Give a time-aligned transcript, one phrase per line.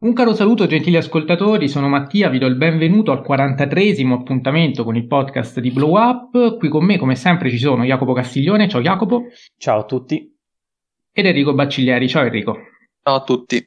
[0.00, 4.94] Un caro saluto gentili ascoltatori, sono Mattia, vi do il benvenuto al 43 appuntamento con
[4.94, 6.56] il podcast di Blow Up.
[6.56, 9.24] Qui con me come sempre ci sono Jacopo Castiglione, ciao Jacopo.
[9.56, 10.32] Ciao a tutti.
[11.10, 12.56] Ed Enrico Bacciglieri, ciao Enrico.
[13.02, 13.66] Ciao a tutti.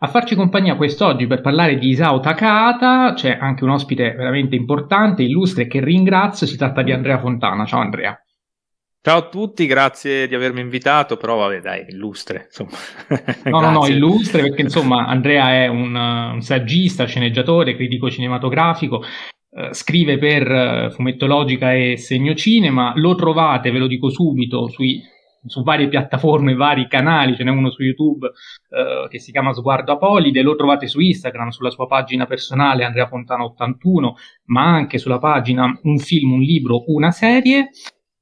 [0.00, 5.22] A farci compagnia quest'oggi per parlare di Isao Takahata c'è anche un ospite veramente importante,
[5.22, 7.64] illustre, che ringrazio, si tratta di Andrea Fontana.
[7.64, 8.14] Ciao Andrea.
[9.06, 12.46] Ciao a tutti, grazie di avermi invitato, però vabbè dai, illustre.
[12.46, 12.76] Insomma.
[13.44, 19.04] no, no, no, illustre perché insomma Andrea è un, un saggista, sceneggiatore, critico cinematografico,
[19.52, 25.00] eh, scrive per uh, Fumettologica e Segno Cinema, lo trovate, ve lo dico subito, sui,
[25.46, 29.92] su varie piattaforme, vari canali, ce n'è uno su YouTube uh, che si chiama Sguardo
[29.92, 35.20] Apolide, lo trovate su Instagram, sulla sua pagina personale Andrea Fontana 81, ma anche sulla
[35.20, 37.70] pagina Un film, un libro, una serie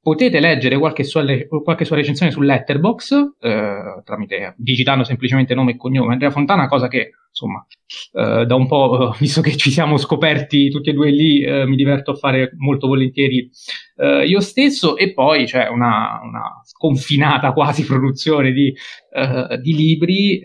[0.04, 1.24] potete leggere qualche sua,
[1.62, 6.88] qualche sua recensione su Letterbox eh, tramite digitando semplicemente nome e cognome Andrea Fontana, cosa
[6.88, 7.66] che insomma
[8.12, 11.74] eh, da un po', visto che ci siamo scoperti tutti e due lì, eh, mi
[11.74, 13.48] diverto a fare molto volentieri
[13.96, 14.98] eh, io stesso.
[14.98, 18.74] E poi c'è una, una sconfinata quasi produzione di,
[19.10, 20.38] eh, di libri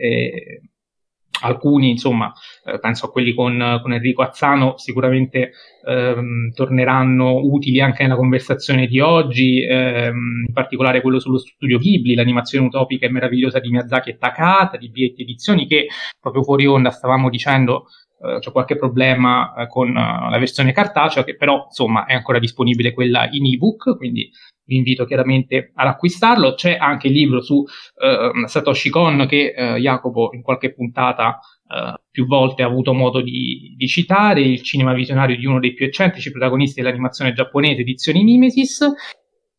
[1.41, 2.31] alcuni, insomma,
[2.65, 5.51] eh, penso a quelli con, con Enrico Azzano, sicuramente
[5.85, 12.15] ehm, torneranno utili anche nella conversazione di oggi, ehm, in particolare quello sullo studio Ghibli,
[12.15, 15.87] l'animazione utopica e meravigliosa di Miyazaki e Takata, di Bietti Edizioni, che
[16.19, 17.85] proprio fuori onda stavamo dicendo
[18.19, 22.37] Uh, c'è qualche problema uh, con uh, la versione cartacea che però insomma è ancora
[22.37, 24.29] disponibile quella in ebook quindi
[24.69, 26.53] vi invito chiaramente ad acquistarlo.
[26.53, 31.99] C'è anche il libro su uh, Satoshi Kon che uh, Jacopo in qualche puntata uh,
[32.11, 35.87] più volte ha avuto modo di, di, citare, il cinema visionario di uno dei più
[35.87, 38.87] eccentrici protagonisti dell'animazione giapponese, edizioni Mimesis,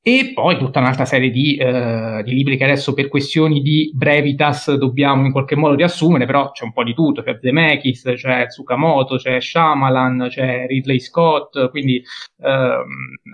[0.02, 4.74] e poi tutta un'altra serie di, eh, di, libri che adesso per questioni di brevitas
[4.76, 9.16] dobbiamo in qualche modo riassumere, però c'è un po' di tutto, c'è Zemeckis, c'è Tsukamoto,
[9.16, 12.02] c'è Shyamalan, c'è Ridley Scott, quindi
[12.40, 12.84] ehm,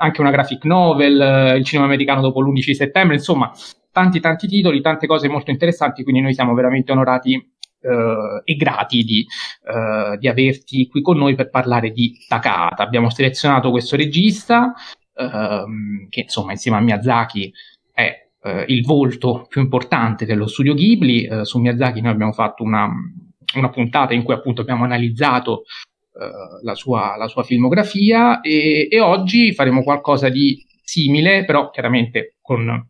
[0.00, 3.52] anche una graphic novel, il cinema americano dopo l'11 settembre, insomma
[3.92, 9.04] tanti tanti titoli, tante cose molto interessanti, quindi noi siamo veramente onorati Uh, e grati
[9.04, 9.24] di,
[9.66, 12.82] uh, di, averti qui con noi per parlare di Takata.
[12.82, 14.72] Abbiamo selezionato questo regista
[15.16, 17.52] ehm, che insomma insieme a Miyazaki
[17.92, 21.24] è eh, il volto più importante dello studio Ghibli.
[21.24, 22.88] Eh, su Miyazaki noi abbiamo fatto una,
[23.56, 25.62] una, puntata in cui appunto abbiamo analizzato
[26.18, 32.36] eh, la sua, la, sua, filmografia e, e oggi faremo qualcosa di simile, però chiaramente
[32.40, 32.88] con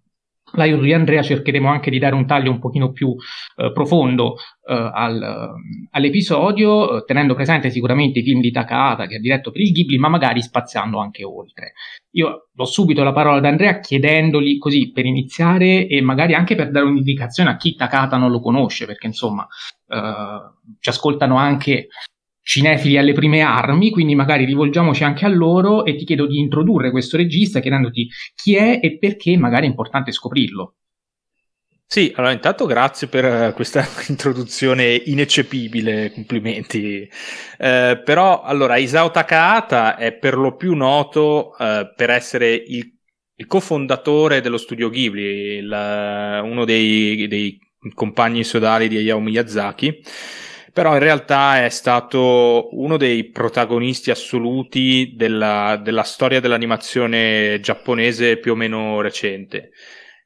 [0.53, 3.15] L'aiuto di Andrea cercheremo anche di dare un taglio un pochino più
[3.57, 5.51] eh, profondo eh, al,
[5.91, 9.99] all'episodio, eh, tenendo presente sicuramente i film di Takahata che ha diretto per il Ghibli,
[9.99, 11.73] ma magari spaziando anche oltre.
[12.13, 16.71] Io do subito la parola ad Andrea chiedendogli così per iniziare e magari anche per
[16.71, 19.47] dare un'indicazione a chi Takahata non lo conosce, perché insomma
[19.89, 21.89] eh, ci ascoltano anche
[22.47, 26.93] cinefili alle prime armi, quindi magari rivolgiamoci anche a loro e ti chiedo di introdurre
[26.93, 30.77] questo regista chiedendoti chi è e perché magari è importante scoprirlo.
[31.85, 37.09] Sì, allora intanto grazie per eh, questa introduzione ineccepibile, complimenti.
[37.59, 42.93] Eh, però allora Isao Takahata è per lo più noto eh, per essere il,
[43.35, 47.59] il, cofondatore dello studio Ghibli, il, uno dei, dei
[47.93, 50.03] compagni sodali di Hayao Miyazaki
[50.77, 58.53] però in realtà è stato uno dei protagonisti assoluti della, della storia dell'animazione giapponese più
[58.53, 59.71] o meno recente.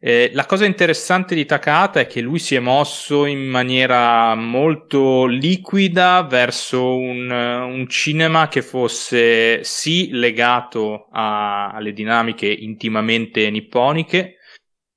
[0.00, 5.24] Eh, la cosa interessante di Takahata è che lui si è mosso in maniera molto
[5.26, 14.38] liquida verso un, un cinema che fosse sì legato a, alle dinamiche intimamente nipponiche,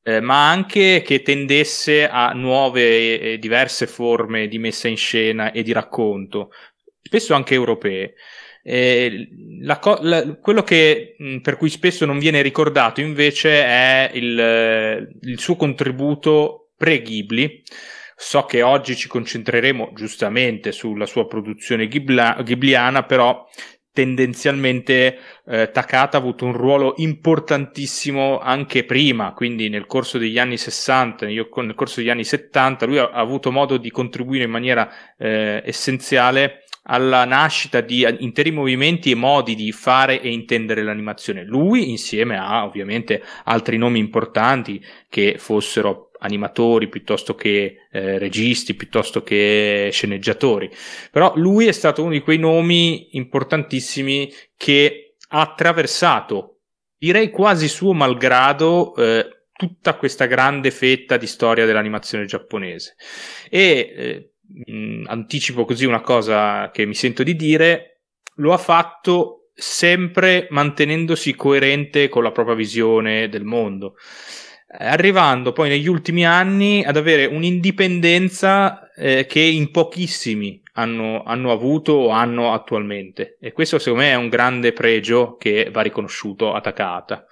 [0.04, 5.64] eh, ma anche che tendesse a nuove e diverse forme di messa in scena e
[5.64, 6.52] di racconto,
[7.02, 8.16] spesso anche europee.
[8.66, 9.28] Eh,
[9.62, 15.18] la co- la, quello che mh, per cui spesso non viene ricordato invece è il,
[15.22, 17.64] il suo contributo pre-Ghibli.
[18.16, 23.46] So che oggi ci concentreremo giustamente sulla sua produzione ghibla- ghibliana, però
[23.94, 30.58] tendenzialmente eh, Takata ha avuto un ruolo importantissimo anche prima, quindi nel corso degli anni
[30.58, 34.50] 60, io, nel corso degli anni 70, lui ha, ha avuto modo di contribuire in
[34.50, 41.46] maniera eh, essenziale alla nascita di interi movimenti e modi di fare e intendere l'animazione.
[41.46, 49.24] Lui, insieme a ovviamente altri nomi importanti che fossero animatori piuttosto che eh, registi, piuttosto
[49.24, 50.72] che sceneggiatori.
[51.12, 56.62] Però lui è stato uno di quei nomi importantissimi che ha attraversato,
[56.98, 62.96] direi quasi suo malgrado, eh, tutta questa grande fetta di storia dell'animazione giapponese.
[63.50, 68.02] E eh, anticipo così una cosa che mi sento di dire,
[68.36, 73.96] lo ha fatto sempre mantenendosi coerente con la propria visione del mondo,
[74.78, 81.94] arrivando poi negli ultimi anni ad avere un'indipendenza eh, che in pochissimi hanno, hanno, avuto
[81.94, 83.38] o hanno attualmente.
[83.40, 87.26] E questo secondo me è un grande pregio che va riconosciuto a Takahata.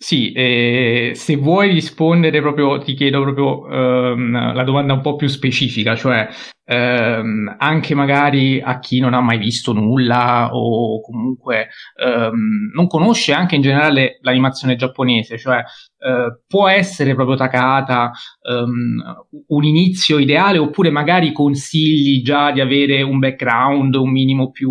[0.00, 5.26] Sì, eh, se vuoi rispondere proprio, ti chiedo proprio ehm, la domanda un po' più
[5.26, 6.28] specifica, cioè
[6.66, 13.32] ehm, anche magari a chi non ha mai visto nulla o comunque ehm, non conosce
[13.32, 15.56] anche in generale l'animazione giapponese, cioè
[15.98, 18.12] eh, può essere proprio Takata
[18.48, 19.02] ehm,
[19.48, 24.70] un inizio ideale oppure magari consigli già di avere un background un minimo più,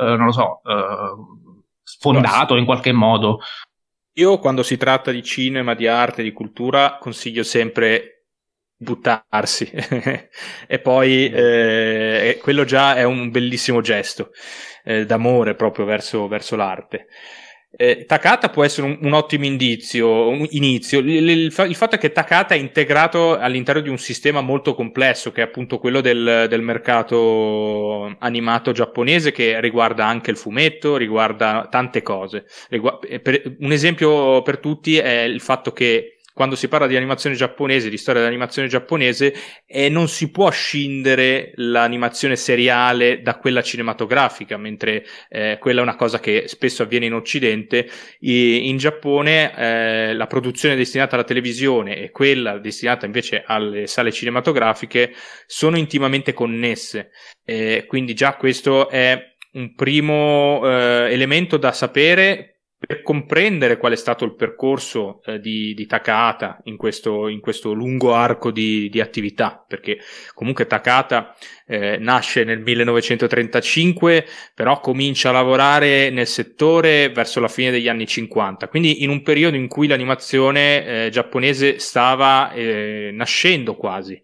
[0.00, 1.14] eh, non lo so, eh,
[1.82, 3.38] sfondato in qualche modo.
[4.18, 8.28] Io quando si tratta di cinema, di arte, di cultura, consiglio sempre
[8.74, 9.70] buttarsi
[10.66, 14.30] e poi eh, quello già è un bellissimo gesto
[14.84, 17.08] eh, d'amore proprio verso, verso l'arte.
[17.78, 21.00] Eh, Takata può essere un, un ottimo indizio, un inizio.
[21.00, 25.30] Il, il, il, fatto è che Takata è integrato all'interno di un sistema molto complesso,
[25.30, 31.68] che è appunto quello del, del mercato animato giapponese, che riguarda anche il fumetto, riguarda
[31.70, 32.46] tante cose.
[32.70, 37.34] Rigu- per, un esempio per tutti è il fatto che quando si parla di animazione
[37.34, 39.32] giapponese, di storia dell'animazione giapponese,
[39.64, 45.96] eh, non si può scindere l'animazione seriale da quella cinematografica, mentre eh, quella è una
[45.96, 47.88] cosa che spesso avviene in Occidente.
[48.20, 54.12] I, in Giappone eh, la produzione destinata alla televisione e quella destinata invece alle sale
[54.12, 55.14] cinematografiche
[55.46, 57.12] sono intimamente connesse.
[57.86, 59.18] quindi già questo è
[59.52, 65.72] un primo eh, elemento da sapere per comprendere qual è stato il percorso eh, di,
[65.72, 69.98] di, Takahata in questo, in questo lungo arco di, di, attività, perché
[70.34, 71.34] comunque Takahata
[71.66, 78.06] eh, nasce nel 1935, però comincia a lavorare nel settore verso la fine degli anni
[78.06, 84.20] 50, quindi in un periodo in cui l'animazione eh, giapponese stava eh, nascendo quasi.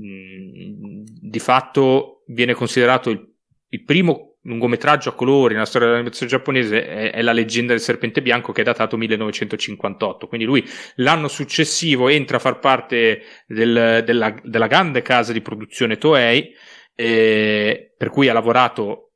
[0.00, 3.32] Mm, di fatto viene considerato il,
[3.68, 8.22] il primo lungometraggio a colori nella storia dell'animazione giapponese è, è, La leggenda del serpente
[8.22, 10.26] bianco che è datato 1958.
[10.26, 10.64] Quindi lui
[10.96, 16.52] l'anno successivo entra a far parte del, della, della, grande casa di produzione Toei,
[16.94, 19.12] eh, per cui ha lavorato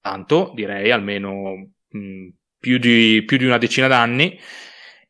[0.00, 2.28] tanto, direi almeno mh,
[2.58, 4.38] più, di, più di una decina d'anni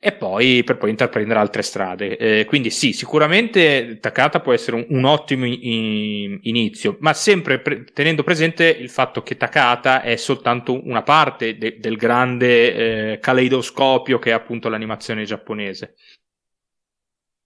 [0.02, 2.16] e poi per poi intraprendere altre strade.
[2.16, 7.84] Eh, quindi sì, sicuramente Takata può essere un, un ottimo in, inizio, ma sempre pre-
[7.84, 14.18] tenendo presente il fatto che Takata è soltanto una parte de- del grande eh, caleidoscopio
[14.18, 15.96] che è appunto l'animazione giapponese.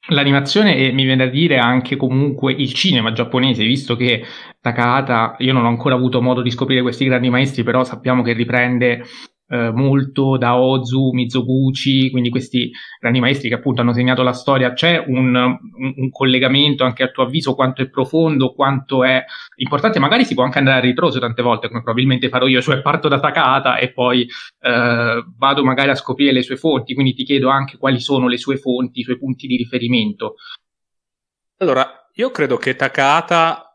[0.08, 4.22] L'animazione e mi viene da dire anche comunque il cinema giapponese, visto che
[4.60, 8.34] Takahata, io non ho ancora avuto modo di scoprire questi grandi maestri, però sappiamo che
[8.34, 9.02] riprende
[9.54, 14.72] eh, molto da Ozu, Mizoguchi, quindi questi grandi maestri che appunto hanno segnato la storia.
[14.72, 19.24] C'è un, un, un, collegamento anche a tuo avviso quanto è profondo, quanto è
[19.56, 22.82] importante, magari si può anche andare a ritroso tante volte, come probabilmente farò io, cioè
[22.82, 27.22] parto da Takata e poi eh, vado magari a scoprire le sue fonti, quindi ti
[27.22, 30.34] chiedo anche quali sono le sue fonti, i suoi punti di riferimento.
[31.58, 33.74] Allora, io credo che Takata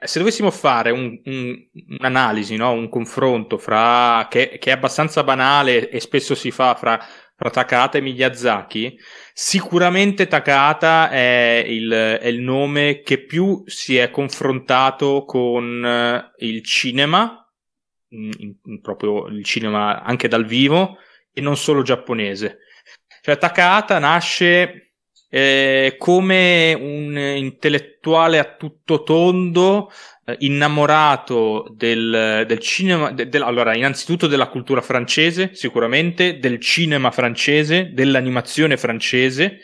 [0.00, 1.56] se dovessimo fare un, un,
[1.98, 2.70] un'analisi, no?
[2.70, 7.98] un confronto fra, che, che, è abbastanza banale e spesso si fa fra, fra Takata
[7.98, 8.96] e Miyazaki,
[9.32, 16.62] sicuramente Takata è il, è il, nome che più si è confrontato con eh, il
[16.62, 17.44] cinema,
[18.10, 20.98] in, in, proprio il cinema anche dal vivo,
[21.32, 22.58] e non solo giapponese.
[23.20, 24.87] Cioè Takata nasce
[25.28, 29.90] eh, come un intellettuale a tutto tondo,
[30.24, 37.10] eh, innamorato del, del cinema, de, de, allora innanzitutto della cultura francese, sicuramente, del cinema
[37.10, 39.60] francese, dell'animazione francese,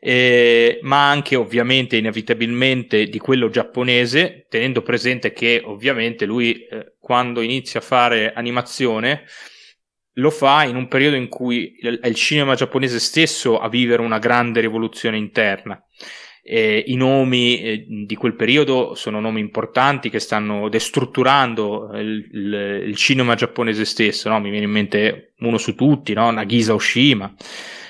[0.00, 7.40] eh, ma anche ovviamente inevitabilmente di quello giapponese, tenendo presente che ovviamente lui eh, quando
[7.40, 9.24] inizia a fare animazione
[10.18, 14.18] lo fa in un periodo in cui è il cinema giapponese stesso a vivere una
[14.18, 15.82] grande rivoluzione interna.
[16.42, 22.82] E I nomi eh, di quel periodo sono nomi importanti che stanno destrutturando il, il,
[22.86, 24.30] il cinema giapponese stesso.
[24.30, 24.40] No?
[24.40, 26.30] Mi viene in mente uno su tutti, no?
[26.30, 27.34] Nagisa Oshima.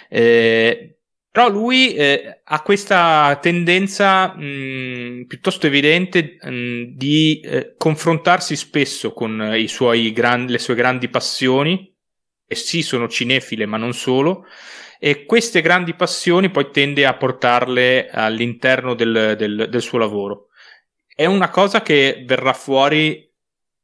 [0.09, 0.99] Eh,
[1.31, 9.55] però lui eh, ha questa tendenza mh, piuttosto evidente mh, di eh, confrontarsi spesso con
[10.13, 11.95] gran- le sue grandi passioni,
[12.49, 14.47] e sì sono cinefile ma non solo,
[14.99, 20.49] e queste grandi passioni poi tende a portarle all'interno del, del, del suo lavoro.
[21.15, 23.29] È una cosa che verrà fuori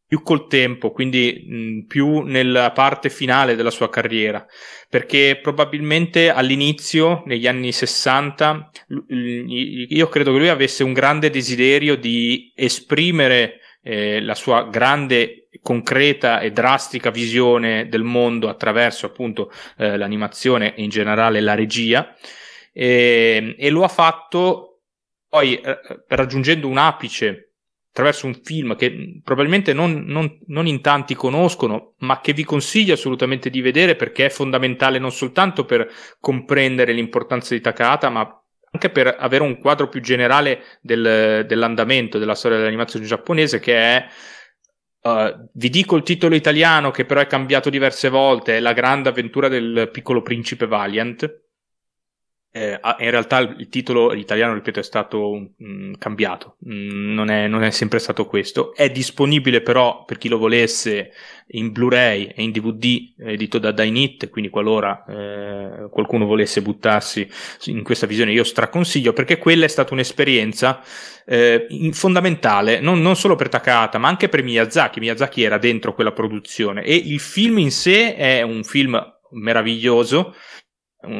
[0.06, 4.44] più col tempo, quindi mh, più nella parte finale della sua carriera,
[4.88, 8.70] perché probabilmente all'inizio, negli anni 60,
[9.08, 16.40] io credo che lui avesse un grande desiderio di esprimere eh, la sua grande, concreta
[16.40, 22.14] e drastica visione del mondo attraverso appunto eh, l'animazione e in generale la regia,
[22.70, 24.82] e, e lo ha fatto
[25.26, 25.78] poi eh,
[26.08, 27.54] raggiungendo un apice
[27.88, 32.92] attraverso un film che probabilmente non, non, non, in tanti conoscono, ma che vi consiglio
[32.92, 35.88] assolutamente di vedere perché è fondamentale non soltanto per
[36.20, 42.34] comprendere l'importanza di Takahata, ma anche per avere un quadro più generale del, dell'andamento della
[42.34, 44.06] storia dell'animazione giapponese che è
[45.06, 49.10] Uh, vi dico il titolo italiano che però è cambiato diverse volte, è La grande
[49.10, 51.43] avventura del piccolo principe Valiant,
[52.56, 57.64] eh, in realtà il titolo italiano, ripeto, è stato mm, cambiato, mm, non, è, non,
[57.64, 58.72] è, sempre stato questo.
[58.76, 61.10] È disponibile però per chi lo volesse
[61.48, 67.28] in Blu-ray e in DVD edito da Dynit, quindi qualora eh, qualcuno volesse buttarsi
[67.64, 70.80] in questa visione io straconsiglio perché quella è stata un'esperienza
[71.26, 75.00] eh, fondamentale, non, non, solo per Takata ma anche per Miyazaki.
[75.00, 80.34] Miyazaki era dentro quella produzione e il film in sé è un film meraviglioso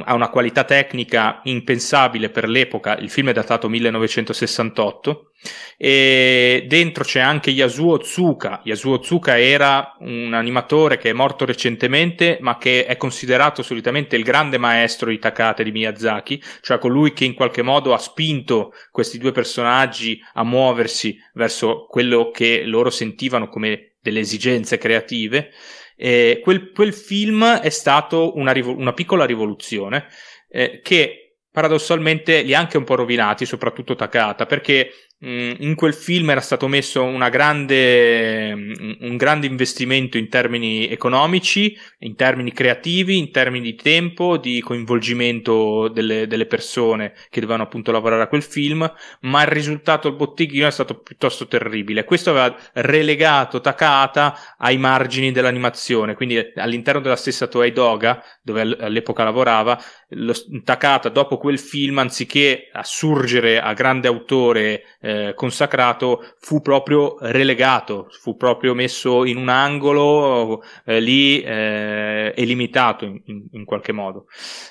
[0.05, 5.31] ha una qualità tecnica impensabile per l'epoca, il film è datato 1968
[5.77, 8.61] e dentro c'è anche Yasuo Tsuka.
[8.65, 14.23] Yasuo Tsuka era un animatore che è morto recentemente ma che è considerato solitamente il
[14.23, 19.19] grande maestro di Takata di Miyazaki, cioè colui che in qualche modo ha spinto questi
[19.19, 25.51] due personaggi a muoversi verso quello che loro sentivano come delle esigenze creative
[25.97, 30.07] eh, quel, quel, film è stato una, una piccola rivoluzione
[30.49, 34.91] eh, che paradossalmente li ha anche un po' rovinati, soprattutto Takata, perché
[35.27, 38.53] in quel film era stato messo grande,
[39.01, 45.89] un grande investimento in termini economici, in termini creativi, in termini di tempo, di coinvolgimento
[45.89, 48.91] delle, delle persone che dovevano appunto lavorare a quel film,
[49.21, 52.05] ma il risultato al botteghino è stato piuttosto terribile.
[52.05, 59.25] Questo aveva relegato Takata ai margini dell'animazione, quindi all'interno della stessa Toei Doga, dove all'epoca
[59.25, 67.17] lavorava, lo, Takata dopo quel film, anziché assurgere a grande autore eh, consacrato, fu proprio
[67.21, 73.65] relegato, fu proprio messo in un angolo eh, lì eh, e limitato in, in, in
[73.65, 74.27] qualche modo.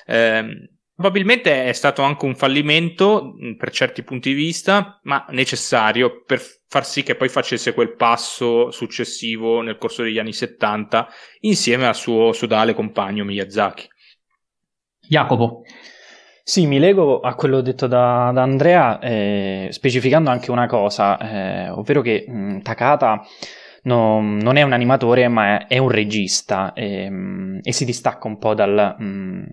[0.06, 6.22] Ehm, probabilmente è stato anche un fallimento mm, per certi punti di vista, ma necessario
[6.24, 11.08] per far sì che poi facesse quel passo successivo nel corso degli anni 70
[11.40, 13.88] insieme al suo sodale compagno Miyazaki.
[15.06, 15.62] Jacopo.
[16.46, 21.70] Sì, mi lego a quello detto da, da Andrea, eh, specificando anche una cosa, eh,
[21.70, 23.24] ovvero che mh, Takata
[23.84, 28.28] no, non è un animatore, ma è, è un regista e, mh, e, si distacca
[28.28, 29.44] un po' dal, mh,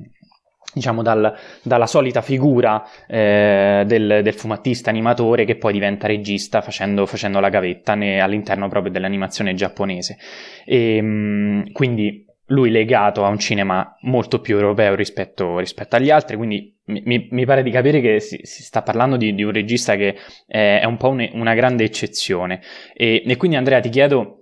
[0.73, 1.33] diciamo dal,
[1.63, 7.47] dalla solita figura eh, del, del, fumattista animatore che poi diventa regista facendo, facendo la
[7.47, 10.17] gavetta ne, all'interno proprio dell'animazione giapponese.
[10.65, 16.77] E, quindi lui legato a un cinema molto più europeo rispetto, rispetto agli altri, quindi
[17.03, 20.15] mi, mi, pare di capire che si, si sta parlando di, di, un regista che
[20.45, 22.61] è, è un po' un, una grande eccezione.
[22.93, 24.41] E, e, quindi Andrea ti chiedo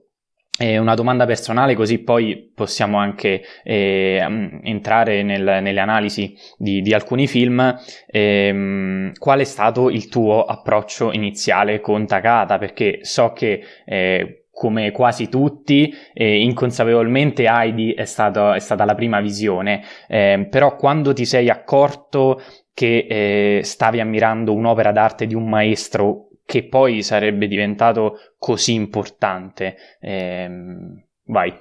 [0.60, 4.20] eh, una domanda personale così poi possiamo anche eh,
[4.64, 7.78] entrare nel, nelle analisi di, di alcuni film.
[8.08, 12.58] Eh, qual è stato il tuo approccio iniziale con Takata?
[12.58, 18.94] Perché so che eh, come quasi tutti, eh, inconsapevolmente Heidi è, stato, è, stata la
[18.94, 22.42] prima visione, eh, però quando ti sei accorto
[22.74, 29.78] che eh, stavi ammirando un'opera d'arte di un maestro che poi sarebbe diventato così importante,
[30.02, 31.54] ehm, vai.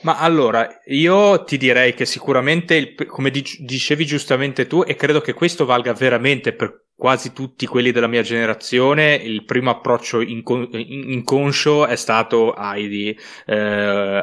[0.00, 5.34] Ma allora, io ti direi che sicuramente, il, come dicevi giustamente tu, e credo che
[5.34, 11.88] questo valga veramente per quasi tutti quelli della mia generazione, il primo approccio inco- inconscio
[11.88, 13.56] è stato Heidi, eh,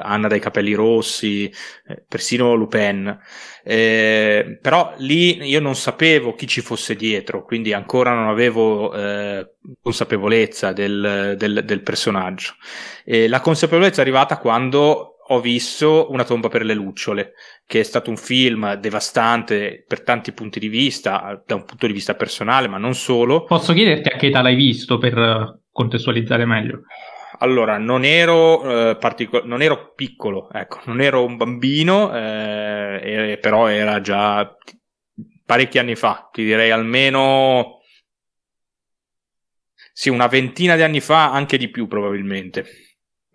[0.01, 1.51] Anna dai capelli rossi,
[1.87, 3.19] eh, persino Lupin.
[3.65, 9.55] Eh, però lì io non sapevo chi ci fosse dietro, quindi ancora non avevo eh,
[9.81, 12.53] consapevolezza del, del, del personaggio.
[13.03, 17.33] la consapevolezza è arrivata quando ho visto Una tomba per le lucciole,
[17.69, 21.93] che è stato un film devastante per tanti punti di vista, da un punto di
[21.93, 23.43] vista personale, ma non solo.
[23.43, 26.81] Posso chiederti a che età l'hai visto per contestualizzare meglio?
[27.41, 33.67] allora, non ero, eh, partico- non ero piccolo, ecco, non ero un bambino, eh, però
[33.67, 34.51] era già
[35.45, 37.81] parecchi anni fa, ti direi almeno
[39.93, 42.65] sì, una ventina di anni fa, anche di più probabilmente.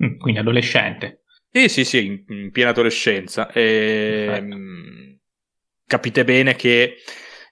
[0.04, 1.23] Mm, quindi adolescente.
[1.56, 3.48] Sì, sì, sì, in, in piena adolescenza.
[3.52, 5.18] E, ehm,
[5.86, 6.96] capite bene che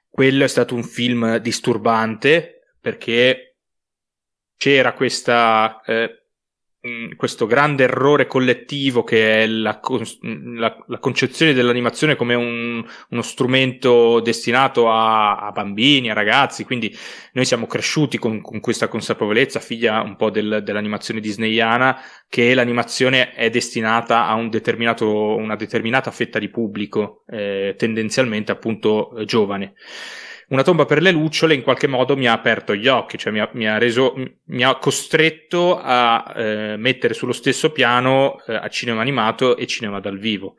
[0.08, 3.58] quello è stato un film disturbante perché
[4.56, 6.21] c'era questa eh,
[7.16, 9.80] questo grande errore collettivo che è la,
[10.56, 16.92] la, la concezione dell'animazione come un, uno strumento destinato a, a, bambini, a ragazzi, quindi
[17.34, 23.32] noi siamo cresciuti con, con questa consapevolezza, figlia un po' del, dell'animazione disneyana, che l'animazione
[23.32, 24.50] è destinata a un
[25.36, 29.74] una determinata fetta di pubblico, eh, tendenzialmente appunto eh, giovane.
[30.52, 33.40] Una tomba per le lucciole in qualche modo mi ha aperto gli occhi, cioè mi
[33.40, 34.14] ha, mi ha, reso,
[34.48, 39.98] mi ha costretto a eh, mettere sullo stesso piano eh, a cinema animato e cinema
[39.98, 40.56] dal vivo.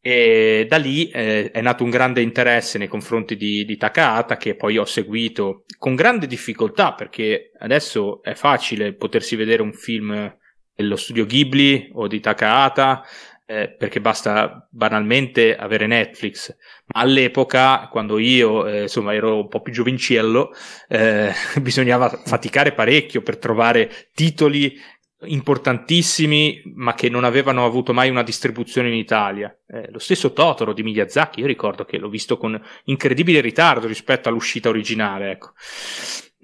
[0.00, 4.54] E da lì eh, è nato un grande interesse nei confronti di, di Takahata che
[4.54, 10.32] poi ho seguito con grande difficoltà perché adesso è facile potersi vedere un film
[10.74, 13.02] dello studio Ghibli o di Takahata
[13.46, 16.56] eh, perché basta banalmente avere Netflix.
[16.86, 20.52] Ma all'epoca, quando io eh, insomma ero un po' più giovincello,
[20.88, 24.78] eh, bisognava faticare parecchio per trovare titoli
[25.24, 29.56] importantissimi ma che non avevano avuto mai una distribuzione in Italia.
[29.66, 34.28] Eh, lo stesso Totoro di Miyazaki, io ricordo che l'ho visto con incredibile ritardo rispetto
[34.28, 35.30] all'uscita originale.
[35.30, 35.52] Ecco.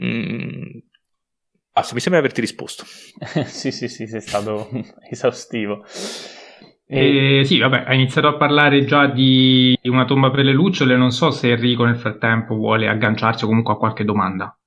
[0.03, 0.79] Mm.
[1.73, 2.85] Basta, mi sembra averti risposto.
[3.47, 4.69] sì, sì, sì, sei stato
[5.09, 5.85] esaustivo.
[6.91, 11.11] E, sì, vabbè, ha iniziato a parlare già di una tomba per le lucciole, non
[11.11, 14.59] so se Enrico nel frattempo vuole agganciarsi comunque a qualche domanda.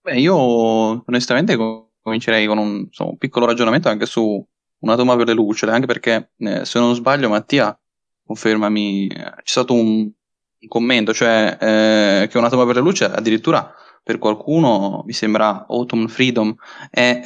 [0.00, 1.56] Beh, io onestamente
[2.02, 4.44] comincerei con un, insomma, un, piccolo ragionamento anche su
[4.80, 7.78] una tomba per le lucciole, anche perché eh, se non sbaglio Mattia,
[8.24, 13.14] confermami, eh, c'è stato un, un commento, cioè eh, che una tomba per le lucciole
[13.14, 13.72] addirittura
[14.02, 16.52] per qualcuno, mi sembra Autumn Freedom,
[16.90, 17.22] è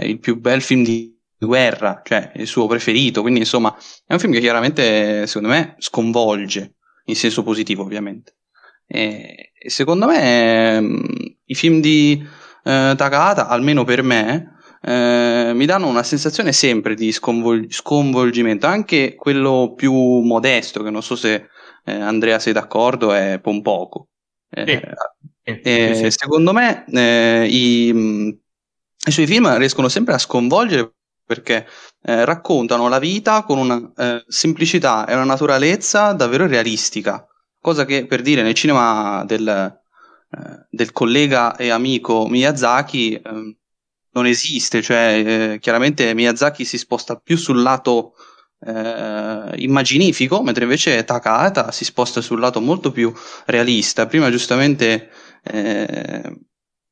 [0.00, 1.09] eh, il più bel film di
[1.46, 3.74] guerra, cioè il suo preferito, quindi insomma
[4.06, 6.74] è un film che chiaramente secondo me sconvolge,
[7.04, 8.36] in senso positivo ovviamente.
[8.86, 12.22] E, e secondo me mh, i film di
[12.64, 19.14] eh, Takahata, almeno per me, eh, mi danno una sensazione sempre di sconvol- sconvolgimento, anche
[19.14, 21.48] quello più modesto, che non so se
[21.84, 24.08] eh, Andrea sei d'accordo, è Pompoco.
[24.50, 25.60] Eh, sì.
[25.62, 26.10] Sì.
[26.10, 28.38] Secondo me eh, i, mh,
[29.06, 30.94] i suoi film riescono sempre a sconvolgere
[31.30, 31.64] perché
[32.02, 37.24] eh, raccontano la vita con una eh, semplicità e una naturalezza davvero realistica,
[37.60, 43.56] cosa che per dire nel cinema del, eh, del collega e amico Miyazaki ehm,
[44.10, 48.14] non esiste, cioè eh, chiaramente Miyazaki si sposta più sul lato
[48.66, 53.12] eh, immaginifico, mentre invece Takahata si sposta sul lato molto più
[53.46, 54.08] realista.
[54.08, 55.10] Prima giustamente
[55.44, 56.40] eh,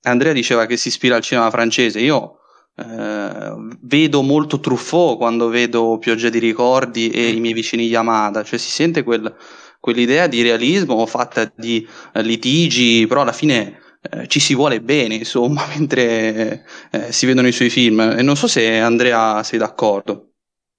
[0.02, 2.38] Andrea diceva che si ispira al cinema francese, io
[2.78, 8.58] eh, vedo molto Truffaut quando vedo Pioggia di ricordi e i miei vicini Yamada, cioè
[8.58, 9.34] si sente quel,
[9.80, 15.16] quell'idea di realismo fatta di eh, litigi, però alla fine eh, ci si vuole bene,
[15.16, 18.00] insomma, mentre eh, si vedono i suoi film.
[18.00, 20.27] E non so se Andrea sei d'accordo.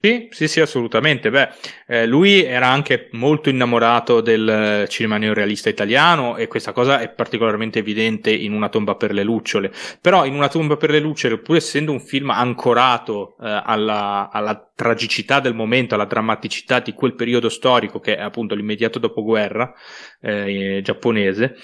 [0.01, 1.29] Sì, sì, sì, assolutamente.
[1.29, 1.49] Beh,
[1.85, 7.79] eh, lui era anche molto innamorato del cinema neorealista italiano e questa cosa è particolarmente
[7.79, 9.73] evidente in Una tomba per le lucciole.
[9.99, 14.71] Però in Una tomba per le lucciole, pur essendo un film ancorato eh, alla, alla,
[14.73, 19.73] tragicità del momento, alla drammaticità di quel periodo storico che è appunto l'immediato dopoguerra
[20.21, 21.57] eh, giapponese,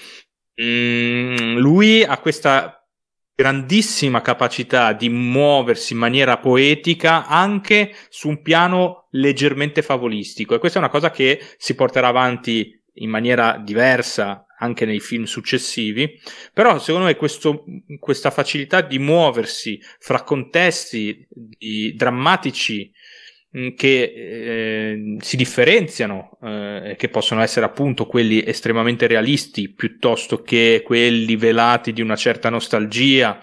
[0.56, 2.75] mh, mm, lui ha questa
[3.36, 10.54] grandissima capacità di muoversi in maniera poetica anche su un piano leggermente favolistico.
[10.54, 15.24] E questa è una cosa che si porterà avanti in maniera diversa anche nei film
[15.24, 16.18] successivi,
[16.54, 17.64] però secondo me questo,
[17.98, 23.05] questa facilità di muoversi fra contesti di, drammatici Mm,
[23.50, 31.36] che eh, si differenziano, eh, che possono essere appunto quelli estremamente realisti piuttosto che quelli
[31.36, 33.40] velati di una certa nostalgia.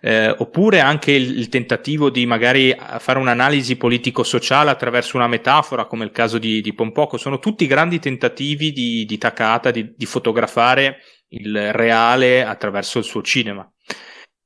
[0.00, 6.04] Eh, oppure anche il, il, tentativo di magari fare un'analisi politico-sociale attraverso una metafora, come
[6.04, 10.98] il caso di, di Pompoco, sono tutti grandi tentativi di, di Takata di, di fotografare
[11.28, 13.66] il reale attraverso il suo cinema.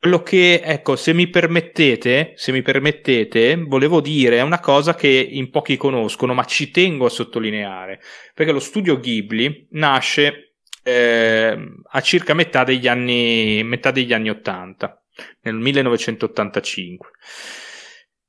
[0.01, 5.09] Quello che, ecco, se mi permettete, se mi permettete, volevo dire è una cosa che
[5.09, 8.01] in pochi conoscono, ma ci tengo a sottolineare,
[8.33, 11.59] perché lo studio Ghibli nasce eh,
[11.91, 15.03] a circa metà degli anni, metà degli anni 80.
[15.43, 17.11] nel 1985.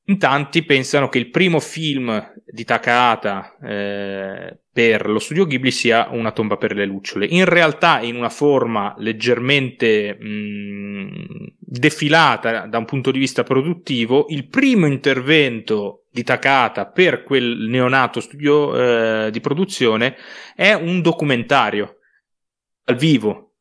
[0.09, 6.07] In tanti pensano che il primo film di Takahata eh, per lo studio Ghibli sia
[6.09, 7.27] Una tomba per le lucciole.
[7.27, 14.47] In realtà, in una forma leggermente mh, defilata da un punto di vista produttivo, il
[14.47, 20.15] primo intervento di Takahata per quel neonato studio eh, di produzione
[20.55, 21.97] è un documentario
[22.85, 23.53] al vivo.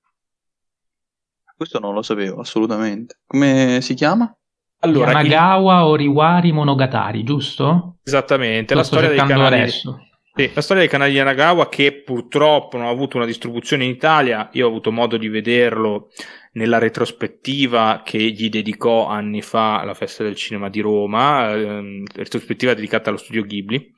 [1.54, 3.18] Questo non lo sapevo assolutamente.
[3.26, 4.34] Come si chiama?
[4.80, 5.86] Allora, Yanagawa il...
[5.86, 7.96] Oriwari Monogatari, giusto?
[8.04, 12.90] Esattamente, la storia, canali, sì, la storia, dei canali, di Yanagawa che purtroppo non ha
[12.90, 16.10] avuto una distribuzione in Italia, io ho avuto modo di vederlo
[16.52, 22.74] nella retrospettiva che gli dedicò anni fa alla Festa del Cinema di Roma, ehm, retrospettiva
[22.74, 23.94] dedicata allo studio Ghibli.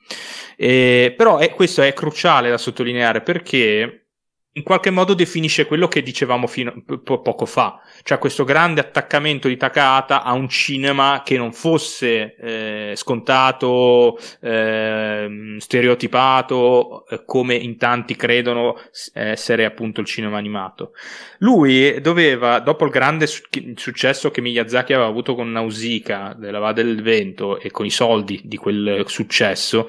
[0.57, 4.00] Eh, però è, questo è cruciale da sottolineare perché
[4.53, 9.47] in qualche modo definisce quello che dicevamo fino, po- poco fa, cioè questo grande attaccamento
[9.47, 18.17] di Takahata a un cinema che non fosse eh, scontato, eh, stereotipato, come in tanti
[18.17, 18.75] credono
[19.13, 20.91] essere appunto il cinema animato.
[21.39, 23.43] Lui doveva, dopo il grande su-
[23.75, 28.41] successo che Miyazaki aveva avuto con Nausicaa della Va del Vento e con i soldi
[28.43, 29.87] di quel successo,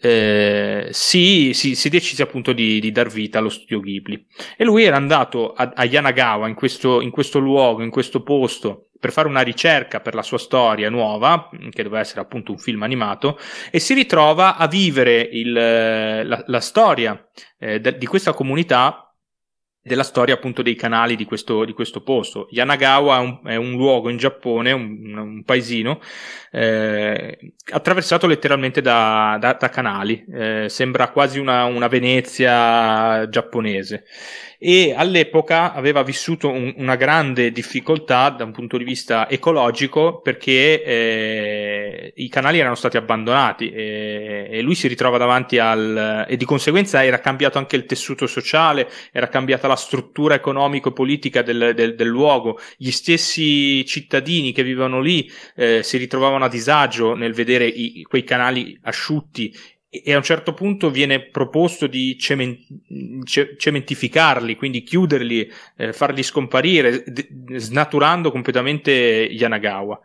[0.00, 4.26] eh, si, si, si decise appunto di, di dar vita allo studio Ghibli Ghibli.
[4.56, 8.88] E lui era andato a, a Yanagawa, in questo, in questo luogo, in questo posto,
[8.98, 12.82] per fare una ricerca per la sua storia nuova, che doveva essere appunto un film
[12.82, 13.38] animato,
[13.70, 19.07] e si ritrova a vivere il, la, la, storia eh, de, di questa comunità
[19.88, 22.46] della storia appunto dei canali di questo, di questo posto.
[22.50, 26.00] Yanagawa è un, è un, luogo in Giappone, un, un paesino,
[26.52, 34.04] eh, attraversato letteralmente da, da, da canali, eh, sembra quasi una, una Venezia giapponese
[34.58, 40.82] e all'epoca aveva vissuto un, una grande difficoltà da un punto di vista ecologico perché
[40.82, 46.44] eh, i canali erano stati abbandonati e, e, lui si ritrova davanti al e di
[46.44, 52.08] conseguenza era cambiato anche il tessuto sociale, era cambiata la struttura economico-politica del, del, del
[52.08, 58.02] luogo, gli stessi cittadini che vivevano lì eh, si ritrovavano a disagio nel vedere i,
[58.02, 59.54] quei canali asciutti
[59.90, 67.56] e a un certo punto viene proposto di cementificarli, quindi chiuderli, eh, farli scomparire, d-
[67.56, 69.98] snaturando completamente Yanagawa.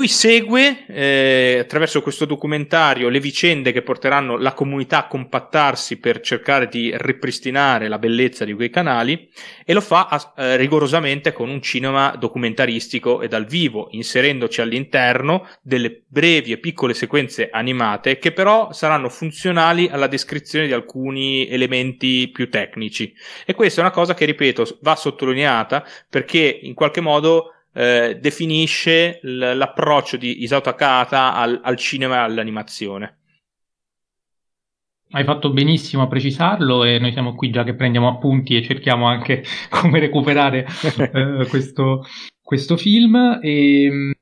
[0.00, 6.20] Lui segue eh, attraverso questo documentario le vicende che porteranno la comunità a compattarsi per
[6.20, 9.28] cercare di ripristinare la bellezza di quei canali
[9.62, 16.04] e lo fa eh, rigorosamente con un cinema documentaristico e dal vivo, inserendoci all'interno delle
[16.08, 22.48] brevi e piccole sequenze animate che però saranno funzionali alla descrizione di alcuni elementi più
[22.48, 23.12] tecnici.
[23.44, 29.20] E questa è una cosa che, ripeto, va sottolineata perché in qualche modo eh, definisce
[29.22, 33.18] l- l'approccio di Isao Takata al, al cinema e all'animazione.
[35.12, 39.06] Hai fatto benissimo a precisarlo e noi siamo qui già che prendiamo appunti e cerchiamo
[39.06, 42.04] anche come recuperare eh, questo,
[42.40, 43.40] questo, film.
[43.42, 44.12] E, ehm,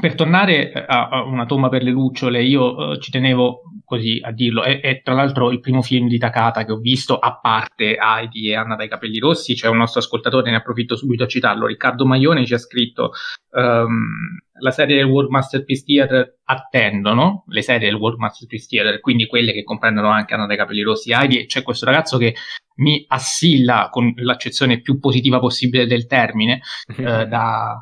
[0.00, 4.32] per tornare a, a, Una tomba per le lucciole, io eh, ci tenevo così a
[4.32, 7.96] dirlo, è, è, tra l'altro il primo film di Takata che ho visto, a parte
[7.96, 11.66] Heidi e Anna dai capelli rossi, c'è un nostro ascoltatore, ne approfitto subito a citarlo,
[11.66, 13.10] Riccardo Maione ci ha scritto
[13.50, 19.26] um, la serie del World Masterpiece Theater attendono, le serie del World Masterpiece Theater, quindi
[19.26, 22.34] quelle che comprendono anche Anna dai capelli rossi e Heidi, e c'è questo ragazzo che
[22.76, 26.60] mi assilla con l'accezione più positiva possibile del termine
[26.96, 27.26] eh, da,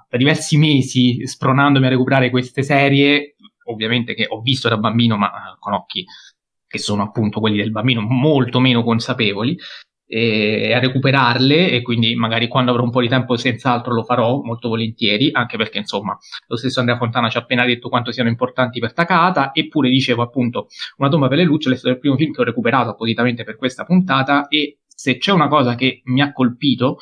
[0.08, 3.36] da diversi mesi spronandomi a recuperare queste serie.
[3.64, 6.04] Ovviamente che ho visto da bambino, ma eh, con occhi
[6.66, 9.56] che sono appunto quelli del bambino molto meno consapevoli,
[10.12, 14.40] e a recuperarle e quindi magari quando avrò un po' di tempo senz'altro lo farò
[14.42, 18.28] molto volentieri, anche perché insomma lo stesso Andrea Fontana ci ha appena detto quanto siano
[18.28, 22.16] importanti per Takata, eppure dicevo appunto Una tomba per le lucciole è stato il primo
[22.16, 26.20] film che ho recuperato appositamente per questa puntata e se c'è una cosa che mi
[26.20, 26.98] ha colpito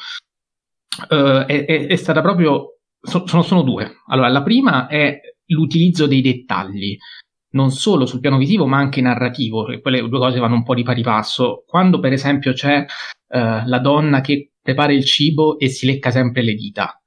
[1.09, 4.03] uh, è, è, stata proprio so, sono, sono due.
[4.07, 6.97] Allora, la prima è l'utilizzo dei dettagli,
[7.55, 10.77] non solo sul piano visivo ma anche narrativo, perché quelle due cose vanno un po'
[10.77, 11.65] di pari passo.
[11.67, 12.87] Quando per esempio c'è uh,
[13.67, 16.98] la donna che prepara il cibo e si lecca sempre le dita,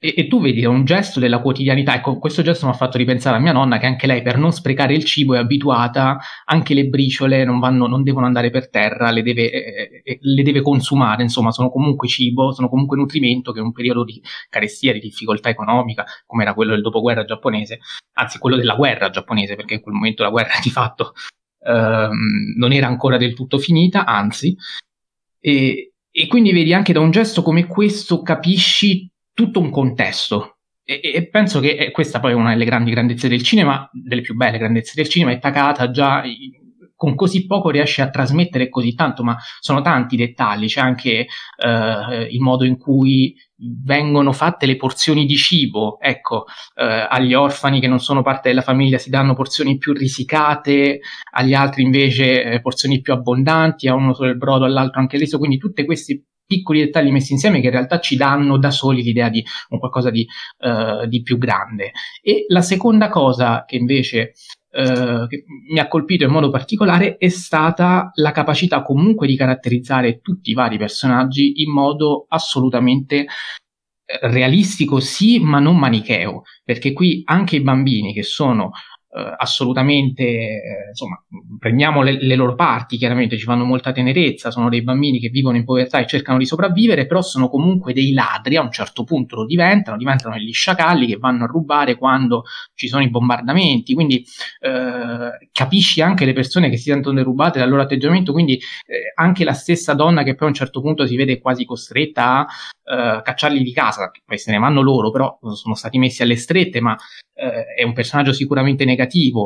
[0.00, 1.94] e, e, tu vedi, è un gesto della quotidianità.
[1.94, 4.52] Ecco, questo gesto mi ha fatto ripensare a mia nonna, che anche lei, per non
[4.52, 9.10] sprecare il cibo, è abituata, anche le briciole non, vanno, non devono andare per terra,
[9.10, 13.58] le deve, eh, eh, le deve, consumare, insomma, sono comunque cibo, sono comunque nutrimento che
[13.58, 17.80] in un periodo di carestia, di difficoltà economica, come era quello del dopoguerra giapponese,
[18.12, 21.12] anzi quello della guerra giapponese, perché in quel momento la guerra di fatto
[21.66, 24.56] ehm, non era ancora del tutto finita, anzi.
[25.40, 30.56] E, e quindi vedi anche da un gesto come questo capisci tutto un contesto.
[30.82, 34.34] E, e, penso che questa poi è una delle grandi grandezze del cinema, delle più
[34.34, 36.24] belle grandezze del cinema, è Takata già
[36.96, 42.28] con così poco riesce a trasmettere così tanto, ma sono tanti dettagli, c'è anche eh,
[42.28, 43.36] il modo in cui
[43.84, 48.62] vengono fatte le porzioni di cibo, ecco, eh, agli orfani che non sono parte della
[48.62, 50.98] famiglia si danno porzioni più risicate,
[51.30, 55.38] agli altri invece eh, porzioni più abbondanti, a uno solo il brodo, all'altro anche il
[55.38, 59.28] quindi tutti questi piccoli dettagli messi insieme che in realtà ci danno da soli l'idea
[59.28, 60.26] di un qualcosa di,
[60.60, 61.92] uh, di più grande.
[62.22, 64.32] E la seconda cosa che invece
[64.70, 70.20] uh, che mi ha colpito in modo particolare è stata la capacità comunque di caratterizzare
[70.20, 73.26] tutti i vari personaggi in modo assolutamente eh,
[74.22, 78.70] realistico sì, ma non manicheo, perché qui anche i bambini che sono
[79.10, 81.22] eh, assolutamente, eh, insomma,
[81.58, 85.56] prendiamo le, le, loro parti, chiaramente ci fanno molta tenerezza, sono dei bambini che vivono
[85.56, 89.36] in povertà e cercano di sopravvivere, però sono comunque dei ladri, a un certo punto
[89.36, 92.44] lo diventano, diventano degli sciacalli che vanno a rubare quando
[92.74, 94.24] ci sono i bombardamenti, quindi
[94.60, 99.44] eh, capisci anche le persone che si sentono derubate dal loro atteggiamento, quindi eh, anche
[99.44, 102.46] la stessa donna che poi a un certo punto si vede quasi costretta a
[102.88, 106.80] uh, cacciarli di casa, poi se ne vanno loro, però sono stati messi alle strette,
[106.80, 108.97] ma uh, è un personaggio sicuramente negativo,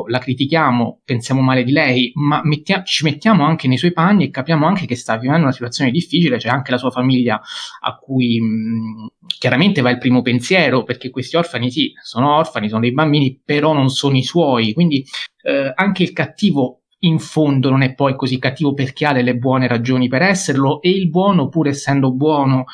[0.07, 4.29] la critichiamo, pensiamo male di lei, ma mettia- ci mettiamo anche nei suoi panni e
[4.29, 7.41] capiamo anche che sta vivendo una situazione difficile, c'è anche la sua famiglia
[7.81, 12.81] a cui mh, chiaramente va il primo pensiero, perché questi orfani sì, sono orfani, sono
[12.81, 15.05] dei bambini, però non sono i suoi, quindi
[15.43, 19.67] uh, anche il cattivo in fondo non è poi così cattivo perché ha delle buone
[19.67, 22.65] ragioni per esserlo e il buono, pur essendo buono,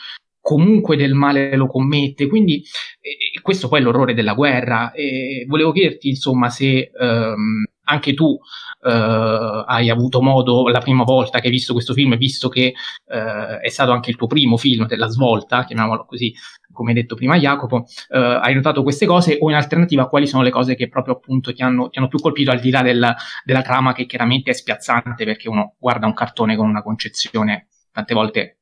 [0.50, 2.28] comunque del male lo commette.
[2.28, 2.64] Quindi
[3.02, 4.92] eh, questo poi è l'orrore della guerra.
[4.92, 8.36] E volevo chiederti, insomma, se ehm, anche tu
[8.84, 12.74] eh, hai avuto modo la prima volta che hai visto questo film, visto che
[13.06, 16.34] eh, è stato anche il tuo primo film della svolta, chiamiamolo così,
[16.72, 20.50] come detto prima Jacopo, eh, hai notato queste cose o in alternativa quali sono le
[20.50, 23.62] cose che proprio appunto ti hanno, ti hanno più colpito al di là del, della
[23.62, 28.59] trama che chiaramente è spiazzante perché uno guarda un cartone con una concezione tante volte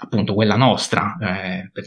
[0.00, 1.84] appunto quella nostra, eh, per,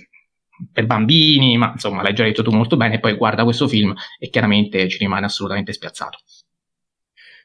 [0.72, 4.30] per, bambini, ma insomma l'hai già detto tu molto bene, poi guarda questo film e
[4.30, 6.20] chiaramente ci rimane assolutamente spiazzato.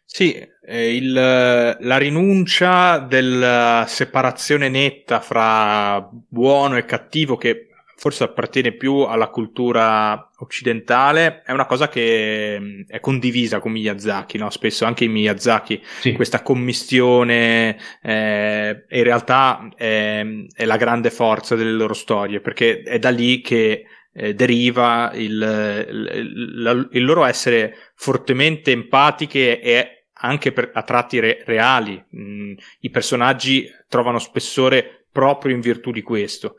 [0.04, 8.72] Sì, eh, il, la rinuncia della separazione netta fra buono e cattivo che forse appartiene
[8.72, 14.50] più alla cultura occidentale, è una cosa che è condivisa con Miyazaki, no?
[14.50, 16.12] spesso anche in Miyazaki sì.
[16.12, 22.98] questa commistione eh, in realtà è, è, la grande forza delle loro storie, perché è
[22.98, 30.70] da lì che eh, deriva il, il, il, loro essere fortemente empatiche e anche per,
[30.74, 32.02] a tratti re, reali.
[32.14, 36.56] Mm, I personaggi trovano spessore proprio in virtù di questo.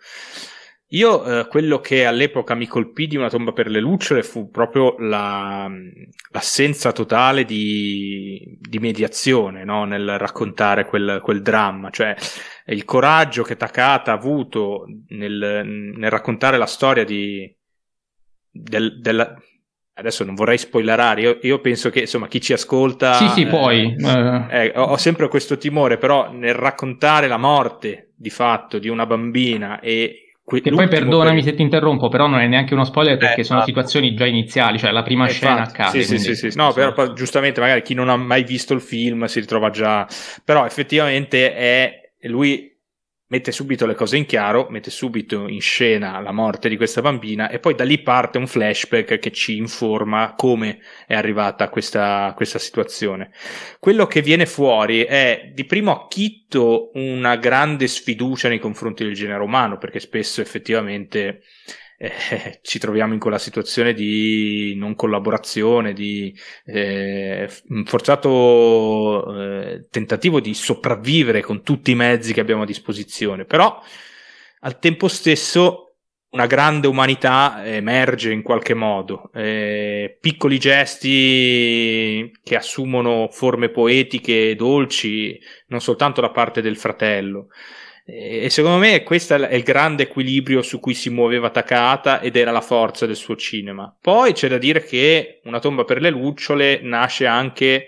[0.92, 4.96] Io eh, quello che all'epoca mi colpì di una tomba per le lucciole fu proprio
[5.00, 5.70] la,
[6.32, 9.84] l'assenza totale di, di mediazione no?
[9.84, 12.16] nel raccontare quel, quel, dramma, cioè
[12.68, 17.54] il coraggio che Takata ha avuto nel, nel raccontare la storia di,
[18.50, 19.36] del, della,
[19.96, 23.16] adesso non vorrei spoilerare, io, io, penso che insomma chi ci ascolta...
[23.16, 23.94] Sì, sì, eh, poi...
[24.50, 29.06] Eh, ho, ho, sempre questo timore, però nel raccontare la morte di fatto di una
[29.06, 31.50] bambina e Que- che poi perdonami per...
[31.50, 33.66] se ti interrompo, però non è neanche uno spoiler perché eh, sono esatto.
[33.66, 36.02] situazioni già iniziali, cioè la prima eh, scena accade.
[36.04, 36.36] Sì, quindi...
[36.36, 39.72] sì, sì, No, però giustamente magari chi non ha mai visto il film si ritrova
[39.72, 40.08] già...
[40.46, 42.12] Però effettivamente è...
[42.22, 42.77] Lui
[43.30, 47.50] mette subito le cose in chiaro, mette subito in scena la morte di questa bambina
[47.50, 52.60] e poi da lì parte un flashback che ci informa come è arrivata questa, questa
[52.60, 53.32] situazione.
[53.80, 59.44] Quello che viene fuori è di primo acchitto una grande sfiducia nei confronti del genere
[59.44, 61.42] umano, perché spesso effettivamente
[61.98, 67.50] eh, ci troviamo in quella situazione di non collaborazione, di eh,
[67.86, 73.82] forzato eh, tentativo di sopravvivere con tutti i mezzi che abbiamo a disposizione, però
[74.62, 75.88] al tempo stesso
[76.30, 84.56] una grande umanità emerge in qualche modo, eh, piccoli gesti che assumono forme poetiche e
[84.56, 87.48] dolci, non soltanto da parte del fratello.
[88.10, 92.52] E secondo me questo è il grande equilibrio su cui si muoveva Takahata ed era
[92.52, 93.94] la forza del suo cinema.
[94.00, 97.88] Poi c'è da dire che Una tomba per le lucciole nasce anche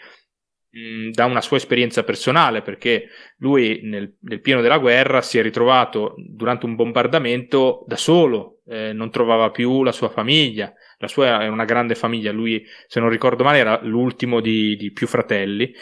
[0.71, 5.41] mh, da una sua esperienza personale, perché lui nel, nel, pieno della guerra si è
[5.41, 10.73] ritrovato durante un bombardamento da solo, eh, non trovava più la sua famiglia.
[10.97, 14.91] La sua è una grande famiglia, lui, se non ricordo male, era l'ultimo di, di
[14.91, 15.73] più fratelli.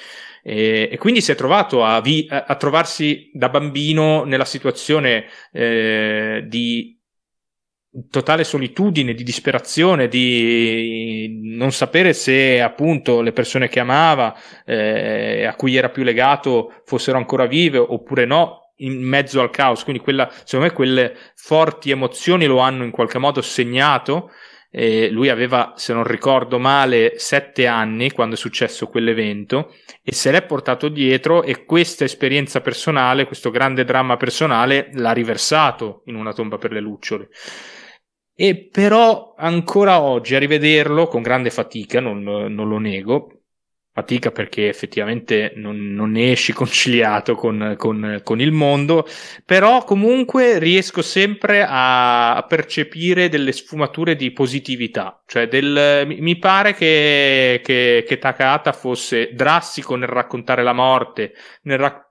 [0.49, 6.45] E, e, quindi si è trovato a, vi, a, trovarsi da bambino nella situazione eh,
[6.47, 6.97] di
[8.09, 14.33] totale solitudine, di disperazione, di non sapere se appunto le persone che amava,
[14.65, 19.83] eh, a cui era più legato, fossero ancora vive oppure no, in mezzo al caos.
[19.83, 24.31] Quindi quella, secondo me quelle forti emozioni lo hanno in qualche modo segnato.
[24.69, 30.31] Eh, lui aveva, se non ricordo male, sette anni quando è successo quell'evento e se
[30.31, 36.33] l'è portato dietro e questa esperienza personale, questo grande dramma personale, l'ha riversato in una
[36.33, 37.29] tomba per le lucciole.
[38.39, 43.36] E però ancora oggi a rivederlo con grande fatica, non, non lo nego,
[43.97, 49.07] fatica perché effettivamente non, non ne esci conciliato con, con, con, il mondo,
[49.43, 57.61] però comunque riesco sempre a, percepire delle sfumature di positività, cioè del, mi pare che,
[57.63, 61.33] che, che Takata fosse drastico nel raccontare la morte,
[61.63, 62.05] nel raccontare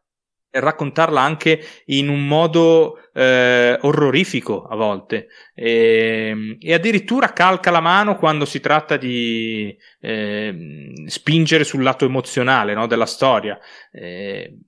[0.61, 7.81] raccontarla anche in un modo eh, orrorifico a volte e, ehm, e, addirittura calca la
[7.81, 13.59] mano quando si tratta di eh, spingere sul lato emozionale no, della storia.
[13.93, 14.59] Eh,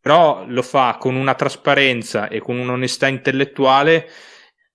[0.00, 4.08] però lo fa con una trasparenza e con un'onestà intellettuale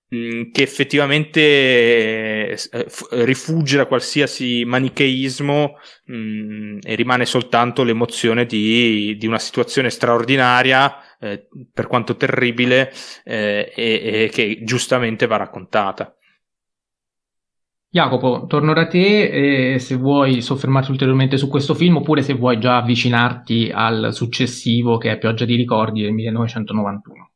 [0.08, 2.86] che effettivamente eh,
[3.24, 11.18] rifugge da qualsiasi manicheismo mh, mm, e rimane soltanto l'emozione di, di una situazione straordinaria,
[11.20, 12.90] eh, per quanto terribile,
[13.24, 16.14] eh, e, e, che giustamente va raccontata.
[17.90, 22.58] Jacopo, torno da te eh, se vuoi soffermarti ulteriormente su questo film oppure se vuoi
[22.60, 27.27] già avvicinarti al successivo che è Pioggia di ricordi del 1991.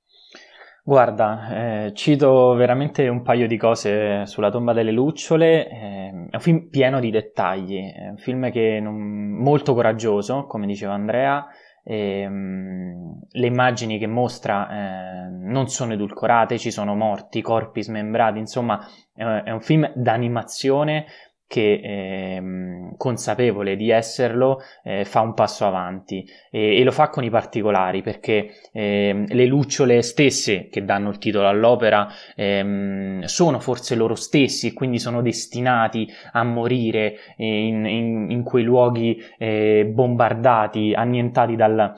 [0.85, 5.69] Guarda, eh, cito veramente un paio di cose sulla tomba delle lucciole.
[5.69, 10.67] Eh, è un film pieno di dettagli, è un film che non, molto coraggioso, come
[10.67, 11.47] diceva Andrea.
[11.85, 18.41] E, um, le immagini che mostra eh, non sono edulcorate, ci sono morti, corpi smembrati,
[18.41, 21.07] insomma, è, è un film d'animazione
[21.53, 27.25] che ehm, consapevole di esserlo eh, fa un passo avanti e, e, lo fa con
[27.25, 33.95] i particolari perché ehm, le lucciole stesse che danno il titolo all'opera ehm, sono forse
[33.97, 40.95] loro stessi e quindi sono destinati a morire in, in, in quei luoghi eh, bombardati,
[40.95, 41.93] annientati dal,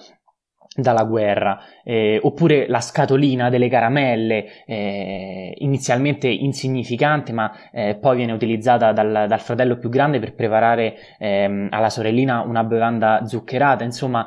[0.74, 8.32] dalla guerra, eh, oppure la scatolina delle caramelle, eh, inizialmente insignificante, ma eh, poi viene
[8.32, 13.84] utilizzata dal, dal, fratello più grande per preparare ehm, alla sorellina una bevanda zuccherata.
[13.84, 14.26] Insomma,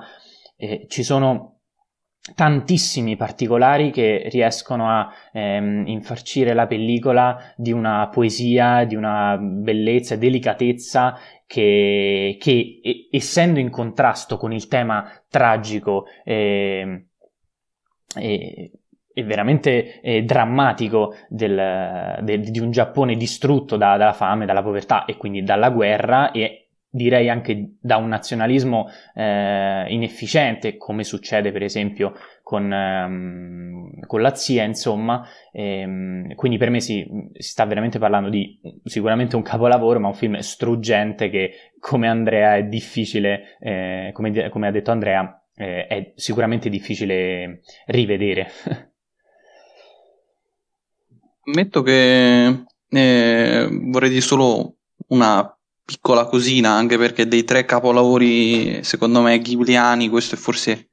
[0.55, 1.57] eh, ci sono
[2.35, 10.15] tantissimi particolari che riescono a ehm, infarcire la pellicola di una poesia, di una bellezza
[10.15, 12.79] e delicatezza che, che
[13.09, 17.07] essendo in contrasto con il tema tragico e,
[18.15, 18.71] e,
[19.13, 25.05] e veramente eh, drammatico del, de, di un Giappone distrutto da, dalla fame, dalla povertà
[25.05, 31.63] e quindi dalla guerra e direi anche da un nazionalismo eh, inefficiente, come succede per
[31.63, 37.99] esempio con, ehm, con la zia, insomma, ehm, quindi per me si, si, sta veramente
[37.99, 44.11] parlando di sicuramente un capolavoro, ma un film struggente che come Andrea è difficile, eh,
[44.13, 48.47] come, come, ha detto Andrea, eh, è sicuramente difficile rivedere.
[51.47, 54.75] Ammetto che eh, vorrei dire solo
[55.07, 55.56] una
[55.87, 60.89] piccola cosina, anche perché dei tre capolavori, secondo me, ghibliani, questo è forse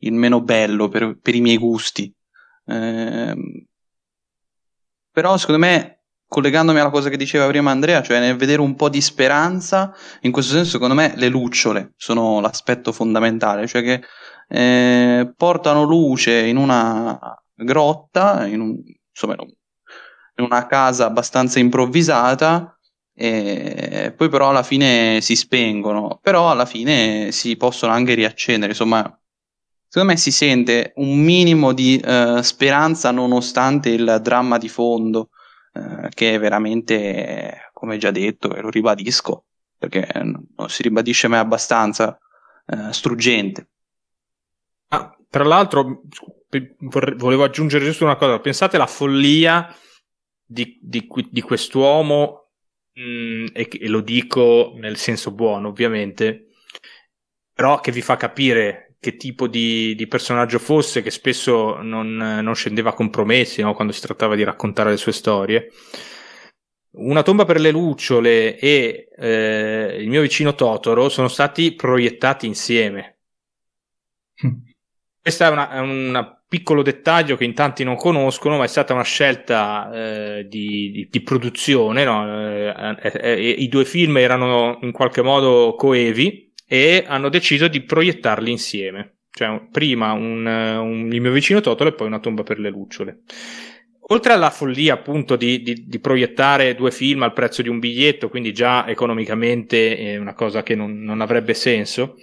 [0.00, 2.14] il meno bello per, per i miei gusti.
[2.66, 3.66] Eh,
[5.10, 8.90] però, secondo me, collegandomi alla cosa che diceva prima Andrea, cioè nel vedere un po'
[8.90, 14.02] di speranza, in questo senso, secondo me, le lucciole sono l'aspetto fondamentale, cioè che
[14.46, 17.18] eh, portano luce in una
[17.54, 18.76] grotta, in, un,
[19.08, 22.77] insomma, in una casa abbastanza improvvisata
[23.20, 29.00] e poi però alla fine si spengono, però alla fine si possono anche riaccendere, insomma,
[29.88, 35.30] secondo me si sente un minimo di uh, speranza nonostante il dramma di fondo,
[35.72, 41.40] uh, che è veramente, come già detto, e lo ribadisco, perché non si ribadisce mai
[41.40, 42.16] abbastanza,
[42.66, 43.68] uh, struggente.
[44.90, 46.02] Ah, tra l'altro,
[47.16, 49.74] volevo aggiungere giusto una cosa, pensate alla follia
[50.46, 52.47] di, di, di quest'uomo
[52.98, 56.48] Mm, e, e lo dico nel senso buono ovviamente,
[57.52, 62.54] però che vi fa capire che tipo di, di personaggio fosse, che spesso non, non
[62.54, 63.74] scendeva a compromessi no?
[63.74, 65.70] quando si trattava di raccontare le sue storie.
[66.90, 73.18] Una tomba per le lucciole e eh, il mio vicino Totoro sono stati proiettati insieme.
[75.20, 78.94] Questa è una, è una piccolo dettaglio che in tanti non conoscono, ma è stata
[78.94, 82.04] una scelta eh, di, di, di, produzione.
[82.04, 82.48] No?
[82.50, 87.82] Eh, eh, eh, I due film erano in qualche modo coevi e hanno deciso di
[87.82, 89.18] proiettarli insieme.
[89.30, 93.20] Cioè, prima un, un, Il mio vicino Totolo e poi una tomba per le lucciole.
[94.10, 98.54] Oltre alla follia appunto di, di, proiettare due film al prezzo di un biglietto, quindi
[98.54, 102.14] già economicamente è una cosa che non, non avrebbe senso,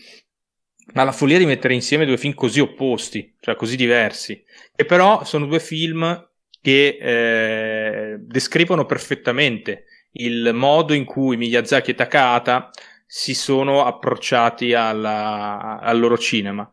[0.94, 4.44] ma la follia di mettere insieme due film così opposti, cioè così diversi,
[4.76, 6.30] che però sono due film
[6.62, 12.70] che eh, descrivono perfettamente il modo in cui Miyazaki e Takahata
[13.06, 16.70] si sono approcciati alla, al loro cinema.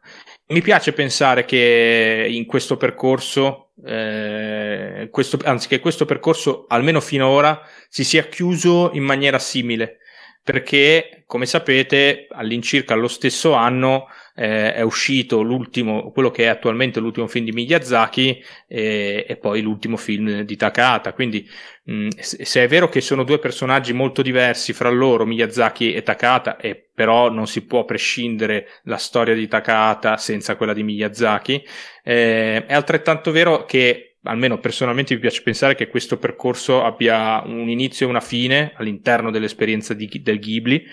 [0.49, 7.61] Mi piace pensare che in questo percorso, eh, questo, anzi che questo percorso almeno finora
[7.89, 9.99] si sia chiuso in maniera simile,
[10.43, 17.01] perché come sapete all'incirca allo stesso anno eh, è uscito l'ultimo, quello che è attualmente
[17.01, 21.15] l'ultimo film di Miyazaki e, e poi l'ultimo film di Takahata.
[21.15, 21.49] Quindi,
[21.85, 26.59] mh, se è vero che sono due personaggi molto diversi fra loro, Miyazaki e Takahata,
[26.59, 31.65] e però non si può prescindere la storia di Takahata senza quella di Miyazaki,
[32.05, 37.71] eh, è altrettanto vero che almeno personalmente mi piace pensare che questo percorso abbia un
[37.71, 40.85] inizio e una fine all'interno dell'esperienza di, del Ghibli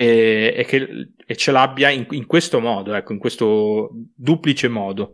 [0.00, 5.12] e, e che e ce l'abbia in, in, questo modo, ecco, in questo duplice modo.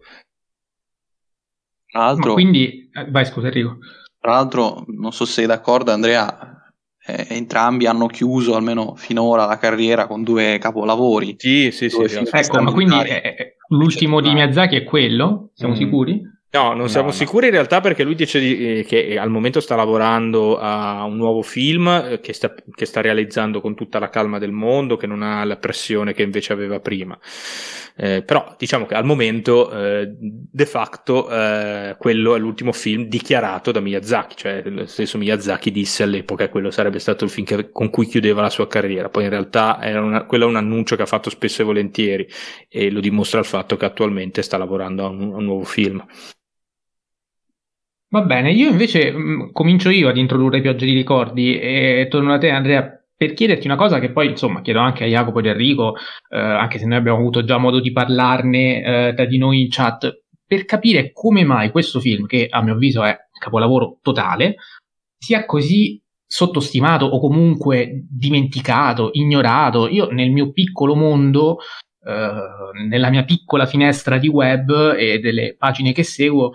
[1.86, 3.78] Tra l'altro, Ma quindi, eh, vai scusa Enrico.
[4.18, 6.72] Tra l'altro, non so se sei d'accordo Andrea,
[7.04, 11.34] eh, entrambi hanno chiuso almeno finora la carriera con due capolavori.
[11.36, 12.06] Sì, sì, sì.
[12.06, 15.50] sì ecco, ma quindi eh, l'ultimo di Miyazaki è quello?
[15.52, 15.76] Siamo mm.
[15.76, 16.22] sicuri?
[16.56, 19.60] No, non siamo no, sicuri in realtà perché lui dice di, eh, che al momento
[19.60, 24.08] sta lavorando a un nuovo film eh, che sta, che sta, realizzando con tutta la
[24.08, 27.18] calma del mondo, che non ha la pressione che invece aveva prima.
[27.98, 33.70] Eh, però diciamo che al momento eh, de facto eh, quello è l'ultimo film dichiarato
[33.70, 37.70] da Miyazaki, cioè lo stesso Miyazaki disse all'epoca che quello sarebbe stato il film che,
[37.70, 39.10] con cui chiudeva la sua carriera.
[39.10, 42.26] Poi in realtà era una, quello è un annuncio che ha fatto spesso e volentieri
[42.68, 46.02] e lo dimostra il fatto che attualmente sta lavorando a un, a un nuovo film.
[48.08, 52.32] Va bene, io invece mh, mm, comincio io ad introdurre piogge di ricordi e torno
[52.32, 55.46] a te Andrea per chiederti una cosa che poi insomma chiedo anche a Jacopo ed
[55.46, 55.96] Enrico,
[56.28, 59.68] eh, anche se noi abbiamo avuto già modo di parlarne eh, da di noi in
[59.70, 64.56] chat, per capire come mai questo film, che a mio avviso è capolavoro totale,
[65.18, 69.88] sia così sottostimato o comunque dimenticato, ignorato.
[69.88, 71.58] Io nel mio piccolo mondo,
[72.04, 76.52] eh, nella mia piccola finestra di web e delle pagine che seguo,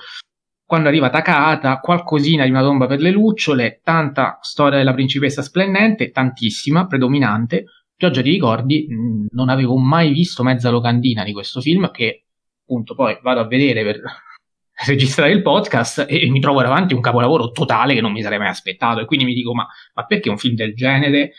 [0.72, 6.12] quando arriva Takahata, qualcosina di una tomba per le lucciole, tanta storia della principessa splendente,
[6.12, 7.66] tantissima, predominante.
[7.94, 12.24] Pioggia di ricordi, mh, non avevo mai visto mezza locandina di questo film che
[12.62, 14.02] appunto poi vado a vedere per
[14.88, 18.48] registrare il podcast e mi trovo davanti un capolavoro totale che non mi sarei mai
[18.48, 21.34] aspettato e quindi mi dico ma, ma perché un film del genere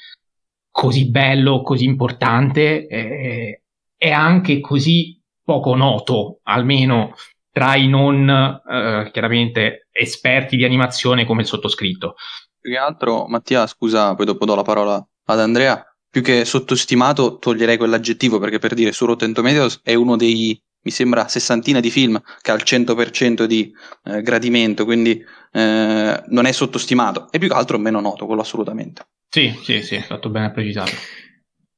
[0.70, 3.62] così bello, così importante eh,
[3.96, 7.14] è anche così poco noto, almeno
[7.52, 12.14] tra i non eh, chiaramente esperti di animazione come il sottoscritto.
[12.58, 15.84] Più che altro, Mattia, scusa, poi dopo do la parola ad Andrea.
[16.08, 20.90] Più che sottostimato, toglierei quell'aggettivo perché per dire su Rotten Tomatoes è uno dei, mi
[20.90, 23.72] sembra, sessantina di film che ha il 100% di
[24.04, 25.22] eh, gradimento, quindi
[25.52, 29.06] eh, non è sottostimato, è più che altro meno noto, quello assolutamente.
[29.28, 30.96] Sì, sì, sì, fatto bene a precisarlo.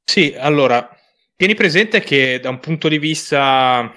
[0.03, 0.89] Sì, allora,
[1.35, 3.91] tieni presente che da un punto di vista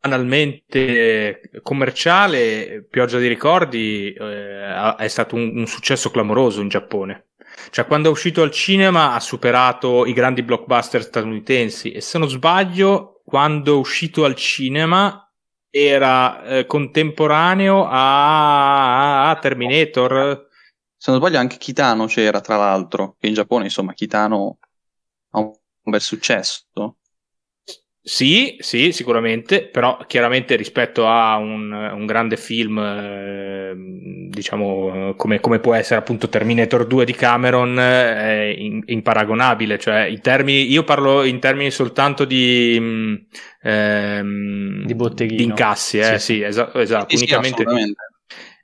[0.00, 7.26] banalmente commerciale, Pioggia di ricordi eh, è stato un, un, successo clamoroso in Giappone.
[7.70, 12.28] Cioè, quando è uscito al cinema ha superato i grandi blockbuster statunitensi e se non
[12.28, 15.30] sbaglio, quando è uscito al cinema
[15.70, 20.46] era eh, contemporaneo a, a, Terminator.
[20.96, 24.58] Se non sbaglio anche Kitano c'era, tra l'altro, che in Giappone, insomma, Kitano
[25.30, 26.64] ha un bel successo.
[28.00, 33.74] Sì, sì, sicuramente, però chiaramente rispetto a un, un grande film, eh,
[34.30, 40.04] diciamo, come, come, può essere appunto Terminator 2 di Cameron, eh, è in, imparagonabile, cioè
[40.04, 43.14] in termini, io parlo in termini soltanto di, mm,
[43.62, 45.36] ehm, di botteghino.
[45.36, 47.64] Di incassi, eh, sì, sì esatto, esatto sì, unicamente.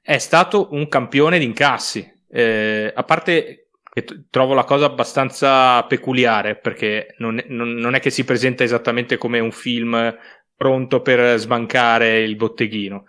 [0.01, 3.64] È stato un campione di incassi, eh, a parte
[3.95, 9.17] che trovo la cosa abbastanza peculiare perché non non, non è, che si presenta esattamente
[9.17, 10.17] come un film
[10.57, 13.05] pronto per sbancare il botteghino.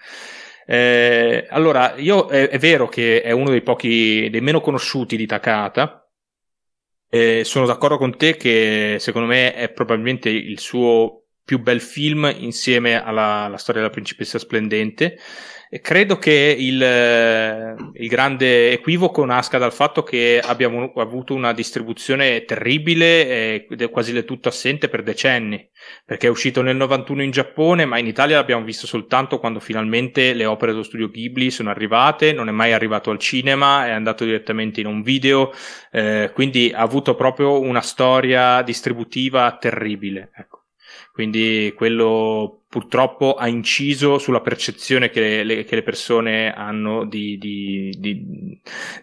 [0.67, 5.25] Eh, allora, io è, è, vero che è uno dei pochi, dei meno conosciuti di
[5.25, 6.07] Takata.
[7.09, 12.31] Eh, sono d'accordo con te che secondo me è probabilmente il suo più bel film
[12.37, 15.17] insieme alla, alla storia della principessa splendente.
[15.75, 21.51] E credo che il, eh, il, grande equivoco nasca dal fatto che abbiamo avuto una
[21.51, 25.69] distribuzione terribile è quasi del tutto assente per decenni,
[26.05, 30.31] perché è uscito nel 91 in Giappone, ma in Italia l'abbiamo visto soltanto quando finalmente
[30.31, 34.23] le opere dello studio Ghibli sono arrivate, non è mai arrivato al cinema, è andato
[34.23, 35.51] direttamente in un video,
[35.91, 40.31] eh, quindi ha avuto proprio una storia distributiva terribile.
[40.33, 40.64] Ecco.
[41.11, 47.89] Quindi quello purtroppo ha inciso sulla percezione che le, che le persone hanno di, di,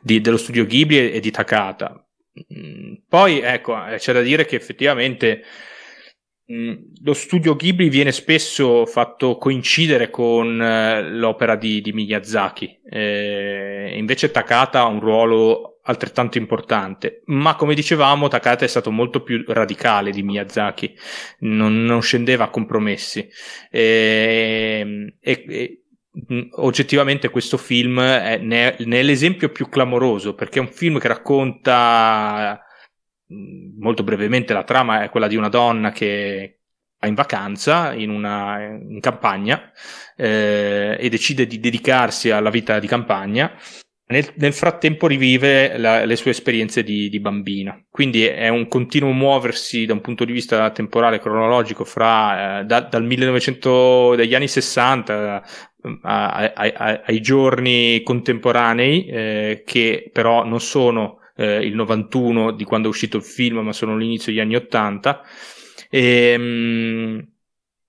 [0.03, 2.07] di, dello studio Ghibli e, di Takata.
[2.55, 5.43] Mm, poi ecco, eh, c'è da dire che effettivamente
[6.53, 6.73] mm,
[7.03, 14.31] lo studio Ghibli viene spesso fatto coincidere con eh, l'opera di, di Miyazaki, eh, invece
[14.31, 20.11] Takata ha un ruolo altrettanto importante, ma come dicevamo Takata è stato molto più radicale
[20.11, 20.95] di Miyazaki,
[21.41, 23.29] non, non scendeva a compromessi.
[23.71, 25.83] E, e, e
[26.57, 31.09] oggettivamente questo film è, ne, ne è l'esempio più clamoroso perché è un film che
[31.09, 32.63] racconta
[33.79, 36.61] molto brevemente la trama è quella di una donna che
[37.01, 39.73] va in vacanza in, una, in campagna
[40.15, 43.57] eh, e decide di dedicarsi alla vita di campagna
[44.13, 47.83] nel, nel frattempo rivive la, le sue esperienze di, di, bambina.
[47.91, 52.83] Quindi è un continuo muoversi da un punto di vista temporale cronologico fra eh, da,
[52.83, 60.45] dal 1900 degli anni 60 eh, a, a, a, ai giorni contemporanei, eh, che però
[60.45, 64.41] non sono eh, il 91 di quando è uscito il film, ma sono l'inizio degli
[64.41, 65.23] anni 80.
[65.91, 67.33] E, mh,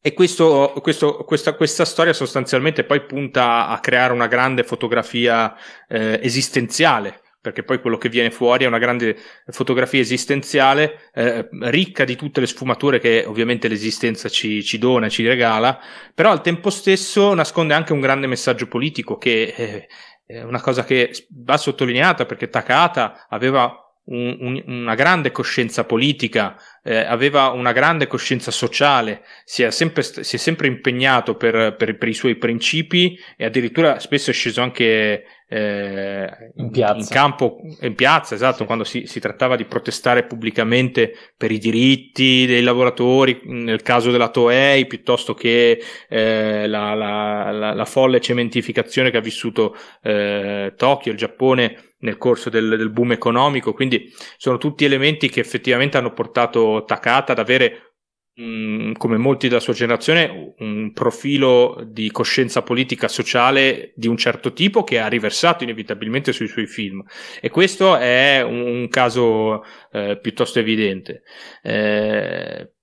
[0.06, 5.56] e questo, questo, questa, questa, storia sostanzialmente poi punta a creare una grande fotografia
[5.88, 9.16] eh, esistenziale, perché poi quello che viene fuori è una grande
[9.48, 15.26] fotografia esistenziale eh, ricca di tutte le sfumature che ovviamente l'esistenza ci, ci, dona, ci
[15.26, 15.80] regala,
[16.14, 19.88] però al tempo stesso nasconde anche un grande messaggio politico che eh,
[20.26, 23.74] è una cosa che va sottolineata perché Takata aveva
[24.06, 30.04] un, un, una grande coscienza politica, eh, aveva una grande coscienza sociale, si è sempre,
[30.04, 34.62] si è sempre impegnato per, per, per, i suoi principi e addirittura spesso è sceso
[34.62, 38.66] anche eh, in, in, campo, in piazza, esatto, sì.
[38.66, 44.30] quando si, si, trattava di protestare pubblicamente per i diritti dei lavoratori, nel caso della
[44.30, 51.12] Toei, piuttosto che eh, la, la, la, la, folle cementificazione che ha vissuto eh, Tokyo,
[51.12, 56.14] il Giappone nel corso del, del, boom economico, quindi sono tutti elementi che effettivamente hanno
[56.14, 57.96] portato Takata ad avere,
[58.36, 64.18] mh, mm, come molti della sua generazione, un profilo di coscienza politica sociale di un
[64.18, 67.04] certo tipo che ha riversato inevitabilmente sui suoi film.
[67.40, 71.24] E questo è un, un caso eh, piuttosto evidente.
[71.62, 72.74] Eh,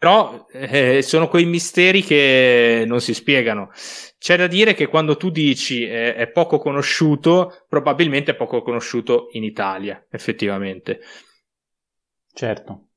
[0.00, 3.70] però eh, sono quei misteri che non si spiegano.
[4.16, 9.28] C'è da dire che quando tu dici eh, è poco conosciuto, probabilmente è poco conosciuto
[9.32, 11.00] in Italia, effettivamente.
[12.32, 12.89] Certo.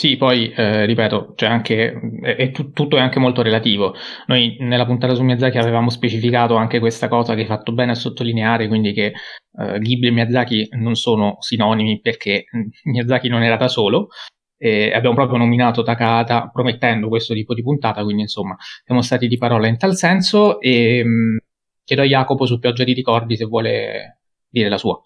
[0.00, 1.92] Sì, poi eh, ripeto, cioè anche,
[2.22, 3.94] è, è t- tutto è anche molto relativo.
[4.28, 7.94] Noi nella puntata su Miyazaki avevamo specificato anche questa cosa che hai fatto bene a
[7.94, 9.12] sottolineare, quindi che
[9.58, 12.46] eh, Ghibli e Miyazaki non sono sinonimi perché
[12.84, 14.08] Miyazaki non era da solo,
[14.56, 19.36] e abbiamo proprio nominato Takata promettendo questo tipo di puntata, quindi insomma siamo stati di
[19.36, 21.36] parola in tal senso e mh, mm,
[21.84, 24.98] chiedo a Jacopo su Pioggia di ricordi se vuole dire la sua.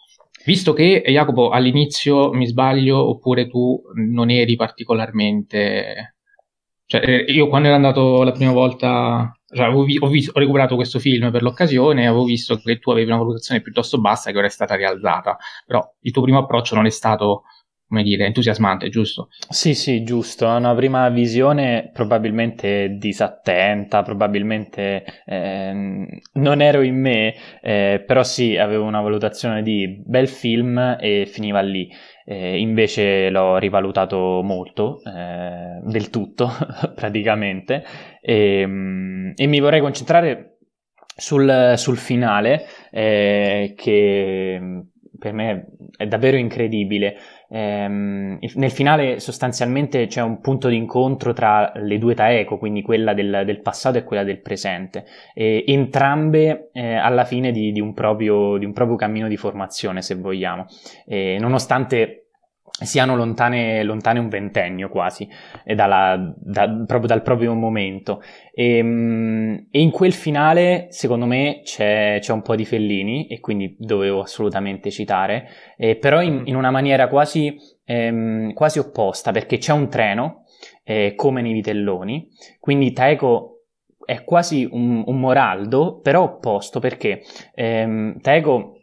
[0.44, 6.16] Visto che Jacopo all'inizio mi sbaglio oppure tu non eri particolarmente...
[6.86, 10.38] Cioè, eh, io quando ero andato la prima volta, cioè, ho, vi- ho, vis- ho,
[10.38, 14.30] recuperato questo film per l'occasione e avevo visto che tu avevi una valutazione piuttosto bassa
[14.30, 17.44] che ora è stata rialzata, però il tuo primo approccio non è stato
[17.86, 19.28] come dire, entusiasmante, giusto?
[19.48, 20.48] Sì, sì, giusto.
[20.48, 28.56] Ha una prima visione probabilmente disattenta, probabilmente eh, non ero in me, eh, però sì,
[28.56, 31.88] avevo una valutazione di bel film e finiva lì.
[32.26, 36.50] Eh, invece l'ho rivalutato molto, eh, del tutto
[36.96, 37.84] praticamente,
[38.22, 40.56] e, ehm, e, mi vorrei concentrare
[41.16, 44.58] sul, sul finale eh, che
[45.18, 45.66] per me
[45.96, 47.16] è davvero incredibile.
[47.48, 53.14] Ehm, nel finale sostanzialmente c'è un punto di incontro tra le due Taeko, quindi quella
[53.14, 57.92] del, del passato e quella del presente, e entrambe eh, alla fine di, di, un
[57.94, 60.66] proprio, di, un proprio, cammino di formazione, se vogliamo,
[61.06, 62.23] e nonostante
[62.82, 65.28] siano lontane, lontane, un ventennio quasi,
[65.64, 68.20] dalla, da, proprio dal proprio momento.
[68.52, 73.38] E, ehm, e, in quel finale, secondo me, c'è, c'è, un po' di Fellini, e
[73.40, 79.58] quindi dovevo assolutamente citare, eh, però in, in, una maniera quasi, ehm, quasi opposta, perché
[79.58, 80.44] c'è un treno
[80.82, 82.28] eh, come nei vitelloni.
[82.58, 83.50] Quindi Taeko
[84.04, 87.22] è quasi un, un moraldo, però opposto perché
[87.54, 88.73] ehm, Taeko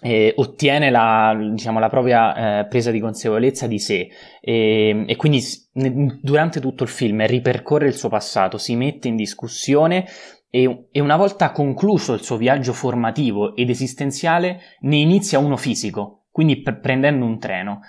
[0.00, 4.08] eh, ottiene la, diciamo, la propria eh, presa di consapevolezza di sé
[4.40, 5.42] e, e quindi
[5.72, 10.06] durante tutto il film ripercorre il suo passato, si mette in discussione
[10.50, 16.24] e, e, una volta concluso il suo viaggio formativo ed esistenziale ne inizia uno fisico,
[16.30, 17.80] quindi pre- prendendo un treno,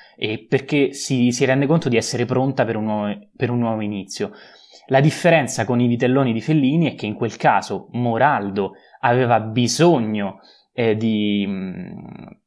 [0.47, 4.31] perché si, si, rende conto di essere pronta per un, nuovo, per un nuovo inizio.
[4.87, 10.39] La differenza con i vitelloni di Fellini è che in quel caso Moraldo aveva bisogno
[10.73, 12.39] eh, di, mh,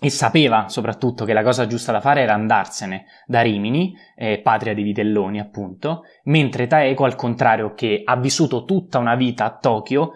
[0.00, 4.74] e sapeva soprattutto che la cosa giusta da fare era andarsene da Rimini, eh, patria
[4.74, 10.12] di Vitelloni appunto, mentre Taeko al contrario che ha vissuto tutta una vita a Tokyo,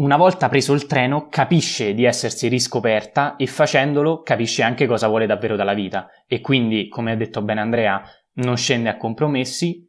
[0.00, 5.26] una volta preso il treno capisce di essersi riscoperta e facendolo capisce anche cosa vuole
[5.26, 6.08] davvero dalla vita.
[6.26, 8.02] E quindi, come ha detto bene Andrea,
[8.34, 9.86] non scende a compromessi,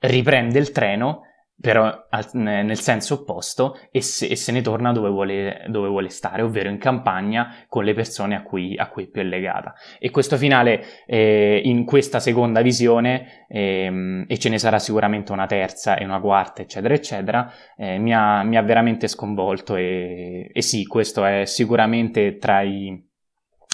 [0.00, 1.22] riprende il treno
[1.60, 6.42] però nel senso opposto e se, e se ne torna dove vuole, dove vuole, stare,
[6.42, 9.74] ovvero in campagna con le persone a cui, a cui è più legata.
[9.98, 15.46] E questo finale eh, in questa seconda visione, eh, e ce ne sarà sicuramente una
[15.46, 20.62] terza e una quarta, eccetera, eccetera, eh, mi, ha, mi, ha, veramente sconvolto e, e,
[20.62, 23.02] sì, questo è sicuramente tra i,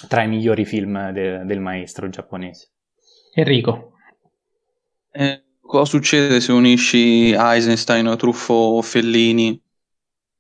[0.07, 2.71] tra i migliori film de, del maestro giapponese.
[3.35, 3.95] Enrico.
[5.13, 9.59] Eh cosa succede se unisci Eisenstein, Truffo, Fellini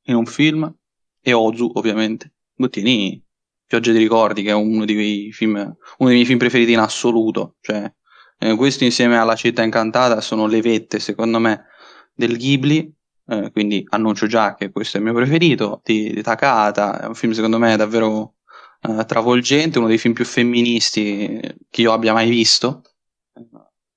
[0.06, 0.74] in un film
[1.20, 2.32] e Ozu, ovviamente.
[2.58, 3.24] Ottieni
[3.64, 7.54] Pioggia di ricordi, che è uno dei, film, uno dei miei film preferiti in assoluto.
[7.60, 7.90] Cioè,
[8.38, 11.66] eh, questo insieme alla Città Incantata sono le vette, secondo me,
[12.12, 12.92] del Ghibli.
[13.28, 17.02] Eh, quindi annuncio già che questo è il mio preferito, di, di Takata.
[17.02, 18.34] È un film, secondo me, davvero
[18.80, 22.82] eh, travolgente, uno dei film più femministi che io abbia mai visto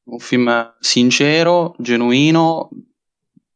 [0.05, 2.69] un film sincero, genuino,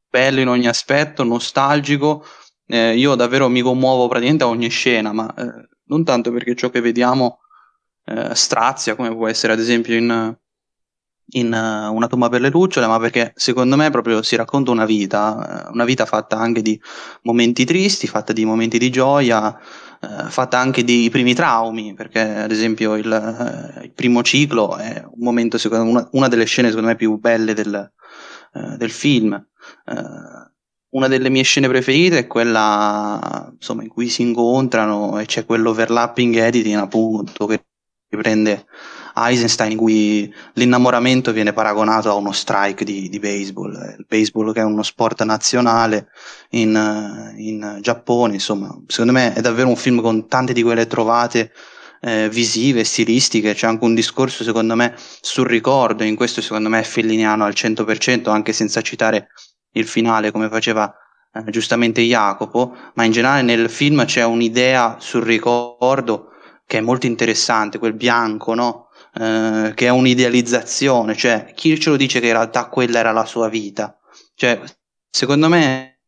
[0.10, 2.26] bello in ogni aspetto, nostalgico.
[2.66, 6.70] Eh, io davvero mi commuovo praticamente a ogni scena, ma eh, non tanto perché ciò
[6.70, 7.40] che vediamo
[8.06, 10.38] eh, strazia, come può essere ad esempio in,
[11.32, 14.86] in uh, Una tomba per le lucciole, ma perché secondo me proprio si racconta una
[14.86, 16.80] vita, eh, una vita fatta anche di
[17.24, 19.58] momenti tristi, fatta di momenti di gioia,
[20.02, 25.04] eh, fatta anche dei primi traumi, perché ad esempio il, eh, il primo ciclo è
[25.04, 27.92] un momento, secondo una, una, delle scene secondo me più belle del,
[28.54, 29.34] eh, del film.
[29.34, 30.46] Eh,
[30.90, 36.36] una delle mie scene preferite è quella insomma, in cui si incontrano e c'è quell'overlapping
[36.36, 37.66] editing appunto che
[38.10, 38.66] riprende
[39.18, 44.60] Eisenstein in cui l'innamoramento viene paragonato a uno strike di, di baseball, il baseball che
[44.60, 46.10] è uno sport nazionale
[46.52, 51.52] in, in, Giappone, insomma, secondo me è davvero un film con tante di quelle trovate
[52.02, 56.80] eh, visive, stilistiche, c'è anche un discorso secondo me sul ricordo, in questo secondo me
[56.80, 59.30] è felliniano al 100%, anche senza citare
[59.72, 60.94] il finale come faceva
[61.34, 66.32] eh, giustamente Jacopo, ma in generale nel film c'è un'idea sul ricordo
[66.66, 68.87] che è molto interessante, quel bianco, no?
[69.20, 73.26] Eh, che è un'idealizzazione, cioè chi ce lo dice che in realtà quella era la
[73.26, 73.98] sua vita?
[74.36, 74.62] Cioè,
[75.10, 76.02] secondo me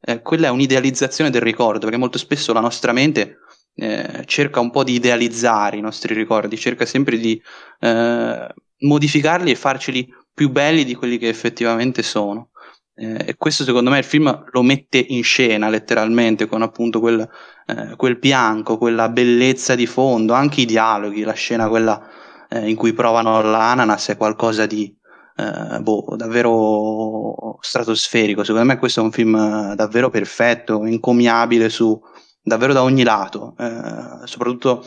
[0.00, 3.38] eh, quella è un'idealizzazione del ricordo, perché molto spesso la nostra mente
[3.74, 7.40] eh, cerca un po' di idealizzare i nostri ricordi, cerca sempre di
[7.80, 12.50] eh, modificarli e farceli più belli di quelli che effettivamente sono.
[12.94, 17.26] Eh, e questo secondo me il film lo mette in scena letteralmente con appunto quel,
[17.66, 22.20] eh, quel bianco, quella bellezza di fondo, anche i dialoghi, la scena quella
[22.52, 24.94] eh, in cui provano l'ananas è qualcosa di
[25.36, 28.44] eh, boh, davvero stratosferico.
[28.44, 31.98] Secondo me questo è un film eh, davvero perfetto, encomiabile su
[32.42, 34.84] davvero da ogni lato, eh, soprattutto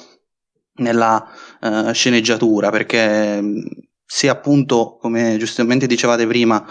[0.78, 1.26] nella
[1.62, 3.42] eh, sceneggiatura, perché
[4.06, 6.64] se appunto, come giustamente dicevate prima,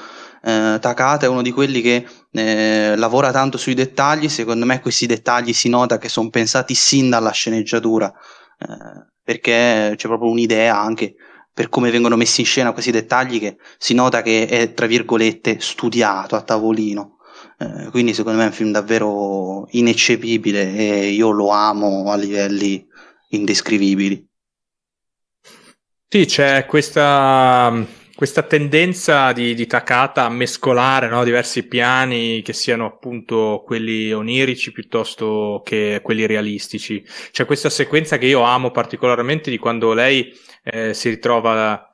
[0.42, 5.06] eh, Takata è uno di quelli che eh, lavora tanto sui dettagli, secondo me questi
[5.06, 8.12] dettagli si nota che sono pensati sin dalla sceneggiatura.
[8.58, 11.14] Eh, perché c'è proprio un'idea anche
[11.52, 15.58] per come vengono messi in scena questi dettagli che si nota che è tra virgolette
[15.60, 17.18] studiato a tavolino.
[17.58, 22.84] Eh, quindi secondo me è un film davvero ineccepibile e io lo amo a livelli
[23.28, 24.28] indescrivibili.
[26.08, 27.72] Sì, c'è questa
[28.14, 34.72] questa tendenza di, di Takata a mescolare no, diversi piani che siano appunto quelli onirici
[34.72, 37.04] piuttosto che quelli realistici.
[37.30, 41.93] C'è questa sequenza che io amo particolarmente di quando lei eh, si ritrova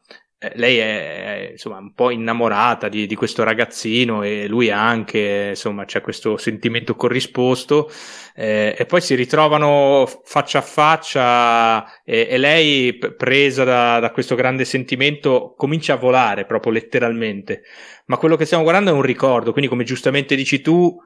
[0.55, 6.01] lei è, insomma un po' innamorata di, di, questo ragazzino e lui anche, insomma c'è
[6.01, 7.91] questo sentimento corrisposto.
[8.35, 14.35] Eh, e poi si ritrovano faccia a faccia e, e lei presa da, da, questo
[14.35, 17.63] grande sentimento comincia a volare proprio letteralmente.
[18.07, 20.97] Ma quello che stiamo guardando è un ricordo quindi come giustamente dici tu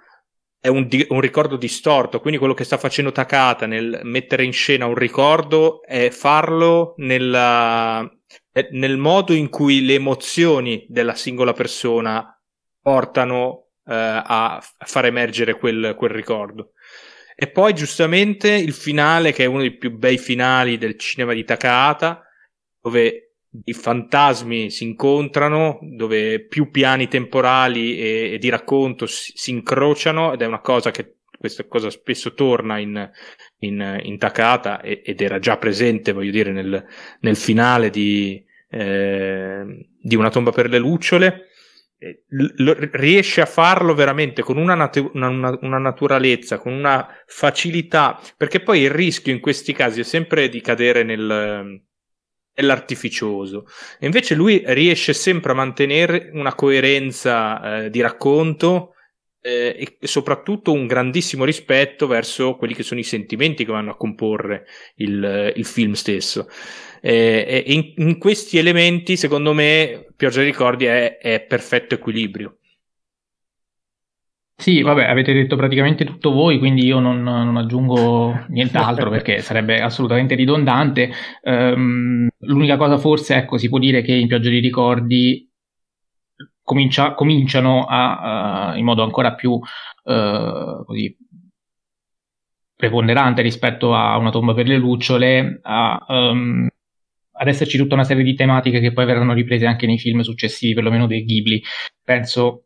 [0.61, 4.53] è un, di- un, ricordo distorto, quindi quello che sta facendo Takata nel mettere in
[4.53, 8.11] scena un ricordo è farlo nella,
[8.71, 12.41] nel modo in cui le emozioni della singola persona
[12.81, 16.73] portano eh, a far emergere quel, quel ricordo.
[17.37, 21.45] E poi giustamente il finale, che è uno dei più bei finali del cinema di
[21.45, 22.23] Takahata,
[22.81, 23.25] dove
[23.65, 30.33] i fantasmi si incontrano, dove più piani temporali e, e di racconto si, si, incrociano
[30.33, 33.11] ed è una cosa che questa cosa spesso torna in,
[33.67, 36.85] in, in Takata e, ed era già presente, voglio dire, nel,
[37.21, 41.49] nel finale di, eh, di Una tomba per le lucciole.
[42.29, 48.21] L- riesce a farlo veramente con una, natu- una, una, una, naturalezza, con una facilità,
[48.37, 51.81] perché poi il rischio in questi casi è sempre di cadere nel,
[52.57, 53.67] l'artificioso.
[53.99, 58.94] E invece lui riesce sempre a mantenere una coerenza eh, di racconto
[59.47, 63.97] eh, e soprattutto un grandissimo rispetto verso quelli che sono i sentimenti che vanno a
[63.97, 64.65] comporre
[64.97, 66.49] il, il film stesso.
[67.03, 72.57] Eh, in, in, questi elementi, secondo me, Pioggia dei Ricordi è, è perfetto equilibrio.
[74.57, 79.81] Sì, vabbè, avete detto praticamente tutto voi, quindi io non, non aggiungo nient'altro perché sarebbe
[79.83, 81.11] assolutamente ridondante.
[81.43, 85.54] Um, l'unica cosa forse, ecco, si può dire che in Pioggia di Ricordi
[86.65, 91.17] comincia, cominciano a, uh, in modo ancora più uh, così,
[92.75, 96.67] preponderante rispetto a Una tomba per le lucciole, a, um,
[97.37, 100.75] ad esserci tutta una serie di tematiche che poi verranno riprese anche nei film successivi,
[100.75, 101.63] perlomeno dei Ghibli.
[102.03, 102.65] Penso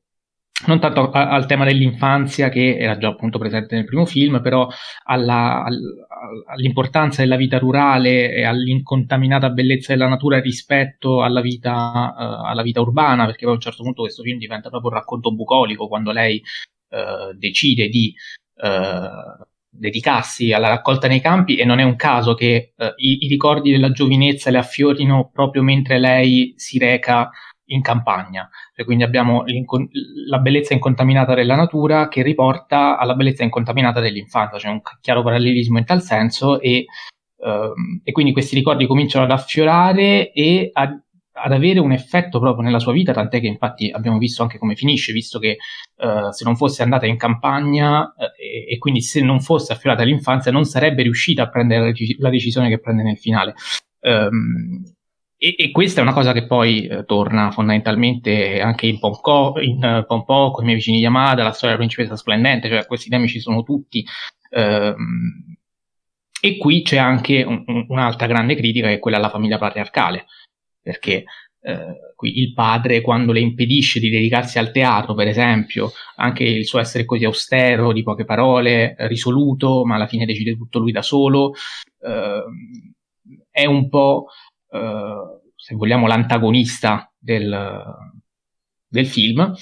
[0.66, 4.68] non tanto a, al tema dell'infanzia che era già appunto presente nel primo film, però
[5.04, 6.06] alla, all,
[6.46, 12.80] all'importanza della vita rurale e all'incontaminata bellezza della natura rispetto alla vita, uh, alla vita
[12.80, 16.12] urbana, perché poi a un certo punto questo film diventa proprio un racconto bucolico quando
[16.12, 16.42] lei
[16.90, 18.14] uh, decide di
[18.62, 23.70] uh, dedicarsi alla raccolta nei campi e non è un caso che i, i ricordi
[23.70, 27.30] della giovinezza le affiorino proprio mentre lei si reca
[27.68, 28.48] in campagna.
[28.74, 29.44] E quindi abbiamo
[30.28, 35.78] la bellezza incontaminata della natura che riporta alla bellezza incontaminata dell'infanzia, c'è un chiaro parallelismo
[35.78, 36.86] in tal senso e,
[37.36, 40.82] uh, e quindi questi ricordi cominciano ad affiorare e a,
[41.32, 44.74] ad avere un effetto proprio nella sua vita, tant'è che infatti abbiamo visto anche come
[44.74, 45.58] finisce, visto che
[45.96, 50.02] uh, se non fosse andata in campagna uh, e, e, quindi se non fosse affiorata
[50.02, 53.54] all'infanzia non sarebbe riuscita a prendere la decisione che prende nel finale.
[54.00, 54.82] Um,
[55.40, 59.76] e, e, questa è una cosa che poi eh, torna fondamentalmente anche in Ponko, in
[59.76, 63.38] uh, Pompoko, i miei vicini Yamada, la storia della principessa splendente, cioè questi temi ci
[63.38, 64.04] sono tutti.
[64.50, 65.56] Ehm,
[66.40, 70.26] e qui c'è anche un, un, un'altra grande critica che è quella alla famiglia patriarcale,
[70.82, 71.24] perché
[71.60, 76.66] eh, qui il padre quando le impedisce di dedicarsi al teatro, per esempio, anche il
[76.66, 81.02] suo essere così austero, di poche parole, risoluto, ma alla fine decide tutto lui da
[81.02, 81.52] solo,
[82.00, 82.42] eh,
[83.50, 84.47] è un po' Eh,
[85.54, 87.84] se vogliamo, l'antagonista del,
[88.88, 89.54] del film.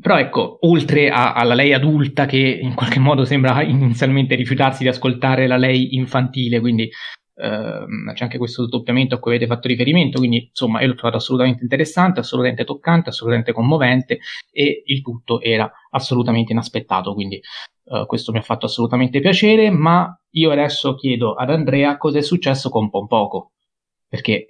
[0.00, 4.88] Però ecco, oltre a, alla lei adulta che in qualche modo sembra inizialmente rifiutarsi di
[4.88, 6.88] ascoltare la lei infantile, quindi
[7.34, 11.18] ehm, c'è anche questo doppiamento a cui avete fatto riferimento, quindi insomma io l'ho trovato
[11.18, 18.32] assolutamente interessante, assolutamente toccante, assolutamente commovente e il tutto era assolutamente inaspettato, quindi eh, questo
[18.32, 22.88] mi ha fatto assolutamente piacere, ma io adesso chiedo ad Andrea cosa è successo con
[22.88, 23.52] Pompoco,
[24.10, 24.48] perché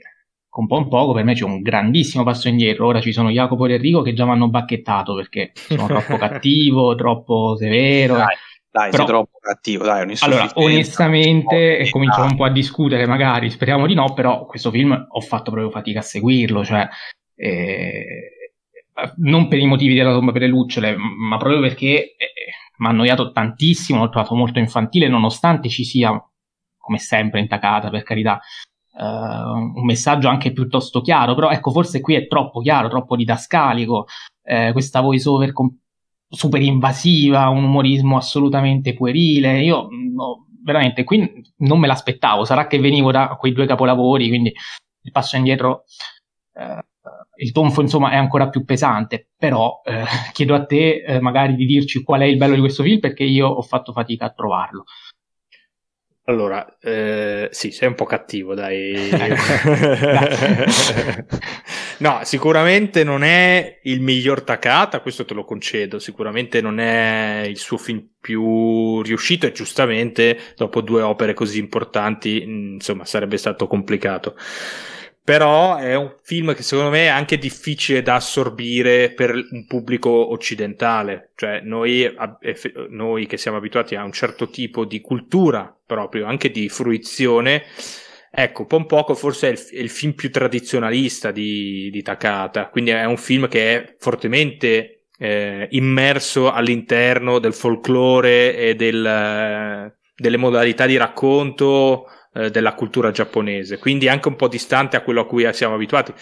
[0.49, 2.87] con Pompoco per me c'è un grandissimo passo indietro.
[2.87, 6.97] Ora ci sono Jacopo e Enrico che già mi hanno bacchettato perché sono troppo cattivo,
[6.97, 8.17] troppo severo.
[8.17, 8.37] Dai,
[8.71, 13.51] dai Però, sei troppo cattivo, dai, Allora, onestamente, e cominciamo un po' a discutere, magari,
[13.51, 16.89] speriamo di no, però questo film ho fatto proprio fatica a seguirlo, cioè...
[17.37, 18.35] Eh,
[19.19, 22.35] non per i motivi della tomba per le lucciole, ma proprio perché eh,
[22.79, 26.13] mi ha annoiato tantissimo, l'ho trovato molto infantile, nonostante ci sia,
[26.77, 28.41] come sempre, intacata, per carità,
[29.03, 34.07] un messaggio anche piuttosto chiaro, però ecco, forse qui è troppo chiaro, troppo didascalico,
[34.43, 35.75] eh, questa voice over com-
[36.29, 42.79] super invasiva, un umorismo assolutamente puerile, io no, veramente qui non me l'aspettavo, sarà che
[42.79, 44.53] venivo da quei due capolavori, quindi
[45.03, 45.85] il passo indietro...
[46.55, 46.85] Eh,
[47.41, 51.67] il tonfo insomma è ancora più pesante, però eh, chiedo a te eh, magari di
[51.67, 54.85] dirci qual è il bello di questo film perché io ho fatto fatica a trovarlo.
[56.31, 59.11] Allora, eh, sì, sei un po' cattivo, dai.
[61.99, 65.99] no, sicuramente non è il miglior Takata, questo te lo concedo.
[65.99, 72.43] Sicuramente non è il suo film più riuscito e giustamente dopo due opere così importanti,
[72.43, 74.37] insomma, sarebbe stato complicato
[75.31, 80.11] però è un film che secondo me è anche difficile da assorbire per un pubblico
[80.11, 82.13] occidentale, cioè noi,
[82.89, 87.63] noi che siamo abituati a un certo tipo di cultura proprio, anche di fruizione,
[88.29, 92.91] ecco, un poco forse è il, è il film più tradizionalista di, di, Takata, quindi
[92.91, 100.87] è un film che è fortemente eh, immerso all'interno del folklore e del, delle modalità
[100.87, 105.53] di racconto eh, della cultura giapponese, quindi anche un po' distante a quello a cui
[105.53, 106.13] siamo abituati.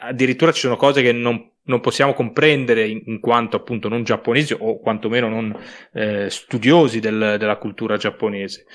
[0.00, 4.54] Addirittura ci sono cose che non, non possiamo comprendere in, in, quanto appunto non giapponesi
[4.58, 5.56] o quantomeno non
[5.92, 8.66] eh, studiosi del, della cultura giapponese.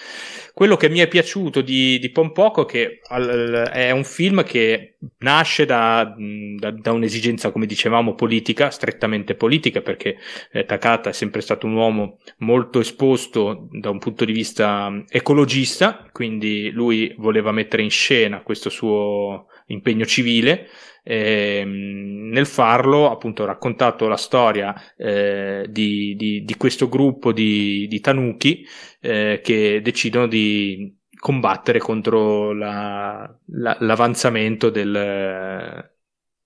[0.54, 5.66] Quello che mi è piaciuto di, di Pompoko che al, è un film che nasce
[5.66, 6.16] da,
[6.58, 10.18] da, da, un'esigenza, come dicevamo, politica, strettamente politica, perché
[10.52, 16.08] eh, Takata è sempre stato un uomo molto esposto da un punto di vista ecologista,
[16.12, 20.68] quindi lui voleva mettere in scena questo suo impegno civile
[21.10, 27.88] eh, nel farlo appunto ho raccontato la storia eh, di, di, di, questo gruppo di,
[27.88, 28.68] di tanuki
[29.00, 35.92] eh, che decidono di combattere contro la, la, l'avanzamento del,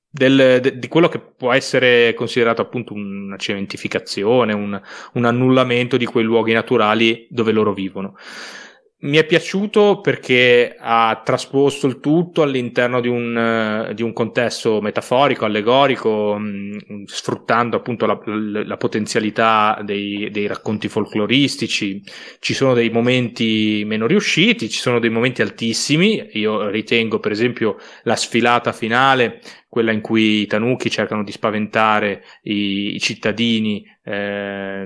[0.07, 4.79] del, de, di quello che può essere considerato appunto una cementificazione, un,
[5.13, 8.15] un annullamento di quei luoghi naturali dove loro vivono
[9.03, 14.79] mi è piaciuto perché ha trasposto il tutto all'interno di un, uh, di un contesto
[14.79, 22.03] metaforico, allegorico, mm, sfruttando appunto la, la potenzialità dei, dei, racconti folcloristici.
[22.39, 26.29] Ci sono dei momenti meno riusciti, ci sono dei momenti altissimi.
[26.33, 32.23] Io ritengo, per esempio, la sfilata finale, quella in cui i tanuki cercano di spaventare
[32.43, 33.83] i, i cittadini.
[34.03, 34.85] Eh,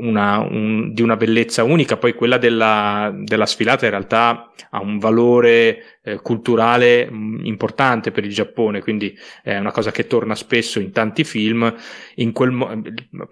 [0.00, 4.98] una, un, di una bellezza unica, poi quella della, della sfilata in realtà ha un
[4.98, 10.80] valore eh, culturale mm, importante per il Giappone, quindi è una cosa che torna spesso
[10.80, 11.72] in tanti film.
[12.16, 12.82] In quel mo-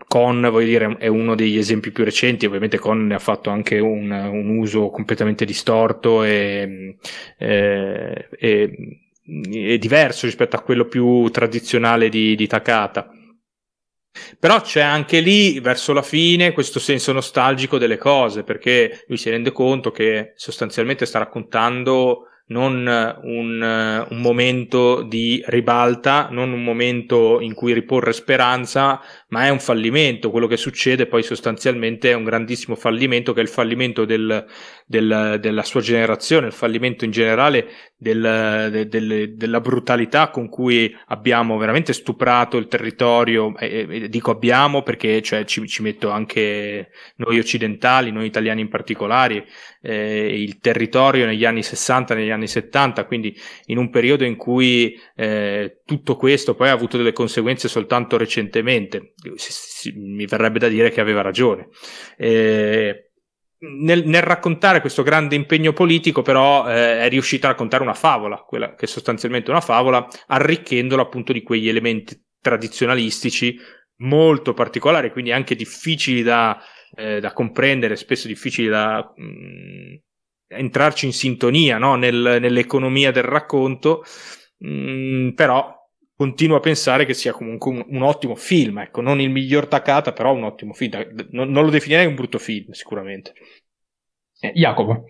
[0.07, 3.79] Con, voglio dire, è uno degli esempi più recenti, ovviamente Con ne ha fatto anche
[3.79, 6.97] un, un uso completamente distorto e,
[7.39, 9.01] eh, e,
[9.53, 13.13] e, diverso rispetto a quello più tradizionale di, di Takata
[14.39, 19.31] però c'è anche lì, verso la fine, questo senso nostalgico delle cose, perché lui si
[19.31, 22.87] rende conto che sostanzialmente sta raccontando non
[23.23, 29.61] un, un, momento di ribalta, non un momento in cui riporre speranza, ma è un
[29.61, 30.31] fallimento.
[30.31, 34.47] Quello che succede poi sostanzialmente è un grandissimo fallimento, che è il fallimento del,
[34.87, 40.95] del, della sua generazione, il fallimento in generale del, de, de, della brutalità con cui
[41.09, 46.91] abbiamo veramente stuprato il territorio, e, e dico abbiamo perché cioè, ci, ci, metto anche
[47.17, 49.47] noi occidentali, noi italiani in particolare,
[49.83, 54.99] eh, il territorio negli anni 60, negli anni 70, quindi in un periodo in cui
[55.17, 59.15] eh, tutto questo poi ha avuto delle conseguenze soltanto recentemente.
[59.95, 61.69] Mi verrebbe da dire che aveva ragione.
[62.17, 63.11] Eh,
[63.61, 68.37] nel, nel, raccontare questo grande impegno politico, però, eh, è riuscito a raccontare una favola,
[68.37, 73.59] quella che è sostanzialmente una favola, arricchendola appunto di quegli elementi tradizionalistici
[73.99, 76.61] molto particolari, quindi anche difficili da,
[76.95, 79.95] eh, da comprendere, spesso difficili da mh, mm,
[80.49, 81.97] entrarci in sintonia no?
[81.97, 84.05] Nel, nell'economia del racconto,
[84.59, 85.78] mh, mm, però
[86.19, 90.13] continuo a pensare che sia comunque un, un, ottimo film, ecco, non il miglior Takata,
[90.13, 90.91] però un ottimo film.
[91.31, 93.35] Non, non lo definirei un brutto film, sicuramente.
[94.41, 95.05] Eh, Jacopo.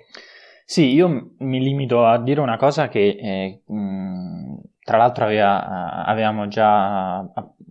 [0.66, 6.46] Sì, io mi limito a dire una cosa che eh, mh, tra l'altro aveva, avevamo
[6.46, 7.26] già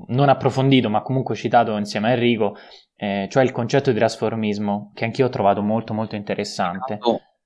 [0.07, 2.55] non approfondito, ma comunque citato insieme a Enrico,
[2.95, 6.97] eh, cioè il concetto di trasformismo, che anch'io ho trovato molto molto interessante.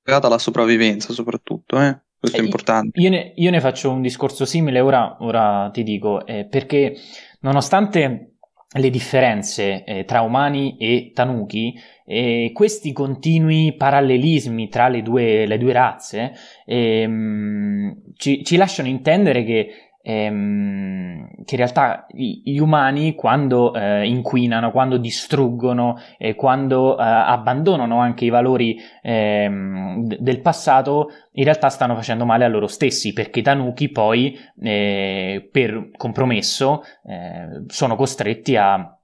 [0.04, 2.00] Legata alla sopravvivenza soprattutto, eh?
[2.22, 3.02] Questo è eh, importante.
[3.02, 6.96] Io ne, io ne, faccio un discorso simile, ora, ora ti dico, eh, perché
[7.40, 8.36] nonostante
[8.74, 11.74] le differenze eh, tra umani e tanuki,
[12.06, 16.34] eh, questi continui parallelismi tra le due, le due razze
[16.68, 24.72] ehm, ci, ci lasciano intendere che ehm, che in realtà gli umani quando eh, inquinano,
[24.72, 31.70] quando distruggono, eh, quando eh, abbandonano anche i valori ehm, d- del passato, in realtà
[31.70, 37.96] stanno facendo male a loro stessi, perché i tanuki poi, eh, per compromesso, eh, sono
[37.96, 38.96] costretti a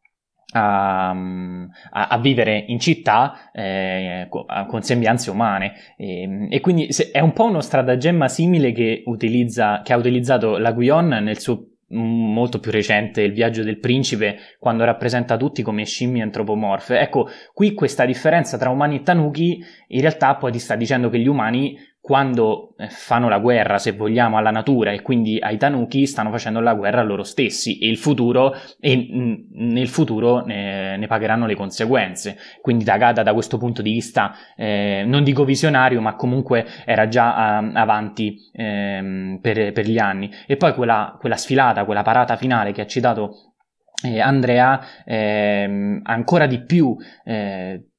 [0.54, 5.74] a, a, a, vivere in città eh, con sembianze umane.
[5.98, 10.58] E, ehm, e quindi è un po' uno stratagemma simile che, utilizza, che ha utilizzato
[10.58, 15.86] la Guion nel suo molto più recente, Il viaggio del principe, quando rappresenta tutti come
[15.86, 17.00] scimmie antropomorfe.
[17.00, 21.20] Ecco, qui questa differenza tra umani e tanuki in realtà poi ti sta dicendo che
[21.20, 21.78] gli umani
[22.08, 26.62] quando eh, fanno la guerra, se vogliamo, alla natura e quindi ai tanuki, stanno facendo
[26.62, 31.56] la guerra a loro stessi e, il futuro, e nel futuro ne, ne, pagheranno le
[31.56, 32.38] conseguenze.
[32.62, 37.60] Quindi Tagada da questo punto di vista, eh, non dico visionario, ma comunque era già
[37.60, 40.32] uh, avanti eh, per, per, gli anni.
[40.46, 43.56] E poi quella, quella sfilata, quella parata finale che ha citato
[44.02, 46.96] eh, Andrea, eh, ancora di più
[47.26, 47.90] eh,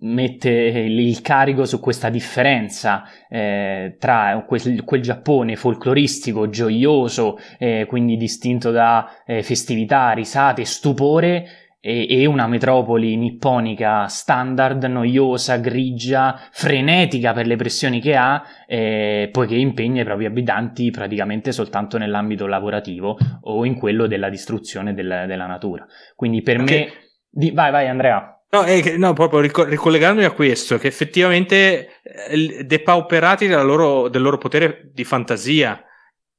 [0.00, 8.16] mette il carico su questa differenza eh, tra quel, quel, Giappone folcloristico, gioioso, eh, quindi
[8.16, 11.46] distinto da eh, festività, risate, stupore,
[11.80, 19.28] e, e, una metropoli nipponica standard, noiosa, grigia, frenetica per le pressioni che ha, eh,
[19.30, 25.24] poiché impegna i propri abitanti praticamente soltanto nell'ambito lavorativo o in quello della distruzione del,
[25.26, 25.86] della natura.
[26.16, 26.78] Quindi per okay.
[26.78, 26.92] me...
[27.30, 28.37] Di, vai, vai Andrea.
[28.50, 34.90] No, eh, no, proprio ricollegandomi a questo, che effettivamente eh, depauperati loro, del loro potere
[34.92, 35.82] di fantasia,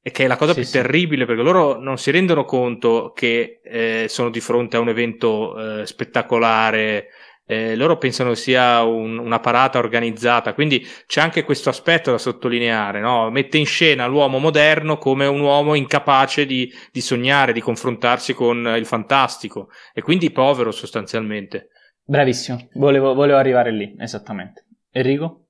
[0.01, 0.74] e che è la cosa sì, più sì.
[0.74, 5.82] terribile perché loro non si rendono conto che eh, sono di fronte a un evento
[5.82, 7.10] eh, spettacolare,
[7.45, 12.99] eh, loro pensano sia un, una parata organizzata, quindi c'è anche questo aspetto da sottolineare,
[12.99, 13.30] no?
[13.30, 18.74] mette in scena l'uomo moderno come un uomo incapace di, di sognare, di confrontarsi con
[18.78, 21.70] il fantastico e quindi povero sostanzialmente.
[22.10, 24.66] Bravissimo, volevo, volevo arrivare lì, esattamente.
[24.89, 25.49] Enrico?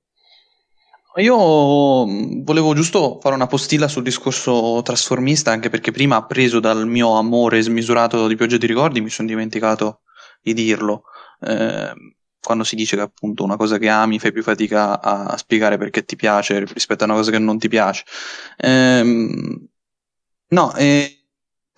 [1.16, 6.86] Io mm, volevo giusto fare una postilla sul discorso trasformista, anche perché prima, preso dal
[6.86, 10.02] mio amore smisurato di Pioggia di Ricordi, mi sono dimenticato
[10.42, 11.04] di dirlo.
[11.40, 11.94] Eh,
[12.42, 16.04] quando si dice che appunto una cosa che ami fai più fatica a spiegare perché
[16.04, 18.04] ti piace rispetto a una cosa che non ti piace.
[18.58, 19.02] Eh,
[20.48, 21.19] no, eh,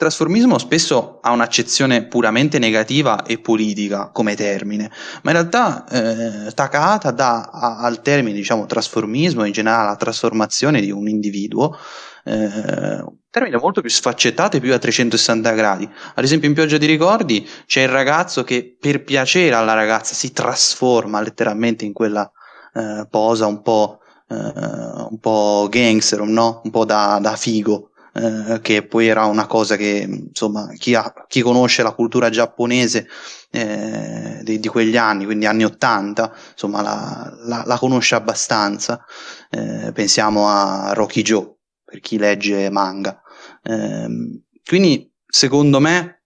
[0.02, 4.90] trasformismo spesso ha un'accezione puramente negativa e politica come termine,
[5.22, 10.80] ma in realtà eh, Takahata dà a, al termine, diciamo, trasformismo, in generale la trasformazione
[10.80, 11.78] di un individuo,
[12.24, 15.88] eh, un termine molto più sfaccettato e più a 360 gradi.
[16.16, 20.32] Ad esempio in Pioggia di Ricordi c'è il ragazzo che per piacere alla ragazza si
[20.32, 22.28] trasforma letteralmente in quella
[22.74, 26.60] eh, posa un po', eh, un po' gangster, no?
[26.64, 31.12] un po' da, da figo eh, che poi era una cosa che insomma chi, ha,
[31.26, 33.08] chi conosce la cultura giapponese
[33.50, 39.04] eh, di, di, quegli anni, quindi anni 80, insomma la, la, la conosce abbastanza.
[39.50, 41.54] Eh, pensiamo a Rocky Joe
[41.84, 43.20] per chi legge manga.
[43.62, 46.22] Ehm, quindi secondo me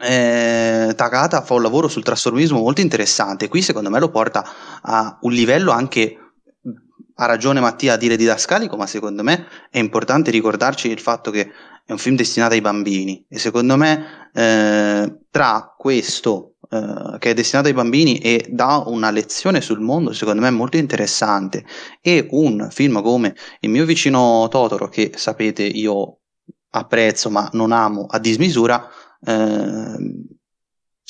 [0.00, 3.48] eh, Takata fa un lavoro sul trasformismo molto interessante.
[3.48, 4.46] Qui secondo me lo porta
[4.82, 6.27] a un livello anche
[7.20, 11.50] ha ragione Mattia a dire didascalico, ma secondo me è importante ricordarci il fatto che
[11.84, 13.24] è un film destinato ai bambini.
[13.28, 19.10] E secondo me eh, tra questo eh, che è destinato ai bambini e dà una
[19.10, 21.64] lezione sul mondo, secondo me molto interessante,
[22.00, 26.18] e un film come Il mio vicino Totoro, che sapete io
[26.70, 28.88] apprezzo ma non amo a dismisura,
[29.24, 29.96] eh,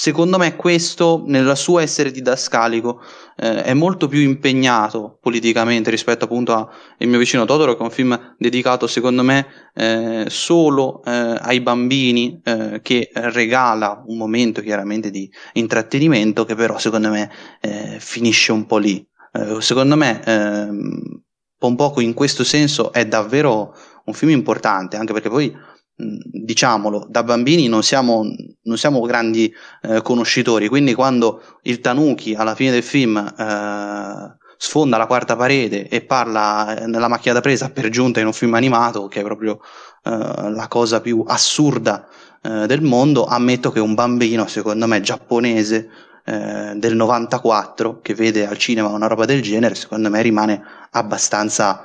[0.00, 3.02] Secondo me questo, nella sua essere didascalico,
[3.36, 6.68] eh, è molto più impegnato politicamente rispetto appunto a
[6.98, 11.60] Il mio vicino Totoro, che è un film dedicato secondo me eh, solo eh, ai
[11.60, 17.28] bambini, eh, che regala un momento chiaramente di intrattenimento, che però secondo me
[17.60, 19.04] eh, finisce un po' lì.
[19.32, 21.22] Eh, secondo me, ehm,
[21.58, 23.74] un in questo senso, è davvero
[24.04, 25.52] un film importante, anche perché poi
[25.98, 28.24] diciamolo, da bambini non siamo,
[28.62, 34.96] non siamo grandi eh, conoscitori, quindi quando il Tanuki alla fine del film eh, sfonda
[34.96, 38.54] la quarta parete e parla eh, nella macchina da presa per giunta in un film
[38.54, 39.58] animato, che è proprio
[40.04, 40.10] eh,
[40.50, 42.06] la cosa più assurda
[42.42, 45.88] eh, del mondo, ammetto che un bambino, secondo me, giapponese
[46.24, 51.82] eh, del 94 che vede al cinema una roba del genere, secondo me rimane abbastanza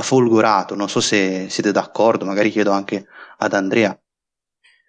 [0.00, 0.74] folgorato.
[0.74, 3.06] Non so se siete d'accordo, magari chiedo anche
[3.38, 3.98] ad Andrea.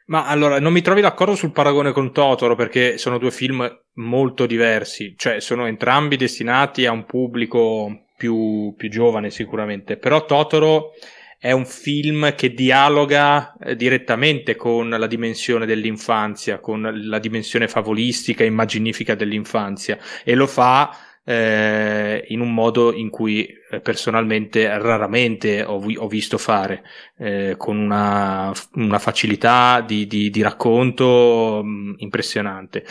[0.08, 4.46] Ma allora, non mi trovi d'accordo sul paragone con Totoro perché sono due film molto
[4.46, 10.92] diversi, cioè sono entrambi destinati a un pubblico più, più giovane sicuramente, però Totoro
[11.40, 18.44] è un film che dialoga eh, direttamente con la dimensione dell'infanzia, con la dimensione favolistica
[18.44, 20.00] e immaginifica dell'infanzia.
[20.24, 26.38] E lo fa eh, in un modo in cui eh, personalmente raramente ho, ho visto
[26.38, 26.84] fare,
[27.18, 32.86] eh, con una, una facilità di, di, di racconto mh, mm, impressionante.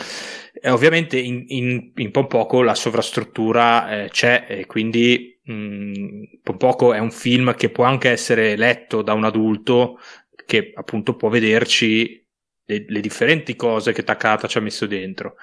[0.53, 6.23] E ovviamente in, in, in poco la sovrastruttura eh, c'è e quindi mh, mm,
[6.57, 9.99] poco è un film che può anche essere letto da un adulto
[10.45, 12.23] che appunto può vederci
[12.67, 15.37] le, le, differenti cose che Takata ci ha messo dentro.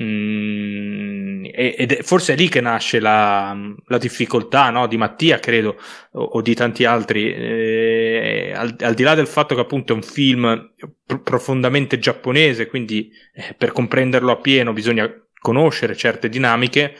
[0.00, 4.86] Mm, ed è, forse è lì che nasce la, la difficoltà no?
[4.86, 5.78] di Mattia, credo,
[6.12, 7.32] o, o di tanti altri.
[7.32, 10.72] Eh, al, al, di là del fatto che appunto è un film
[11.04, 16.94] pr- profondamente giapponese, quindi eh, per comprenderlo appieno bisogna conoscere certe dinamiche,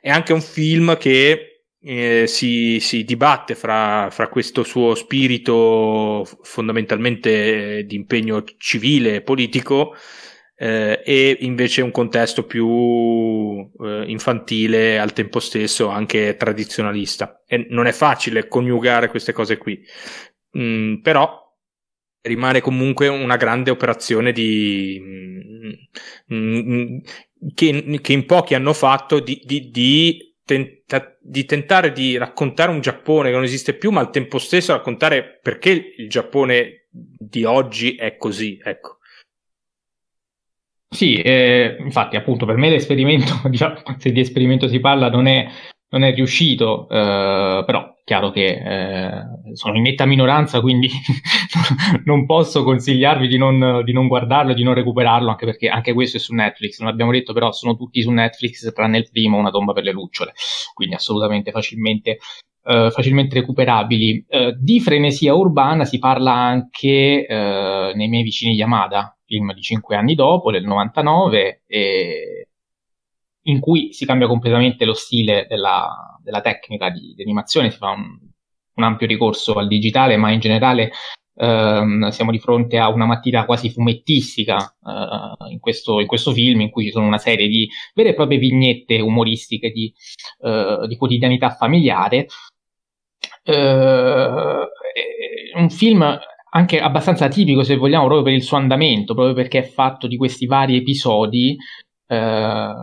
[0.00, 1.52] è anche un film che
[1.84, 9.20] eh, si, si, dibatte fra, fra, questo suo spirito fondamentalmente eh, di impegno civile e
[9.22, 9.94] politico
[10.54, 12.68] eh, e invece un contesto più
[13.80, 19.82] eh, infantile al tempo stesso anche tradizionalista e non è facile coniugare queste cose qui
[20.58, 21.40] mm, però
[22.22, 25.70] rimane comunque una grande operazione di mm,
[26.34, 26.98] mm,
[27.54, 32.80] che, che, in pochi hanno fatto di, di, di tenta- di tentare di raccontare un
[32.80, 37.96] Giappone che non esiste più, ma al tempo stesso raccontare perché il Giappone di oggi
[37.96, 38.98] è così, ecco.
[40.92, 45.48] Sì, eh, infatti appunto per me l'esperimento, diciamo, se di esperimento si parla, non è
[45.92, 50.88] non è riuscito, eh, però chiaro che eh, sono in netta minoranza, quindi
[52.04, 56.16] non posso consigliarvi di non, di non, guardarlo, di non recuperarlo, anche perché anche questo
[56.16, 59.50] è su Netflix, non abbiamo detto però sono tutti su Netflix, tranne il primo, Una
[59.50, 60.32] tomba per le lucciole,
[60.72, 62.18] quindi assolutamente facilmente,
[62.64, 64.24] eh, facilmente recuperabili.
[64.28, 69.96] Eh, di frenesia urbana si parla anche eh, nei miei vicini Yamada, film di cinque
[69.96, 72.48] anni dopo, del 99, e
[73.44, 77.90] in cui si cambia completamente lo stile della, della tecnica di, di, animazione, si fa
[77.90, 78.18] un,
[78.74, 80.92] un, ampio ricorso al digitale, ma in generale
[81.36, 86.60] ehm, siamo di fronte a una matita quasi fumettistica eh, in, questo, in, questo, film,
[86.60, 89.92] in cui ci sono una serie di vere e proprie vignette umoristiche di,
[90.40, 92.26] eh, di quotidianità familiare.
[93.44, 94.68] Eh,
[95.54, 96.18] un film
[96.54, 100.16] anche abbastanza tipico, se vogliamo, proprio per il suo andamento, proprio perché è fatto di
[100.16, 101.56] questi vari episodi.
[102.06, 102.74] Eh,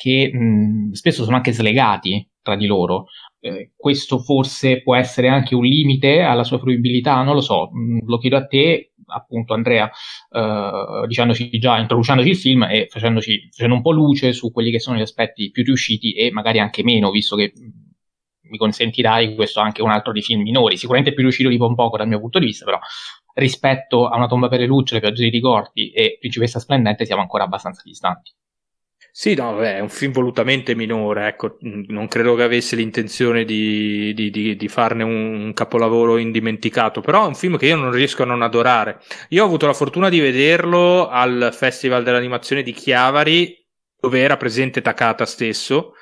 [0.00, 3.04] che mh, spesso sono anche slegati tra di loro.
[3.38, 7.68] Eh, questo forse può essere anche un limite alla sua fruibilità, non lo so,
[8.06, 9.90] lo chiedo a te, appunto Andrea,
[10.30, 14.80] eh, dicendoci già, introducendoci il film e facendoci, facendo un po' luce su quelli che
[14.80, 17.52] sono gli aspetti più riusciti e magari anche meno, visto che
[18.50, 21.96] mi consentirai questo anche un altro dei film minori, sicuramente più riuscito di un poco
[21.96, 22.78] dal mio punto di vista, però
[23.34, 27.44] rispetto a Una tomba per le lucciole, Viaggio dei ricordi e Principessa splendente siamo ancora
[27.44, 28.32] abbastanza distanti.
[29.12, 34.14] Sì, no, beh, è un film volutamente minore, ecco, non credo che avesse l'intenzione di,
[34.14, 38.22] di, di, di, farne un capolavoro indimenticato, però è un film che io non riesco
[38.22, 39.00] a non adorare.
[39.30, 43.56] Io ho avuto la fortuna di vederlo al Festival dell'animazione di Chiavari,
[43.98, 45.94] dove era presente Takata stesso,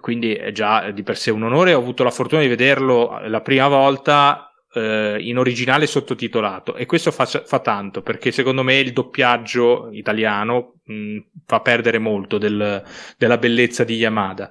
[0.00, 1.74] quindi è già di per sé un onore.
[1.74, 7.10] Ho avuto la fortuna di vederlo la prima volta eh, in originale sottotitolato e questo
[7.10, 12.82] fa, fa, tanto perché secondo me il doppiaggio italiano mh, fa perdere molto del,
[13.16, 14.50] della bellezza di Yamada.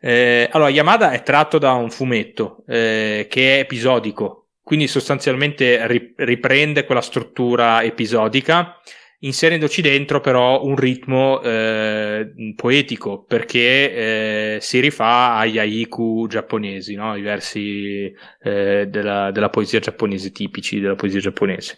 [0.00, 6.84] Eh, allora, Yamada è tratto da un fumetto eh, che è episodico, quindi sostanzialmente riprende
[6.84, 8.76] quella struttura episodica
[9.20, 17.16] inserendoci dentro però un ritmo eh, poetico perché eh, si rifà agli haiku giapponesi, no?
[17.16, 18.12] i versi
[18.42, 21.76] eh, della, della, poesia giapponese tipici della poesia giapponese.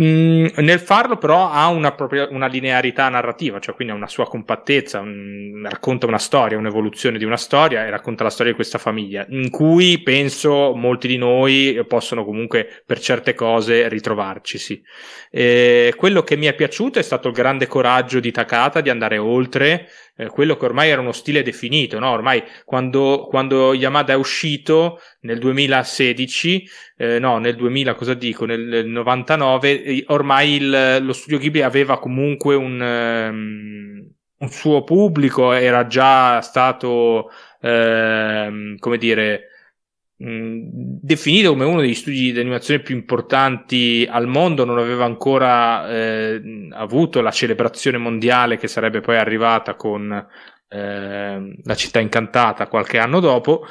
[0.00, 4.26] Mm, nel farlo però ha una, propria, una linearità narrativa, cioè quindi ha una sua
[4.26, 8.78] compattezza, un, racconta una storia, un'evoluzione di una storia e racconta la storia di questa
[8.78, 14.82] famiglia, in cui penso molti di noi possono comunque per certe cose ritrovarcisi.
[15.30, 19.18] E quello che mi è piaciuto è stato il grande coraggio di Takata di andare
[19.18, 22.10] oltre eh, quello che ormai era uno stile definito, no?
[22.10, 28.60] Ormai quando, quando Yamada è uscito nel 2016, eh, no, nel 2000, cosa dico, nel,
[28.60, 34.08] nel 99, ormai il, lo studio Ghibli aveva comunque un, um,
[34.38, 37.30] un suo pubblico, era già stato,
[37.60, 39.46] um, come dire,
[40.24, 46.68] definito come uno degli studi di animazione più importanti al mondo, non aveva ancora eh,
[46.70, 50.12] avuto la celebrazione mondiale che sarebbe poi arrivata con
[50.68, 53.66] eh, La città incantata qualche anno dopo.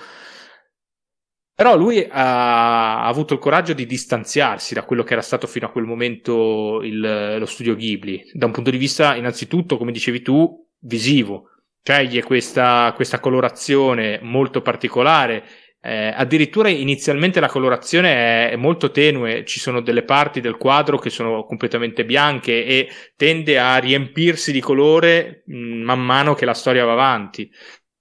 [1.55, 5.71] Però lui ha, avuto il coraggio di distanziarsi da quello che era stato fino a
[5.71, 10.67] quel momento il, lo studio Ghibli, da un punto di vista innanzitutto, come dicevi tu,
[10.79, 11.51] visivo
[11.83, 15.43] sceglie questa, questa colorazione molto particolare
[15.83, 21.09] eh, addirittura inizialmente la colorazione è, molto tenue, ci sono delle parti del quadro che
[21.09, 26.53] sono completamente bianche e tende a riempirsi di colore mh, mm, man mano che la
[26.53, 27.49] storia va avanti.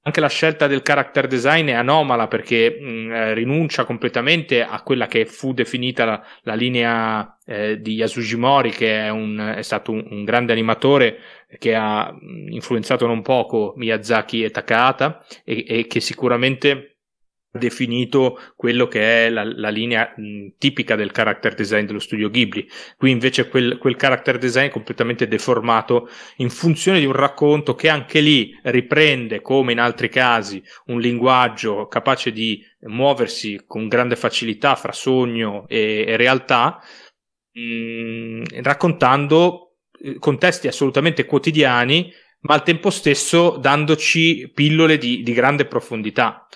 [0.02, 4.82] Anche la scelta del character design è anomala perché mh, mm, eh, rinuncia completamente a
[4.82, 9.62] quella che fu definita la, la linea eh, di Yasuji Mori, che è, un, è
[9.62, 11.19] stato un, un, grande animatore
[11.59, 16.90] che ha mm, influenzato non poco Miyazaki e Takahata e, e che sicuramente
[17.52, 22.66] definito quello che è la, la linea mh, tipica del character design dello studio Ghibli.
[22.97, 27.89] Qui invece quel, quel character design è completamente deformato in funzione di un racconto che
[27.89, 34.77] anche lì riprende, come in altri casi, un linguaggio capace di muoversi con grande facilità
[34.77, 36.81] fra sogno e, e realtà,
[37.52, 42.12] mh, raccontando eh, contesti assolutamente quotidiani,
[42.43, 46.47] ma al tempo stesso dandoci pillole di, di grande profondità.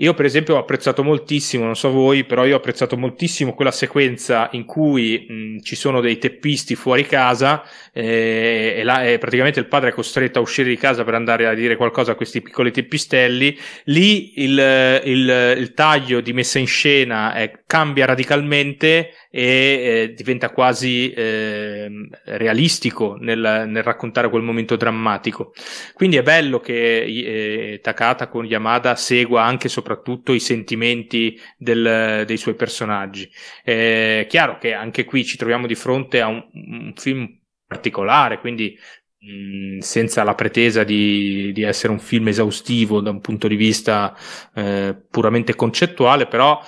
[0.00, 3.70] Io, per esempio, ho apprezzato moltissimo, non so voi, però io ho apprezzato moltissimo quella
[3.70, 7.62] sequenza in cui mh, ci sono dei teppisti fuori casa
[7.92, 11.46] eh, e, la, e, praticamente il padre è costretto a uscire di casa per andare
[11.46, 13.58] a dire qualcosa a questi piccoli teppistelli.
[13.84, 20.50] Lì il, il, il taglio di messa in scena è, cambia radicalmente e eh, diventa
[20.50, 21.88] quasi eh,
[22.24, 25.52] realistico nel, nel, raccontare quel momento drammatico.
[25.92, 32.24] Quindi è bello che eh, Takata con Yamada segua anche e soprattutto i sentimenti del,
[32.24, 33.28] dei suoi personaggi.
[33.62, 37.28] È chiaro che anche qui ci troviamo di fronte a un, un film
[37.66, 38.78] particolare, quindi
[39.18, 44.16] mh, senza la pretesa di, di, essere un film esaustivo da un punto di vista
[44.54, 46.62] eh, puramente concettuale, però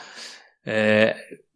[0.64, 1.14] eh,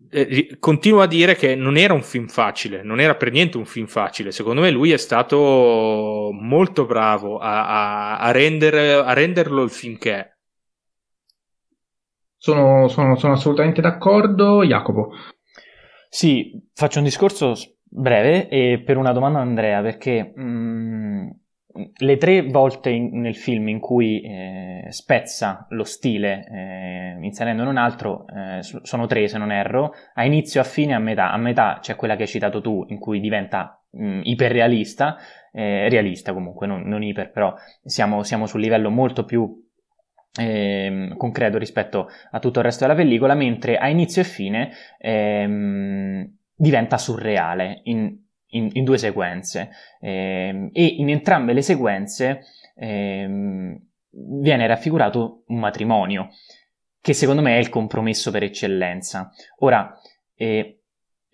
[0.08, 3.66] eh, continuo a dire che non era un film facile, non era per niente un
[3.66, 4.30] film facile.
[4.30, 9.98] Secondo me lui è stato molto bravo a, a, a, rendere, a renderlo il film
[9.98, 10.35] che è.
[12.46, 15.10] Sono, sono, sono assolutamente d'accordo, Jacopo.
[16.08, 21.28] Sì, faccio un discorso breve e per una domanda a Andrea, perché mh, mm,
[21.96, 27.78] le tre volte in, nel film in cui eh, spezza lo stile eh, inserendone un
[27.78, 31.32] altro, eh, sono tre se non erro, a inizio, a fine e a metà.
[31.32, 35.16] A metà c'è quella che hai citato tu, in cui diventa mh, iperrealista,
[35.50, 37.52] eh, realista comunque, non, non iper, però
[37.82, 39.65] siamo, siamo sul livello molto più
[40.38, 46.36] eh, concreto rispetto a tutto il resto della pellicola, mentre a inizio e fine ehm,
[46.54, 48.16] diventa surreale in,
[48.48, 52.42] in, in due sequenze ehm, e in entrambe le sequenze
[52.76, 53.78] ehm,
[54.40, 56.30] viene raffigurato un matrimonio
[57.00, 59.30] che secondo me è il compromesso per eccellenza.
[59.58, 59.96] Ora,
[60.34, 60.75] eh,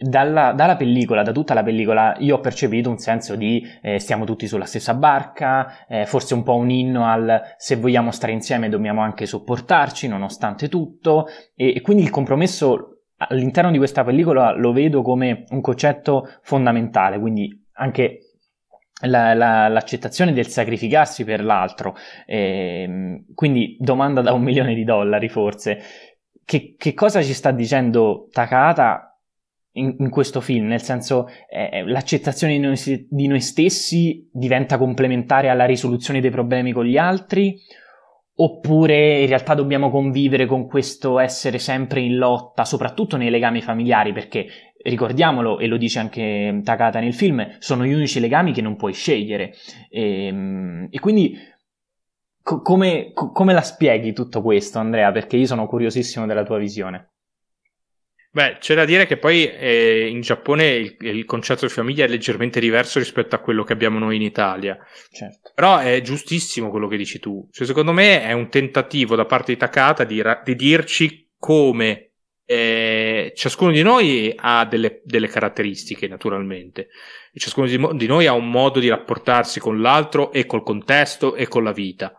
[0.03, 4.25] dalla, dalla, pellicola, da tutta la pellicola, io ho percepito un senso di eh, stiamo
[4.25, 8.69] tutti sulla stessa barca, eh, forse un po' un inno al se vogliamo stare insieme
[8.69, 14.73] dobbiamo anche sopportarci nonostante tutto, e, e quindi il compromesso all'interno di questa pellicola lo
[14.73, 18.19] vedo come un concetto fondamentale, quindi anche
[19.07, 21.95] la, la, l'accettazione del sacrificarsi per l'altro.
[22.27, 25.79] Eh, quindi domanda da un milione di dollari forse.
[26.45, 29.12] Che, che cosa ci sta dicendo Takata
[29.73, 35.49] in, in, questo film, nel senso eh, l'accettazione di noi, di noi, stessi diventa complementare
[35.49, 37.59] alla risoluzione dei problemi con gli altri
[38.35, 44.15] Oppure in realtà dobbiamo convivere con questo essere sempre in lotta, soprattutto nei legami familiari,
[44.15, 44.47] perché
[44.83, 48.95] ricordiamolo, e lo dice anche Takata nel film, sono gli unici legami che non puoi
[48.95, 49.53] scegliere.
[49.91, 51.37] E, ehm, e quindi
[52.43, 55.13] co- come, co- come la spieghi tutto questo, Andrea?
[55.13, 57.12] Perché io sono curiosissimo della tua visione.
[58.35, 62.09] Beh, c'è da dire che poi eh, in Giappone il, il, concetto di famiglia è
[62.09, 64.79] leggermente diverso rispetto a quello che abbiamo noi in Italia.
[65.11, 65.53] Certo.
[65.55, 67.47] Però è giustissimo quello che dici tu.
[67.53, 72.13] Cioè, secondo me è un tentativo da parte di Takata di, di dirci come
[72.47, 76.89] eh, ciascuno di noi ha delle, delle, caratteristiche, naturalmente.
[77.35, 81.35] E ciascuno di, di noi ha un modo di rapportarsi con l'altro e col contesto
[81.35, 82.15] e con la vita.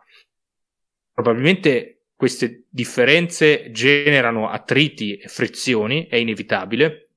[1.11, 1.93] Probabilmente
[2.24, 7.10] queste differenze generano attriti e frizioni, è inevitabile,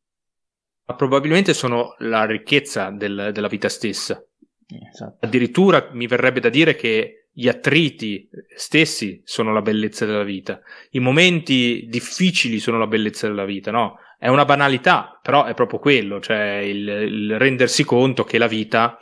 [0.85, 4.20] ma probabilmente sono la ricchezza del, della vita stessa.
[4.66, 5.24] Esatto.
[5.24, 10.61] Addirittura mi verrebbe da dire che gli attriti stessi sono la bellezza della vita,
[10.91, 14.01] i momenti difficili sono la bellezza della vita, no?
[14.19, 18.99] È una banalità, però è proprio quello, cioè il, il rendersi conto che la vita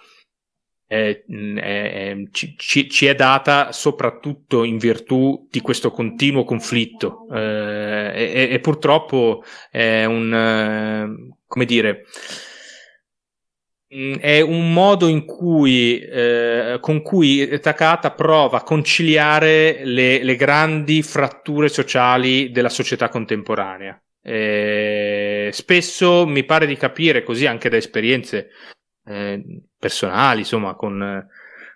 [0.86, 2.56] è, è, ci,
[2.89, 10.05] ci, è data soprattutto in virtù di questo continuo conflitto eh, e, e, purtroppo è
[10.05, 12.05] un, eh, come dire,
[14.19, 21.02] è un modo in cui, eh, con cui Takata prova a conciliare le, le grandi
[21.02, 23.97] fratture sociali della società contemporanea.
[24.20, 28.48] Eh, spesso mi pare di capire, così anche da esperienze
[29.05, 29.43] eh,
[29.79, 31.27] personali, insomma, con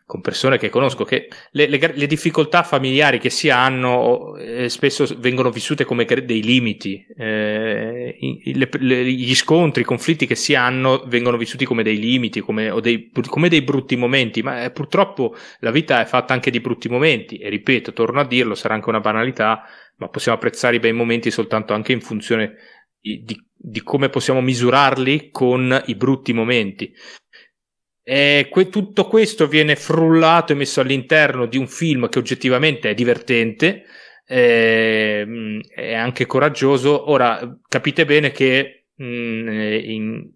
[0.08, 5.06] con persone che conosco, che le, le, le difficoltà familiari che si hanno eh, spesso
[5.18, 11.36] vengono vissute come dei limiti, eh, le, gli scontri, i conflitti che si hanno vengono
[11.36, 16.00] vissuti come dei limiti, come, dei, come dei, brutti momenti, ma eh, purtroppo la vita
[16.00, 19.62] è fatta anche di brutti momenti e ripeto, torno a dirlo, sarà anche una banalità,
[19.96, 22.54] ma possiamo apprezzare i bei momenti soltanto anche in funzione
[23.16, 26.92] di, di, come possiamo misurarli con i brutti momenti.
[28.02, 32.94] E que- tutto questo viene frullato e messo all'interno di un film che oggettivamente è
[32.94, 33.84] divertente,
[34.26, 35.26] eh,
[35.74, 37.10] è anche coraggioso.
[37.10, 39.48] Ora capite bene che mh, mm,
[39.84, 40.30] in,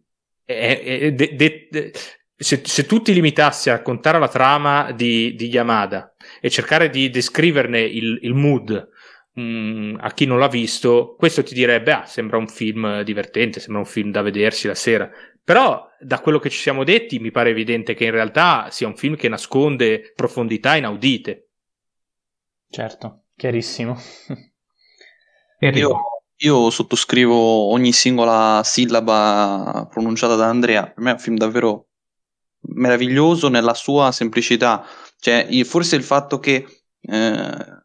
[0.45, 1.37] è, è, de,
[1.71, 1.93] de,
[2.37, 7.09] se, se, tu ti limitassi a raccontare la trama di, di Yamada e cercare di
[7.09, 8.89] descriverne il, il mood
[9.35, 13.61] mh, mm, a chi non l'ha visto, questo ti direbbe: Ah, sembra un film divertente,
[13.61, 15.11] sembra un film da vedersi la sera.
[15.45, 18.97] Però, da quello che ci siamo detti, mi pare evidente che in realtà sia un
[18.97, 21.49] film che nasconde profondità inaudite.
[22.71, 23.97] Certo, chiarissimo.
[25.59, 26.01] io,
[26.37, 27.35] io sottoscrivo
[27.71, 30.85] ogni singola sillaba pronunciata da Andrea.
[30.91, 31.89] Per me è un film davvero
[32.63, 34.85] meraviglioso nella sua semplicità.
[35.19, 36.67] Cioè, forse il fatto che,
[37.01, 37.82] eh,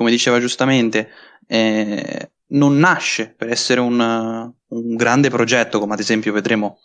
[0.00, 1.10] come diceva giustamente,
[1.46, 6.78] eh, non nasce per essere un, un, grande progetto, come ad esempio vedremo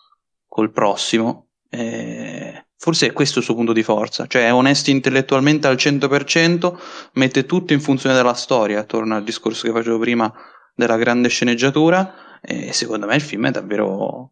[0.46, 5.66] col prossimo, eh, forse è questo il suo punto di forza, cioè è onesto intellettualmente
[5.68, 6.78] al 100%,
[7.14, 10.34] mette tutto in funzione della storia, torna al discorso che facevo prima
[10.76, 14.32] della grande sceneggiatura e secondo me il film è davvero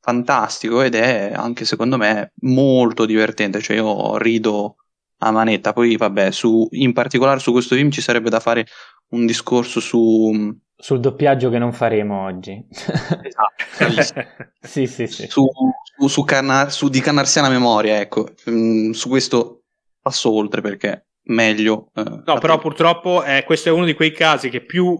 [0.00, 4.76] fantastico ed è anche secondo me molto divertente, cioè io rido
[5.24, 8.66] a manetta, poi vabbè, su, in particolare su questo film ci sarebbe da fare
[9.10, 12.66] un discorso su sul doppiaggio che non faremo oggi.
[12.68, 15.26] Esatto, sì, sì, sì.
[15.28, 15.48] Su,
[15.96, 19.62] su, su, Canna, su, di Canarsiana memoria, ecco, mm, su questo
[20.00, 21.90] passo oltre perché meglio.
[21.94, 22.60] Eh, no, però te.
[22.60, 24.98] purtroppo eh, questo è uno di quei casi che più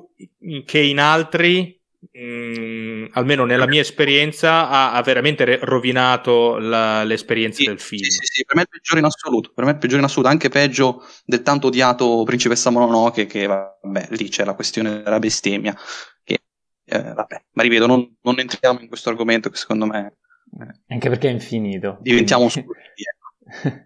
[0.65, 1.79] che in altri
[2.15, 8.03] mh, mm, almeno nella mia esperienza, ha, ha veramente rovinato la, l'esperienza sì, del film.
[8.03, 10.01] Sì, sì, sì, per me è il peggiore in assoluto, per me è il peggiore
[10.01, 15.03] in assoluto, anche peggio del tanto odiato Principessa Mononoke, che vabbè, lì c'è la questione
[15.03, 15.77] della bestemmia,
[16.23, 16.39] che
[16.85, 20.17] eh, vabbè, ma ripeto, non, non, entriamo in questo argomento che secondo me...
[20.61, 21.99] Eh, anche perché è infinito.
[22.01, 22.69] Diventiamo quindi...
[22.69, 23.83] ecco.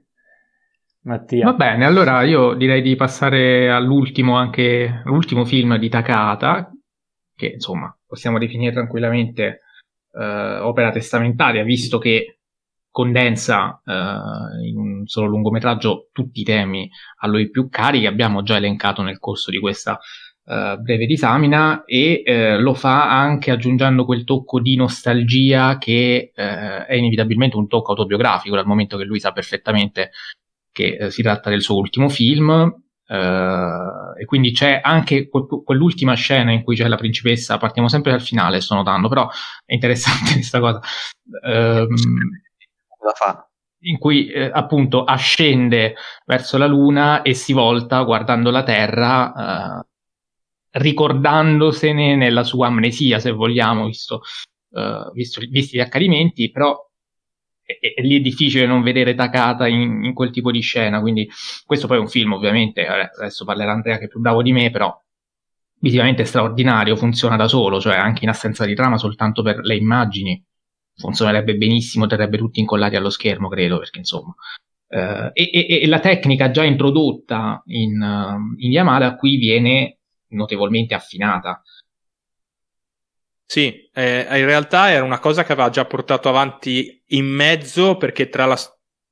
[1.02, 1.46] Mattia.
[1.46, 6.70] Va bene, allora io direi di passare all'ultimo, anche l'ultimo film di Takata,
[7.38, 9.60] che insomma possiamo definire tranquillamente
[10.12, 12.38] eh, opera testamentaria, visto che
[12.90, 18.42] condensa eh, in un solo lungometraggio tutti i temi a lui più cari che abbiamo
[18.42, 20.00] già elencato nel corso di questa
[20.44, 26.86] eh, breve disamina e eh, lo fa anche aggiungendo quel tocco di nostalgia che eh,
[26.86, 30.10] è inevitabilmente un tocco autobiografico dal momento che lui sa perfettamente
[30.72, 36.12] che eh, si tratta del suo ultimo film Uh, e quindi c'è anche que- quell'ultima
[36.12, 39.28] scena in cui c'è la principessa, partiamo sempre dal finale, sto notando, però
[39.64, 40.80] è interessante questa cosa.
[41.42, 41.94] Um,
[43.02, 43.48] la fa.
[43.80, 45.94] In cui eh, appunto ascende
[46.26, 49.86] verso la luna e si volta guardando la terra, uh,
[50.70, 54.22] ricordandosene nella sua amnesia, se vogliamo, visto,
[54.70, 56.87] uh, visto, visti gli accadimenti, però
[57.68, 61.28] e, e, lì è difficile non vedere Takata in, in, quel tipo di scena, quindi
[61.66, 64.70] questo poi è un film ovviamente, adesso parlerà Andrea che è più bravo di me,
[64.70, 64.98] però
[65.80, 70.42] visivamente straordinario, funziona da solo, cioè anche in assenza di trama, soltanto per le immagini,
[70.96, 74.34] funzionerebbe benissimo, terrebbe tutti incollati allo schermo, credo, perché insomma...
[74.90, 75.50] Uh, e,
[75.82, 81.62] e, la tecnica già introdotta in, uh, in Yamada qui viene notevolmente affinata.
[83.50, 88.28] Sì, eh, in realtà era una cosa che aveva già portato avanti in mezzo perché
[88.28, 88.58] tra, la,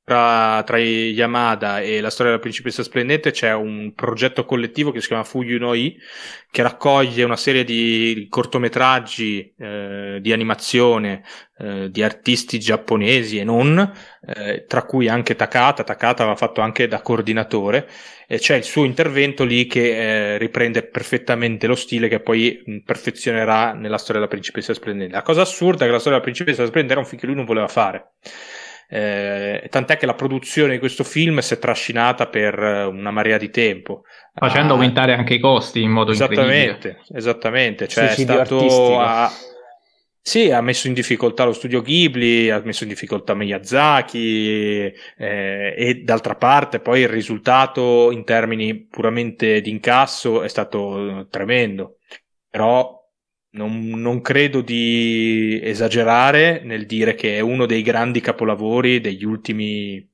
[0.07, 5.07] tra, tra Yamada e la storia della principessa splendente c'è un progetto collettivo che si
[5.07, 5.97] chiama Fuyu no I
[6.49, 11.23] che raccoglie una serie di cortometraggi eh, di animazione
[11.57, 13.77] eh, di artisti giapponesi e non,
[14.25, 15.83] eh, tra cui anche Takata.
[15.83, 17.89] Takata aveva fatto anche da coordinatore
[18.27, 22.77] e c'è il suo intervento lì che eh, riprende perfettamente lo stile che poi mh,
[22.85, 25.15] perfezionerà nella storia della principessa splendente.
[25.15, 27.35] La cosa assurda è che la storia della principessa splendente era un film che lui
[27.35, 28.13] non voleva fare.
[28.89, 33.49] Eh, tant'è che la produzione di questo film si è trascinata per una marea di
[33.49, 34.03] tempo.
[34.33, 39.31] Facendo ah, aumentare anche i costi in modo esattamente, incredibile esattamente cioè è stato a,
[40.21, 46.01] Sì, ha messo in difficoltà lo studio Ghibli, ha messo in difficoltà Miyazaki eh, e
[46.03, 51.97] d'altra parte poi il risultato in termini puramente di incasso è stato tremendo.
[52.49, 52.96] Però
[53.57, 60.07] non, non, credo di esagerare nel dire che è uno dei grandi capolavori degli ultimi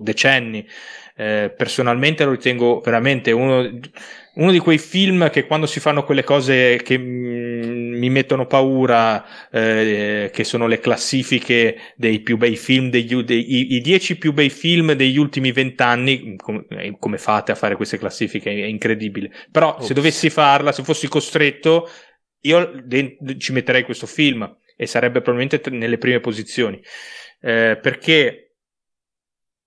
[0.00, 0.66] decenni.
[1.14, 3.68] Eh, personalmente lo ritengo veramente uno,
[4.34, 9.50] uno, di quei film che quando si fanno quelle cose che mm, mi mettono paura,
[9.50, 14.48] eh, che sono le classifiche dei più bei film, degli, dei, i, dieci più bei
[14.48, 18.50] film degli ultimi vent'anni, come, eh, come fate a fare queste classifiche?
[18.50, 19.30] È incredibile.
[19.50, 19.84] Però Ops.
[19.84, 21.90] se dovessi farla, se fossi costretto,
[22.42, 22.84] io
[23.38, 26.82] ci metterei questo film e sarebbe probabilmente nelle prime posizioni.
[27.40, 28.52] Eh, perché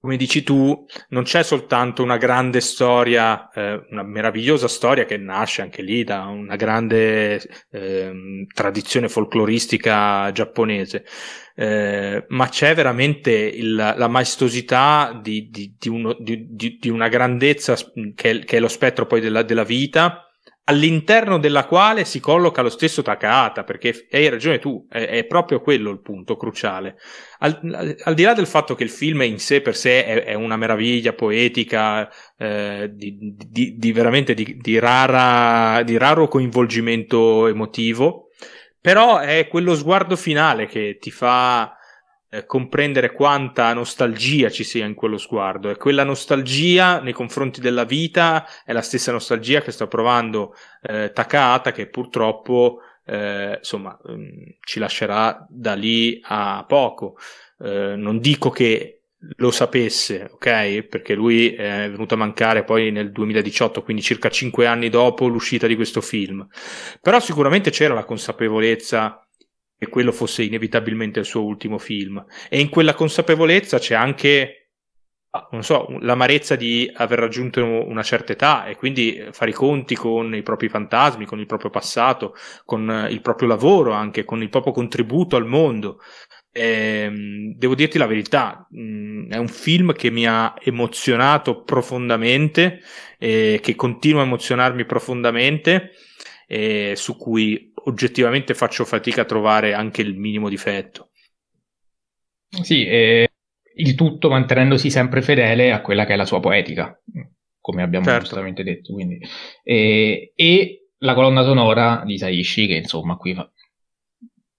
[0.05, 5.63] come dici tu, non c'è soltanto una grande storia, eh, una meravigliosa storia che nasce
[5.63, 7.41] anche lì da una grande
[7.71, 11.05] eh, tradizione folcloristica giapponese,
[11.55, 17.75] eh, ma c'è veramente il, la maestosità di, di, di, uno, di, una grandezza
[18.13, 20.24] che è, che è, lo spettro poi della, della vita
[20.65, 25.61] all'interno della quale si colloca lo stesso Takahata, perché hai ragione tu, è, è proprio
[25.61, 26.97] quello il punto cruciale.
[27.39, 30.33] Al, al, di là del fatto che il film in sé per sé è, è
[30.33, 38.29] una meraviglia poetica, eh, di, di, di, veramente di, di, rara, di raro coinvolgimento emotivo,
[38.81, 41.75] però è quello sguardo finale che ti fa
[42.35, 47.85] eh, comprendere quanta nostalgia ci sia in quello sguardo e quella nostalgia nei confronti della
[47.85, 54.11] vita è la stessa nostalgia che sta provando eh, Takahata che purtroppo eh, insomma mh,
[54.11, 54.27] mm,
[54.59, 57.17] ci lascerà da lì a poco
[57.59, 58.99] eh, non dico che
[59.37, 60.83] lo sapesse, ok?
[60.83, 65.65] Perché lui è venuto a mancare poi nel 2018, quindi circa cinque anni dopo l'uscita
[65.65, 66.45] di questo film.
[67.01, 69.24] Però sicuramente c'era la consapevolezza
[69.85, 72.23] che quello fosse inevitabilmente il suo ultimo film.
[72.49, 74.71] E in quella consapevolezza c'è anche,
[75.29, 79.95] ah, non so, l'amarezza di aver raggiunto una certa età e quindi fare i conti
[79.95, 82.35] con i propri fantasmi, con il proprio passato,
[82.65, 85.99] con il proprio lavoro anche, con il proprio contributo al mondo.
[86.51, 92.81] E, ehm, devo dirti la verità, mm, è un film che mi ha emozionato profondamente
[93.17, 95.91] che continua a emozionarmi profondamente
[96.47, 101.09] e su cui oggettivamente faccio fatica a trovare anche il minimo difetto.
[102.61, 103.29] Sì, eh,
[103.75, 106.97] il tutto mantenendosi sempre fedele a quella che è la sua poetica,
[107.59, 108.21] come abbiamo certo.
[108.21, 108.93] giustamente detto.
[108.93, 109.19] Quindi.
[109.63, 113.51] E, e, la colonna sonora di Saishi, che insomma qui fa,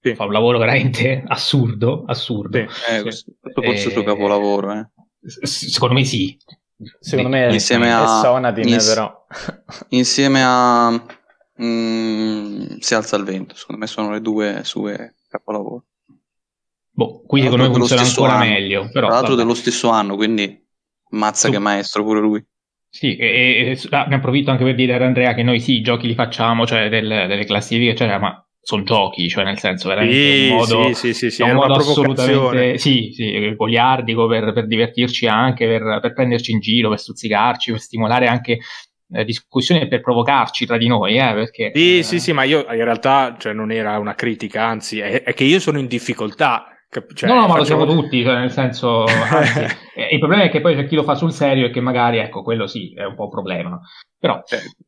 [0.00, 0.14] sì.
[0.14, 2.04] fa un lavoro veramente assurdo.
[2.06, 2.68] assurdo.
[2.68, 2.92] Sì.
[2.92, 4.72] Eh, questo forse il suo capolavoro.
[4.72, 4.88] Eh.
[5.46, 6.36] Secondo me sì.
[7.00, 9.26] Secondo me insieme a Sonatine, ins- però.
[9.88, 11.04] insieme a
[11.62, 13.54] mm, si alza il vento.
[13.54, 15.84] Secondo me sono le due sue capolavoro.
[16.90, 18.44] Boh, qui secondo me funziona ancora anno.
[18.44, 18.88] meglio.
[18.90, 19.42] Però, Tra l'altro vabbè.
[19.42, 20.64] dello stesso anno, quindi
[21.10, 21.54] mazza tu...
[21.54, 22.44] che maestro pure lui.
[22.88, 26.06] Sì, e, e, ne approfitto anche per dire ad Andrea che noi sì, i giochi
[26.06, 30.48] li facciamo, cioè del, delle classifiche, eccetera, ma sono giochi, cioè nel senso veramente sì,
[30.48, 35.68] un modo, sì, sì, sì, un modo assolutamente sì, sì, goliardico per, per divertirci anche,
[35.68, 38.58] per, per, prenderci in giro, per stuzzicarci, per stimolare anche
[39.24, 41.70] discussione per provocarci tra di noi, eh, perché...
[41.74, 42.02] Sì, eh...
[42.02, 45.44] sì, sì, ma io in realtà cioè, non era una critica, anzi è, è che
[45.44, 46.70] io sono in difficoltà.
[46.88, 49.04] Cioè, no, no, ma lo siamo tutti, cioè, nel senso...
[49.04, 49.60] Anzi,
[49.94, 52.18] eh, il problema è che poi c'è chi lo fa sul serio e che magari,
[52.18, 53.78] ecco, quello sì, è un po' un problema.
[54.18, 54.42] Però...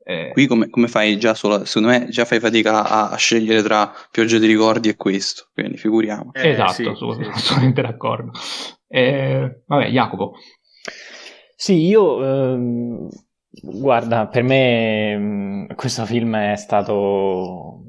[0.05, 1.65] Eh, qui come, come, fai già solo...
[1.67, 5.77] Secondo me già fai fatica a, a, scegliere tra Pioggia di ricordi e questo, quindi
[5.77, 6.31] figuriamo.
[6.33, 8.31] Eh, esatto, sì, sono sì, assolutamente d'accordo.
[8.87, 10.33] Eh, vabbè, Jacopo.
[11.57, 12.25] Sì, io...
[12.25, 13.09] Ehm
[13.63, 17.85] Guarda, per me mm, questo film è stato,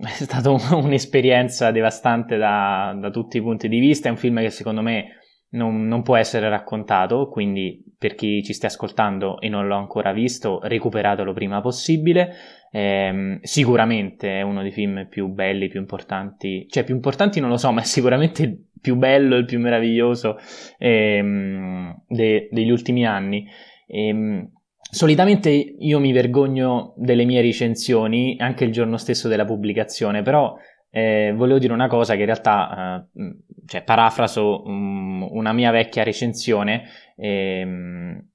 [0.00, 4.08] è stato un'esperienza devastante da, da, tutti i punti di vista.
[4.08, 5.18] È un film che secondo me
[5.50, 10.12] non, non, può essere raccontato, quindi per chi ci stia ascoltando e non l'ho ancora
[10.12, 12.34] visto, recuperatelo prima possibile.
[12.70, 17.56] Eh, sicuramente è uno dei film più belli, più importanti, cioè più importanti non lo
[17.56, 20.38] so, ma è sicuramente il più bello, il più meraviglioso
[20.78, 23.48] eh, de, degli ultimi anni.
[23.86, 24.50] E, ehm,
[24.90, 30.56] solitamente io mi vergogno delle mie recensioni anche il giorno stesso della pubblicazione, però
[30.90, 33.36] eh, volevo dire una cosa che in realtà, eh,
[33.66, 36.84] cioè parafraso um, una mia vecchia recensione
[37.16, 37.66] eh,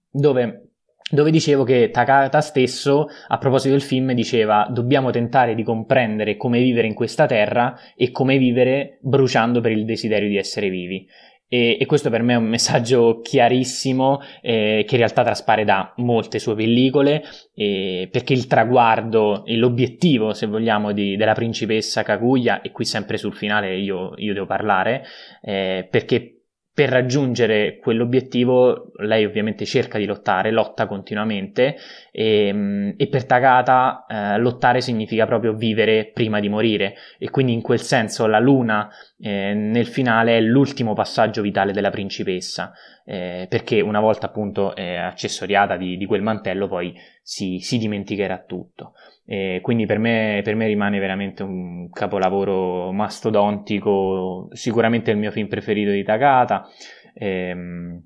[0.10, 0.72] dove
[1.12, 6.60] dove dicevo che Takata stesso, a proposito del film, diceva dobbiamo tentare di comprendere come
[6.60, 11.06] vivere in questa terra e come vivere bruciando per il desiderio di essere vivi.
[11.54, 15.92] E, e, questo per me è un messaggio chiarissimo eh, che in realtà traspare da
[15.98, 17.22] molte sue pellicole,
[17.54, 23.18] eh, perché il traguardo e l'obiettivo, se vogliamo, di, della principessa Kaguya, e qui sempre
[23.18, 25.04] sul finale io, io devo parlare,
[25.42, 26.41] eh, perché
[26.74, 31.76] per raggiungere quell'obiettivo lei ovviamente cerca di lottare, lotta continuamente
[32.12, 37.62] e, e per Takata eh, lottare significa proprio vivere prima di morire e quindi in
[37.62, 38.90] quel senso la luna
[39.20, 42.72] eh, nel finale è l'ultimo passaggio vitale della principessa
[43.06, 48.94] eh, perché una volta appunto accessoriata di, di, quel mantello poi si, si dimenticherà tutto.
[49.32, 55.48] E quindi per me, per me, rimane veramente un capolavoro mastodontico, sicuramente il mio film
[55.48, 56.68] preferito di Takata.
[57.14, 57.98] Ehm,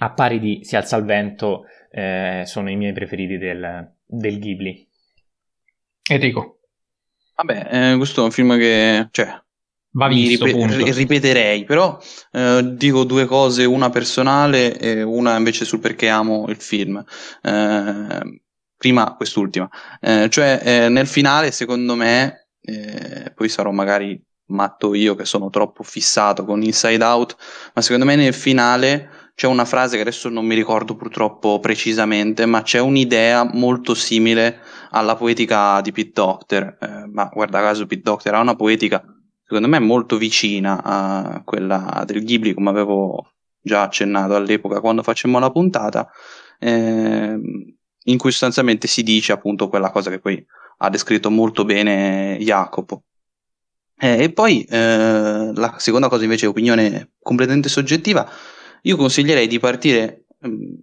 [0.00, 4.86] a pari di Si alza il vento, eh, sono i miei preferiti del, del Ghibli.
[6.10, 6.58] Enrico.
[7.36, 9.28] Vabbè, eh, questo è un film che cioè,
[9.92, 11.98] Va visto, ripet- ripeterei, però
[12.32, 17.02] eh, dico due cose, una personale e una invece sul perché amo il film.
[17.40, 18.42] Eh,
[18.76, 19.68] prima quest'ultima,
[20.00, 25.50] eh, cioè eh, nel finale secondo me, eh, poi sarò magari matto io che sono
[25.50, 27.36] troppo fissato con Inside Out,
[27.74, 32.46] ma secondo me nel finale c'è una frase che adesso non mi ricordo purtroppo precisamente,
[32.46, 38.02] ma c'è un'idea molto simile alla poetica di Pete Doctor, eh, ma guarda caso Pete
[38.02, 39.02] Doctor ha una poetica
[39.42, 45.38] secondo me molto vicina a quella del Ghibli come avevo già accennato all'epoca quando facemmo
[45.38, 46.08] la puntata.
[46.58, 47.38] Eh,
[48.06, 50.44] in cui sostanzialmente si dice appunto quella cosa che poi
[50.78, 53.04] ha descritto molto bene Jacopo.
[53.98, 58.28] Eh, e poi eh, la seconda cosa invece, opinione completamente soggettiva,
[58.82, 60.74] io consiglierei di partire mh, mm,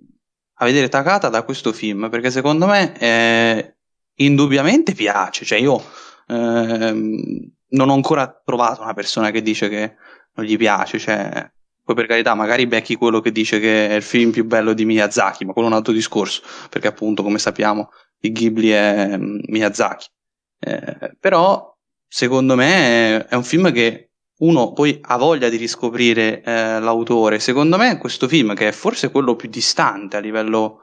[0.55, 3.75] a vedere Takata da questo film perché secondo me eh,
[4.15, 5.83] indubbiamente piace, cioè io
[6.27, 9.95] ehm, non ho ancora trovato una persona che dice che
[10.35, 11.51] non gli piace, cioè
[11.83, 14.85] poi per carità, magari becchi quello che dice che è il film più bello di
[14.85, 17.89] Miyazaki, ma quello è un altro discorso, perché appunto, come sappiamo,
[18.19, 20.07] il Ghibli è mm, Miyazaki.
[20.59, 21.75] Eh, però,
[22.07, 27.39] secondo me, è un film che uno poi ha voglia di riscoprire eh, l'autore.
[27.39, 30.79] Secondo me, questo film, che è forse quello più distante a livello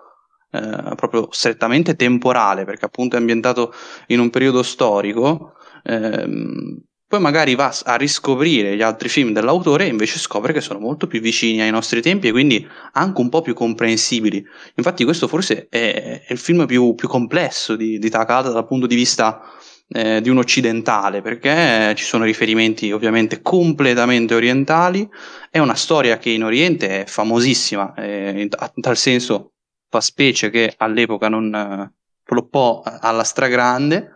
[0.52, 3.72] eh, proprio strettamente temporale, perché appunto è ambientato
[4.08, 5.54] in un periodo storico,
[5.84, 10.78] ehm, poi magari va a riscoprire gli altri film dell'autore e invece scopre che sono
[10.78, 14.46] molto più vicini ai nostri tempi e quindi anche un po' più comprensibili.
[14.76, 18.86] Infatti questo forse è, è il film più, più complesso di, di, Takata dal punto
[18.86, 19.42] di vista
[19.88, 25.08] eh, di un occidentale, perché ci sono riferimenti ovviamente completamente orientali,
[25.50, 29.54] è una storia che in Oriente è famosissima, eh, in, tal senso
[29.88, 31.92] fa specie che all'epoca non eh,
[32.22, 34.12] floppò alla stragrande.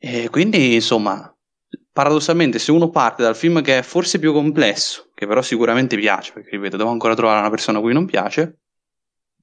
[0.00, 1.32] E quindi insomma
[1.92, 6.32] paradossalmente, se uno parte dal film che è forse più complesso, che però sicuramente piace,
[6.32, 8.58] perché ripeto, devo ancora trovare una persona a cui non piace,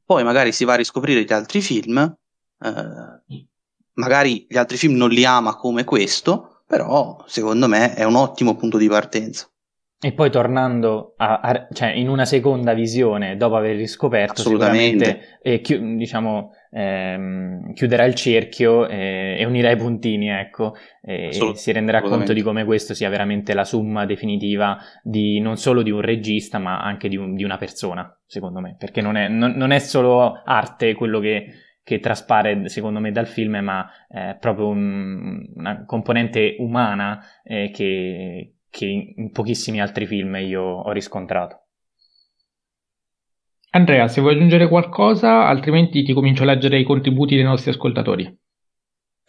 [0.06, 3.46] poi magari si va a riscoprire gli altri film, eh,
[3.94, 8.56] magari gli altri film non li ama come questo, però secondo me è un ottimo
[8.56, 9.50] punto di partenza.
[10.00, 15.60] E poi tornando a, a, cioè in una seconda visione, dopo aver riscoperto, sicuramente eh,
[15.60, 21.72] chi, diciamo, ehm, chiuderà il cerchio e, e, unirà i puntini, ecco, e, e si
[21.72, 26.02] renderà conto di come questo sia veramente la summa definitiva di, non solo di un
[26.02, 29.72] regista, ma anche di, un, di una persona, secondo me, perché non è, non, non
[29.72, 31.48] è solo arte quello che,
[31.82, 38.57] che traspare secondo me dal film, ma è proprio un, una componente umana eh, che,
[38.70, 41.62] che in pochissimi altri film io ho riscontrato.
[43.72, 48.38] Andrea, se vuoi aggiungere qualcosa, altrimenti ti comincio a leggere i contributi dei nostri ascoltatori.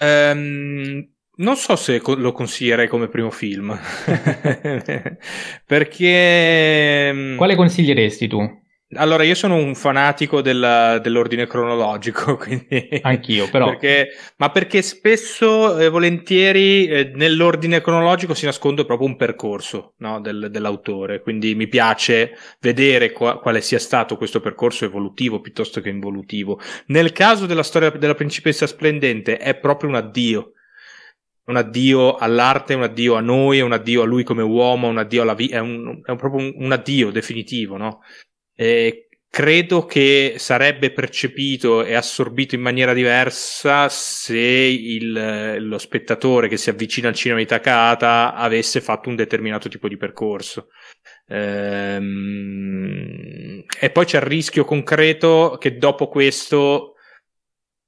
[0.00, 1.06] Um,
[1.36, 3.76] non so se lo consiglierei come primo film.
[5.66, 7.08] Perché.
[7.08, 8.38] Ehm, Quale consiglieresti tu?
[8.94, 12.88] Allora, io sono un fanatico della, dell'ordine cronologico, quindi...
[13.02, 13.66] Anch'io, però.
[13.68, 20.22] Perché, ma perché spesso e volentieri eh, nell'ordine cronologico si nasconde proprio un percorso no,
[20.22, 25.90] del, dell'autore, quindi mi piace vedere qua, quale sia stato questo percorso evolutivo piuttosto che
[25.90, 26.58] involutivo.
[26.86, 30.52] Nel caso della storia della principessa splendente è proprio un addio
[31.48, 35.22] un addio all'arte, un addio a noi, un addio a lui come uomo, un addio
[35.22, 38.00] alla vita, è, un, è un, proprio un, un, addio definitivo, no?
[38.60, 46.56] Eh, credo che sarebbe percepito e assorbito in maniera diversa se il, lo spettatore che
[46.56, 50.70] si avvicina al cinema di Takata avesse fatto un determinato tipo di percorso.
[51.28, 52.08] Ehm,
[53.80, 56.94] e poi c'è il rischio concreto che dopo questo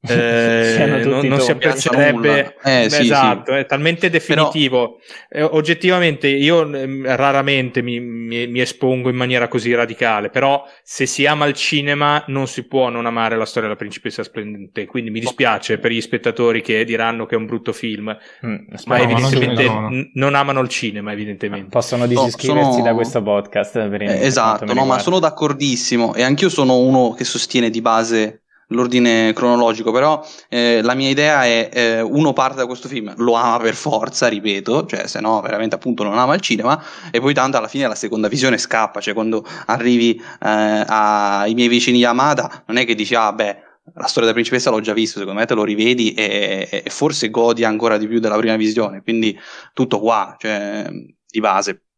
[0.09, 3.59] eh, non, non si apprezzerebbe eh, sì, esatto, sì.
[3.59, 4.99] è talmente definitivo.
[5.29, 5.47] Però...
[5.47, 11.05] eh, oggettivamente io eh, raramente mi, mi, mi, espongo in maniera così radicale però se
[11.05, 14.87] si ama il cinema non si può non amare la storia della principessa splendente.
[14.87, 18.17] Quindi mi dispiace per gli spettatori che diranno che è un brutto film
[18.47, 18.57] mm,
[18.87, 20.11] ma evidentemente no, no, no.
[20.15, 21.69] non amano il cinema evidentemente.
[21.69, 22.85] Possono disiscriversi sono...
[22.85, 26.15] da questo podcast per eh, esatto no ma sono d'accordissimo.
[26.15, 31.45] E anch'io sono uno che sostiene di base l'ordine cronologico, però eh, la mia idea
[31.45, 35.41] è eh, uno parte da questo film, lo ama per forza, ripeto, cioè se no
[35.41, 39.01] veramente appunto non ama il cinema e poi tanto alla fine la seconda visione scappa,
[39.01, 44.07] cioè quando arrivi eh, ai miei vicini Yamada non è che dici ah beh la
[44.07, 47.65] storia della principessa l'ho già visto, secondo me te lo rivedi e, e forse godi
[47.65, 49.37] ancora di più della prima visione, quindi
[49.73, 50.89] tutto qua, cioè
[51.27, 51.90] di base.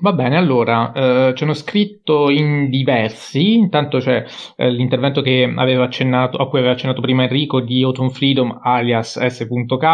[0.00, 4.24] Va bene, allora, eh, ci hanno scritto in diversi, intanto c'è
[4.56, 9.86] eh, l'intervento accennato, a cui aveva accennato prima Enrico di Autumn Freedom alias S.K,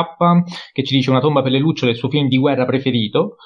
[0.73, 3.37] che ci dice una tomba per le lucciole, il suo film di guerra preferito,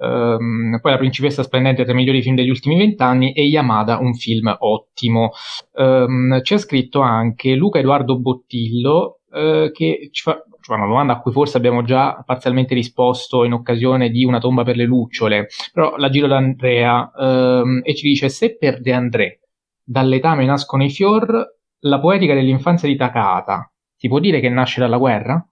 [0.00, 4.14] Um, poi La principessa splendente tra i migliori film degli ultimi vent'anni e Yamada, un
[4.14, 5.30] film ottimo.
[5.72, 11.14] Um, ci ha scritto anche Luca Edoardo Bottillo uh, che ci fa, cioè una domanda
[11.14, 15.46] a cui forse abbiamo già parzialmente risposto in occasione di una tomba per le lucciole,
[15.72, 19.40] però la giro da Andrea ehm, e ci dice se per De André
[19.82, 24.98] dall'etame nascono i fior, la poetica dell'infanzia di Takahata si può dire che nasce dalla
[24.98, 25.44] guerra?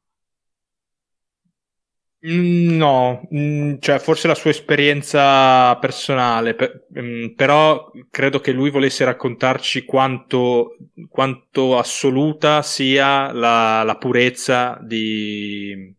[2.28, 8.70] Mm, no, mm, cioè forse la sua esperienza personale, per, mm, però credo che lui
[8.70, 10.76] volesse raccontarci quanto,
[11.08, 15.94] quanto assoluta sia la, la purezza di,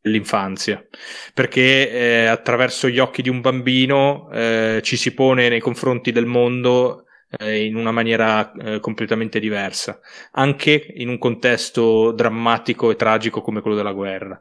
[0.00, 0.84] dell'infanzia,
[1.32, 6.26] perché eh, attraverso gli occhi di un bambino eh, ci si pone nei confronti del
[6.26, 7.06] mondo
[7.38, 10.00] eh, in una maniera eh, completamente diversa,
[10.32, 14.40] anche in un contesto drammatico e tragico come quello della guerra.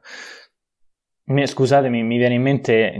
[1.45, 2.91] Scusatemi, mi viene in mente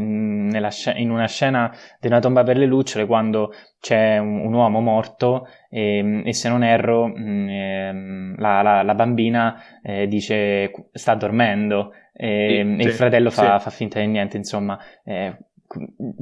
[0.69, 4.81] sc- in una scena di una tomba per le lucciole quando c'è un, un uomo
[4.81, 7.91] morto e, e, se non erro eh,
[8.38, 13.64] la, la, la, bambina eh, dice sta dormendo e, sì, e il fratello fa, sì.
[13.64, 14.77] fa, finta di niente, insomma.
[15.03, 15.35] Eh,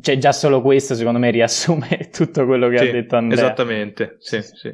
[0.01, 3.45] cioè già solo questo secondo me riassume tutto quello che ha detto Andrea.
[3.45, 4.73] Esattamente, sì, sì.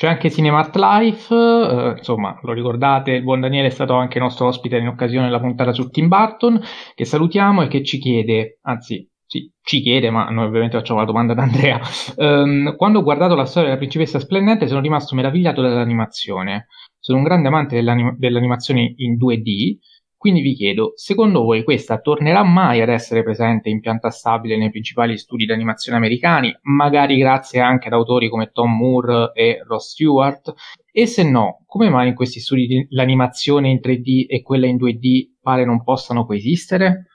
[0.00, 4.46] C'è anche Cinemart Life, eh, insomma, lo ricordate, il buon Daniele è stato anche nostro
[4.46, 6.58] ospite in occasione della puntata su Tim Burton,
[6.94, 11.04] che salutiamo e che ci chiede, anzi, sì, ci chiede, ma noi ovviamente facciamo la
[11.04, 11.78] domanda ad Andrea.
[12.16, 16.68] Um, quando ho guardato la storia della principessa splendente sono rimasto meravigliato dall'animazione.
[16.98, 19.76] Sono un grande amante dell'anim- dell'animazione in 2D
[20.20, 24.68] quindi vi chiedo, secondo voi questa tornerà mai ad essere presente in pianta stabile nei
[24.68, 29.92] principali studi di animazione americani, magari grazie anche ad autori come Tom Moore e Ross
[29.92, 30.52] Stewart?
[30.92, 35.36] E se no, come mai in questi studi l'animazione in 3D e quella in 2D
[35.40, 37.06] pare non possano coesistere?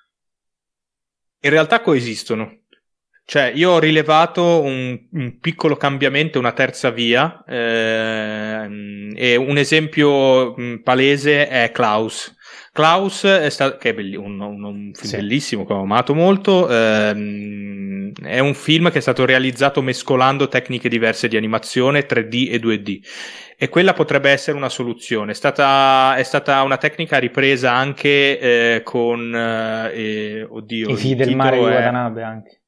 [1.42, 2.62] In realtà coesistono.
[3.24, 10.56] Cioè, io ho rilevato un, un piccolo cambiamento, una terza via, eh, e un esempio
[10.82, 12.35] palese è Klaus.
[12.76, 15.16] Klaus è stato, che è belli, un, un, un, film sì.
[15.16, 20.90] bellissimo che ho amato molto, ehm, è un film che è stato realizzato mescolando tecniche
[20.90, 23.00] diverse di animazione 3D e 2D
[23.58, 25.32] e quella potrebbe essere una soluzione.
[25.32, 31.34] È stata, è stata una tecnica ripresa anche eh, con eh, oddio, i figli del
[31.34, 32.60] mare di Watanabe anche.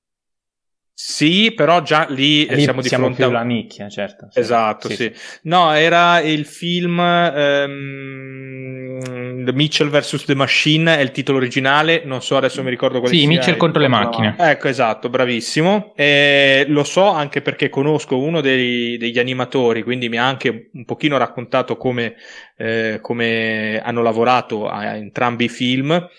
[0.99, 4.29] Sì, però già lì, lì siamo di siamo fronte a una nicchia, certo.
[4.31, 4.39] Sì.
[4.39, 5.13] Esatto, sì, sì.
[5.43, 8.56] No, era il film um,
[8.99, 10.25] The Mitchell vs.
[10.25, 13.29] The Machine, è il titolo originale, non so adesso mi ricordo quale sì, sia.
[13.29, 14.35] Sì, Mitchell contro le macchine.
[14.37, 15.93] Ecco, esatto, bravissimo.
[15.95, 20.85] E lo so anche perché conosco uno dei, degli animatori, quindi mi ha anche un
[20.85, 22.15] pochino raccontato come,
[22.57, 26.09] eh, come hanno lavorato a entrambi i film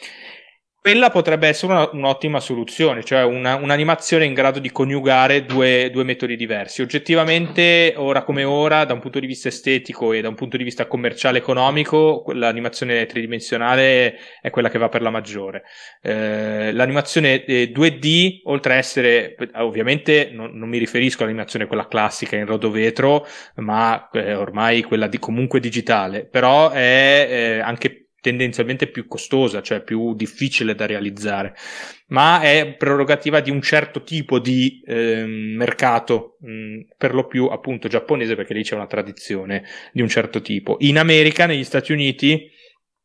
[0.81, 6.05] quella potrebbe essere una, un'ottima soluzione, cioè una, un'animazione in grado di coniugare due, due,
[6.05, 6.83] metodi diversi.
[6.83, 10.65] Oggettivamente, ora come ora, da un punto di vista estetico e da un punto di
[10.65, 15.65] vista commerciale economico, l'animazione tridimensionale è quella che va per la maggiore.
[16.01, 22.37] Eh, l'animazione 2D, eh, oltre a essere, ovviamente non, non, mi riferisco all'animazione quella classica
[22.37, 23.27] in rodovetro,
[23.57, 29.83] ma eh, ormai quella di, comunque digitale, però è eh, anche tendenzialmente più costosa, cioè
[29.83, 31.55] più difficile da realizzare,
[32.09, 37.89] ma è prerogativa di un certo tipo di eh, mercato, mh, per lo più appunto
[37.89, 40.77] giapponese, perché lì c'è una tradizione di un certo tipo.
[40.81, 42.51] In America, negli Stati Uniti,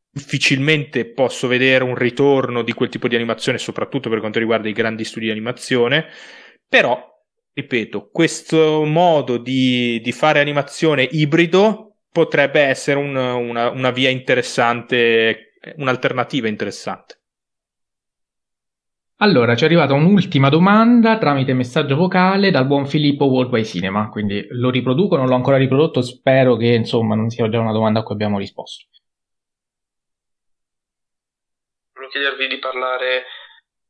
[0.09, 4.73] difficilmente posso vedere un ritorno di quel tipo di animazione, soprattutto per quanto riguarda i
[4.73, 6.05] grandi studi di animazione,
[6.67, 7.11] però
[7.53, 15.55] ripeto, questo modo di, di fare animazione ibrido potrebbe essere un, una, una via interessante,
[15.77, 17.17] un'alternativa interessante.
[19.17, 24.45] Allora, ci è arrivata un'ultima domanda tramite messaggio vocale dal buon Filippo Worldwide Cinema, quindi
[24.49, 28.03] lo riproduco, non l'ho ancora riprodotto, spero che insomma non sia già una domanda a
[28.03, 28.85] cui abbiamo risposto.
[31.93, 33.23] Volevo chiedervi di parlare,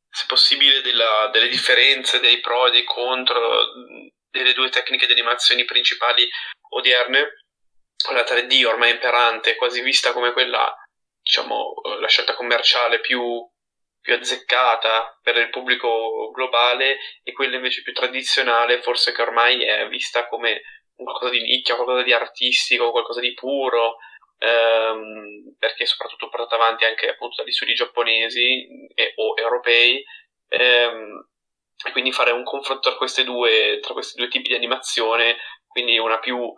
[0.07, 3.39] se possibile, della, delle differenze, dei pro e dei contro
[4.29, 6.27] delle due tecniche di animazioni principali
[6.69, 7.42] odierne,
[8.11, 10.73] la 3D ormai imperante, quasi vista come quella,
[11.21, 13.21] diciamo, la scelta commerciale più
[14.03, 19.87] più azzeccata per il pubblico globale e quella invece più tradizionale, forse che ormai è
[19.87, 20.61] vista come
[20.93, 23.95] qualcosa di nicchia, qualcosa di artistico, qualcosa di puro,
[24.39, 30.03] ehm, perché soprattutto portata avanti anche appunto dagli studi giapponesi e, o europei,
[30.49, 31.27] ehm,
[31.85, 35.97] e quindi fare un confronto tra, queste due, tra questi due tipi di animazione, quindi
[35.97, 36.53] una più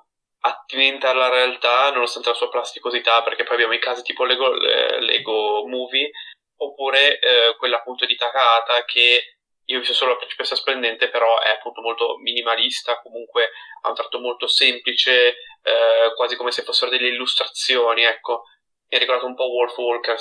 [0.46, 5.02] attinente alla realtà nonostante la sua plasticosità, perché poi abbiamo i casi tipo Lego, eh,
[5.02, 6.12] Lego Movie,
[6.58, 9.36] oppure eh, quella appunto di Takahata che
[9.68, 13.50] io ho visto solo la principessa splendente, però è appunto molto minimalista, comunque
[13.82, 18.44] ha un tratto molto semplice, eh, quasi come se fossero delle illustrazioni, ecco.
[18.88, 20.16] Mi ha ricordato un po' Wolf Walker.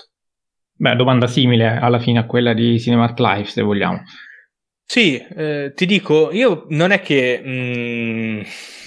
[0.77, 4.03] Beh, domanda simile alla fine a quella di Cinemat Life, se vogliamo.
[4.86, 8.40] Sì, eh, ti dico, io non è che mh, mm,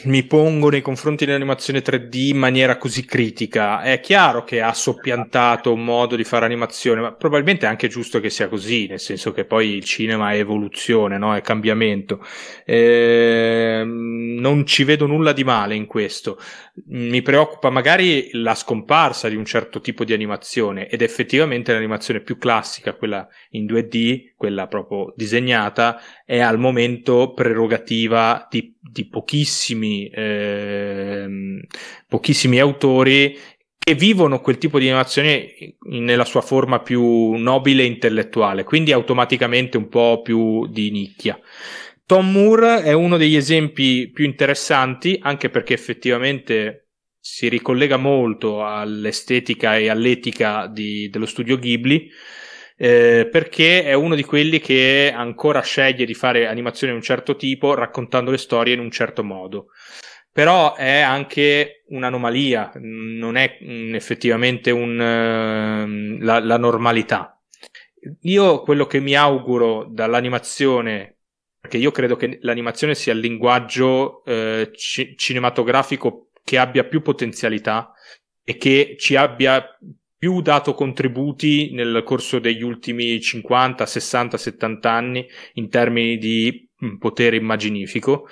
[0.03, 3.81] mi pongo nei confronti dell'animazione 3D in maniera così critica.
[3.81, 8.19] È chiaro che ha soppiantato un modo di fare animazione, ma probabilmente è anche giusto
[8.19, 11.35] che sia così, nel senso che poi il cinema è evoluzione, no?
[11.35, 12.23] è cambiamento.
[12.65, 16.39] Eh, non ci vedo nulla di male in questo.
[16.89, 22.37] Mi preoccupa magari la scomparsa di un certo tipo di animazione ed effettivamente l'animazione più
[22.37, 25.86] classica, quella in 2D, quella proprio disegnata,
[26.25, 31.27] è al momento prerogativa di, di pochissimi, eh,
[32.07, 33.37] pochissimi autori
[33.77, 35.53] che vivono quel tipo di animazione
[35.89, 41.39] nella sua forma più nobile e intellettuale, quindi automaticamente un po' più di nicchia.
[42.05, 46.87] Tom Moore è uno degli esempi più interessanti, anche perché effettivamente
[47.19, 52.09] si ricollega molto all'estetica e all'etica di, dello studio Ghibli
[52.77, 57.35] eh, perché è uno di quelli che ancora sceglie di fare animazioni di un certo
[57.35, 59.67] tipo raccontando le storie in un certo modo.
[60.31, 67.41] Però è anche un'anomalia, non è mm, effettivamente un, uh, la, la normalità.
[68.21, 71.17] Io quello che mi auguro dall'animazione
[71.59, 77.91] perché io credo che l'animazione sia il linguaggio eh, ci- cinematografico che abbia più potenzialità
[78.41, 79.67] e che ci abbia
[80.17, 86.95] più dato contributi nel corso degli ultimi 50, 60, 70 anni in termini di mm,
[86.97, 88.27] potere immaginifico.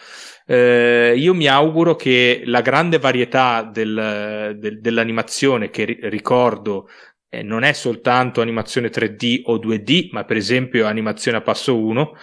[0.47, 6.87] Eh, io mi auguro che la grande varietà del, del, dell'animazione, che ri- ricordo
[7.29, 12.13] eh, non è soltanto animazione 3D o 2D, ma per esempio animazione a passo 1,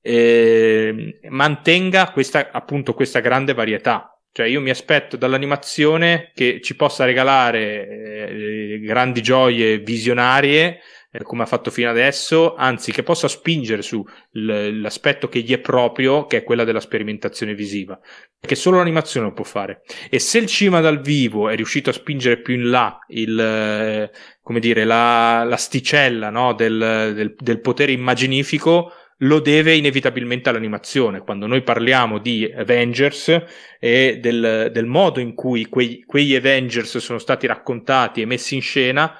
[0.00, 7.04] eh, mantenga questa, appunto questa grande varietà cioè io mi aspetto dall'animazione che ci possa
[7.04, 10.80] regalare eh, grandi gioie visionarie
[11.10, 15.58] eh, come ha fatto fino adesso, anzi che possa spingere su l'aspetto che gli è
[15.58, 17.98] proprio, che è quella della sperimentazione visiva,
[18.38, 19.82] perché solo l'animazione lo può fare.
[20.10, 24.10] E se il cinema dal vivo è riuscito a spingere più in là il, eh,
[24.42, 31.20] come dire, la, l'asticella no, del, del, del potere immaginifico, lo deve inevitabilmente all'animazione.
[31.20, 33.42] Quando noi parliamo di Avengers
[33.80, 38.62] e del, del modo in cui quei, quegli Avengers sono stati raccontati e messi in
[38.62, 39.12] scena,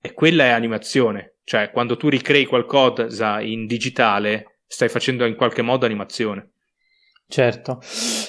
[0.00, 1.36] e quella è animazione.
[1.44, 6.52] Cioè, quando tu ricrei qualcosa in digitale, stai facendo in qualche modo animazione.
[7.30, 7.80] Certo,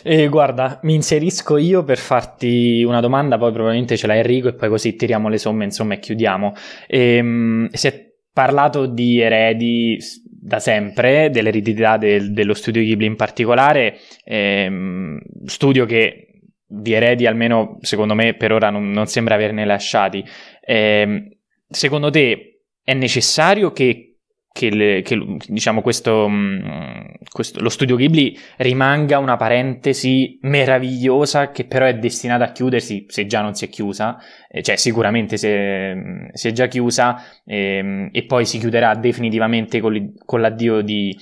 [0.04, 4.54] e guarda, mi inserisco io per farti una domanda, poi probabilmente ce l'ha Enrico e
[4.54, 6.54] poi così tiriamo le somme, insomma, e chiudiamo.
[6.88, 9.98] E, um, si è parlato di eredi
[10.44, 16.26] da sempre, dell'eredità del, dello studio Ghibli in particolare, ehm, studio che
[16.66, 20.26] di eredi almeno secondo me per ora non, non sembra averne lasciati.
[20.60, 21.38] Eh,
[21.68, 24.11] secondo te è necessario che
[24.54, 25.18] che, le, che
[25.48, 32.46] diciamo questo, mm, questo, lo studio Ghibli rimanga una parentesi meravigliosa che però è destinata
[32.46, 34.18] a chiudersi se già non si è chiusa,
[34.50, 35.94] eh, cioè sicuramente si è,
[36.34, 41.18] si è già chiusa eh, e poi si chiuderà definitivamente con, con l'addio di,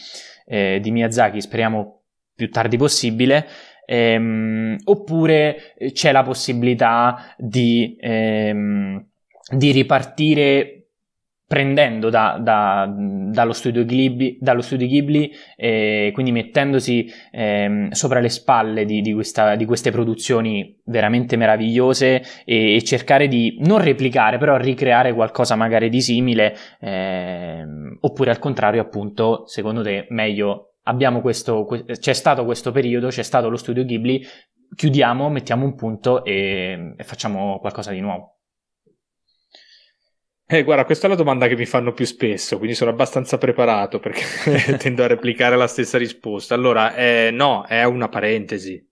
[0.47, 2.01] eh, di, Miyazaki, speriamo
[2.33, 3.47] più tardi possibile.
[3.85, 9.03] Ehm, oppure c'è la possibilità di, ehm,
[9.51, 10.78] di ripartire
[11.49, 18.29] prendendo da, da, dallo, studio Ghibli, dallo studio Ghibli eh, quindi mettendosi eh, sopra le
[18.29, 24.37] spalle di, di, questa, di, queste produzioni veramente meravigliose e, e, cercare di non replicare,
[24.37, 27.65] però ricreare qualcosa magari di simile, eh,
[27.99, 31.65] oppure al contrario, appunto, secondo te, meglio abbiamo questo,
[31.99, 34.23] c'è stato questo periodo, c'è stato lo studio Ghibli,
[34.75, 38.38] chiudiamo, mettiamo un punto e, e facciamo qualcosa di nuovo.
[40.51, 43.99] Eh, guarda, questa è la domanda che mi fanno più spesso, quindi sono abbastanza preparato
[43.99, 46.55] perché tendo a replicare la stessa risposta.
[46.55, 48.83] Allora, eh, no, è una parentesi.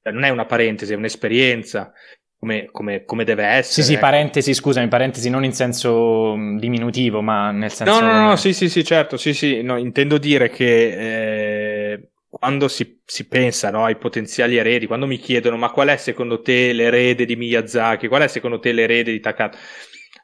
[0.00, 1.92] Cioè, non è una parentesi, è un'esperienza,
[2.38, 3.82] come, come, come deve essere.
[3.82, 4.02] Sì, sì, ecco.
[4.02, 8.00] parentesi, scusami, parentesi non in senso mm, diminutivo, ma nel senso...
[8.00, 12.10] No, no, no, no sì, sì, sì, certo, sì, sì, no, intendo dire che eh,
[12.28, 16.40] quando si, si pensa no, ai potenziali eredi, quando mi chiedono ma qual è secondo
[16.40, 19.58] te l'erede di Miyazaki, qual è secondo te l'erede di Takata?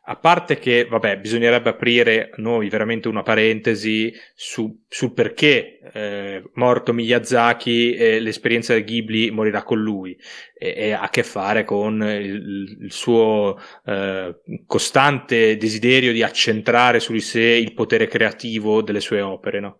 [0.09, 6.93] A parte che, vabbè, bisognerebbe aprire noi veramente una parentesi su, sul perché eh, morto
[6.93, 10.17] Miyazaki e l'esperienza del Ghibli morirà con lui
[10.57, 17.01] e, e ha a che fare con il, il suo eh, costante desiderio di accentrare
[17.01, 19.79] su di sé il potere creativo delle sue opere, no?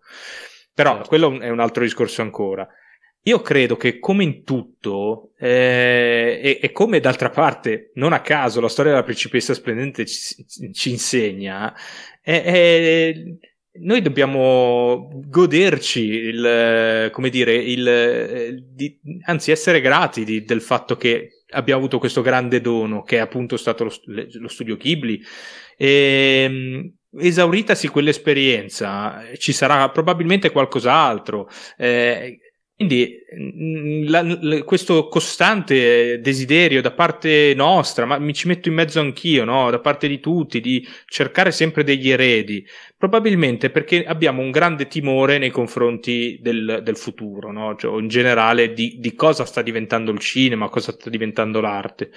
[0.73, 1.07] Però certo.
[1.07, 2.67] quello è un altro discorso ancora.
[3.27, 8.61] Io credo che come in tutto, eh, e, e, come d'altra parte, non a caso,
[8.61, 11.75] la storia della principessa splendente ci, ci insegna,
[12.23, 13.37] eh, eh,
[13.81, 21.43] noi dobbiamo goderci il, come dire, il, di, anzi essere grati di, del fatto che
[21.49, 25.21] abbiamo avuto questo grande dono che è appunto stato lo, lo studio Ghibli.
[25.75, 31.49] E, ehm, esauritasi quell'esperienza, ci sarà probabilmente qualcos'altro.
[31.77, 32.39] Eh,
[32.77, 38.75] quindi mm, la, la, questo costante desiderio da parte nostra, ma mi ci metto in
[38.75, 39.71] mezzo anch'io, no?
[39.71, 42.63] da parte di tutti, di cercare sempre degli eredi,
[42.95, 47.75] probabilmente perché abbiamo un grande timore nei confronti del, del futuro, no?
[47.75, 52.11] cioè, in generale di, di cosa sta diventando il cinema, cosa sta diventando l'arte.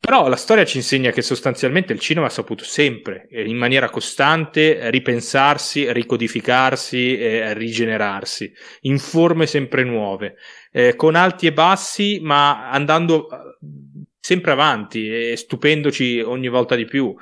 [0.00, 3.90] Però la storia ci insegna che sostanzialmente il cinema ha saputo sempre, eh, in maniera
[3.90, 8.50] costante, ripensarsi, ricodificarsi e rigenerarsi,
[8.82, 10.36] in forme sempre nuove,
[10.72, 13.36] eh, con alti e bassi, ma andando eh,
[14.18, 17.14] sempre avanti e stupendoci ogni volta di più.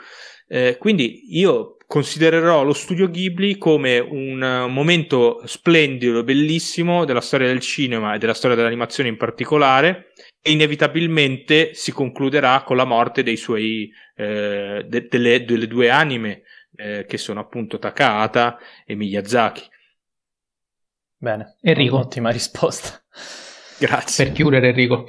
[0.47, 7.61] Eh, quindi io considererò lo studio Ghibli come un momento splendido, bellissimo della storia del
[7.61, 13.37] cinema e della storia dell'animazione in particolare e inevitabilmente si concluderà con la morte dei
[13.37, 16.43] suoi, eh, de- delle, delle, due anime
[16.77, 19.69] eh, che sono appunto Takahata e Miyazaki.
[21.17, 21.97] Bene, Enrico.
[21.97, 23.03] Ottima risposta.
[23.79, 24.27] Grazie.
[24.27, 25.07] Per chiudere Enrico.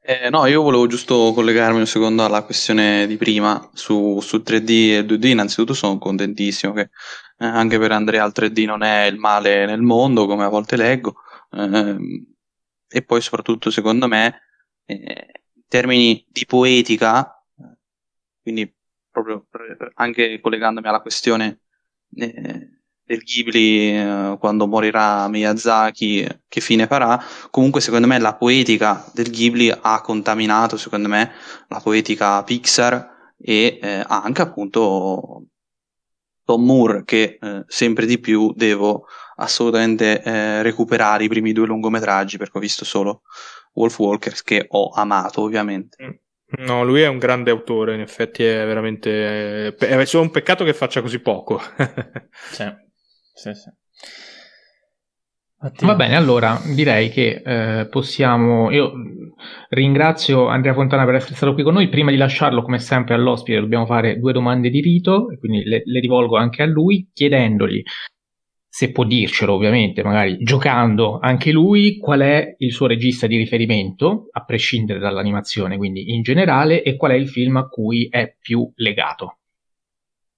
[0.00, 4.70] Eh, no, io volevo giusto collegarmi un secondo alla questione di prima su, su 3D
[4.70, 5.26] e 2D.
[5.26, 6.90] Innanzitutto sono contentissimo che
[7.38, 10.76] eh, anche per Andrea il 3D non è il male nel mondo, come a volte
[10.76, 11.16] leggo.
[11.52, 12.24] Eh,
[12.88, 14.47] e poi soprattutto secondo me
[14.88, 17.44] eh, in termini di poetica,
[18.40, 18.74] quindi
[19.10, 19.46] proprio
[19.94, 21.60] anche collegandomi alla questione
[22.14, 29.04] eh, del Ghibli eh, quando morirà Miyazaki, che fine farà, comunque secondo me la poetica
[29.12, 31.32] del Ghibli ha contaminato, secondo me,
[31.68, 35.44] la poetica Pixar e eh, anche appunto
[36.44, 39.04] Tom Moore che sempre di più devo
[39.36, 43.20] assolutamente recuperare i primi due lungometraggi perché ho visto solo
[43.78, 46.04] Wolf Walkers che ho amato ovviamente.
[46.04, 46.64] Mm.
[46.64, 49.74] No, lui è un grande autore, in effetti è veramente...
[49.74, 51.60] È solo un peccato che faccia così poco.
[52.50, 52.64] sì,
[53.34, 53.70] sì, sì.
[55.84, 58.70] Va bene, allora direi che eh, possiamo.
[58.70, 58.92] Io
[59.70, 61.88] ringrazio Andrea Fontana per essere stato qui con noi.
[61.88, 65.82] Prima di lasciarlo, come sempre, all'ospite, dobbiamo fare due domande di rito, e quindi le,
[65.84, 67.82] le rivolgo anche a lui, chiedendogli
[68.78, 74.28] se può dircelo ovviamente, magari giocando anche lui, qual è il suo regista di riferimento,
[74.30, 78.70] a prescindere dall'animazione, quindi in generale, e qual è il film a cui è più
[78.76, 79.37] legato.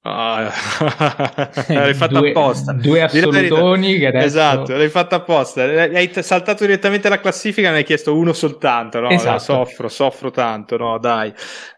[0.02, 0.50] Ah,
[1.68, 2.72] l'hai fatta due, apposta.
[2.72, 4.24] Due assolutoni che adesso...
[4.24, 5.62] Esatto, l'hai fatta apposta.
[5.62, 9.00] Hai saltato direttamente la classifica e ne hai chiesto uno soltanto.
[9.00, 9.10] No?
[9.10, 9.40] Esatto.
[9.40, 10.78] Soffro, soffro tanto.
[10.78, 11.30] No, dai,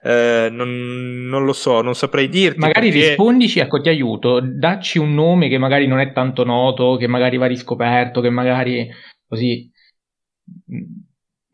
[0.05, 2.61] eh, non, non, lo so, non saprei dirti.
[2.61, 3.09] Magari perché...
[3.09, 4.41] rispondici, ecco, ti aiuto.
[4.41, 8.89] Dacci un nome che magari non è tanto noto, che magari va riscoperto, che magari
[9.27, 9.69] così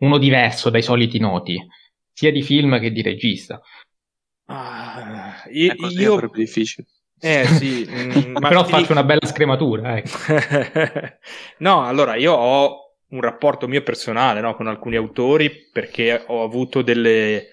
[0.00, 1.56] uno diverso dai soliti noti,
[2.12, 3.58] sia di film che di regista.
[4.50, 5.17] Ah,
[5.50, 6.14] io, io...
[6.14, 6.86] sarebbe difficile.
[7.20, 9.96] Eh sì, mm, ma però faccio una bella scrematura.
[9.96, 10.08] Ecco.
[11.58, 16.82] no, allora io ho un rapporto mio personale no, con alcuni autori perché ho avuto
[16.82, 17.48] delle,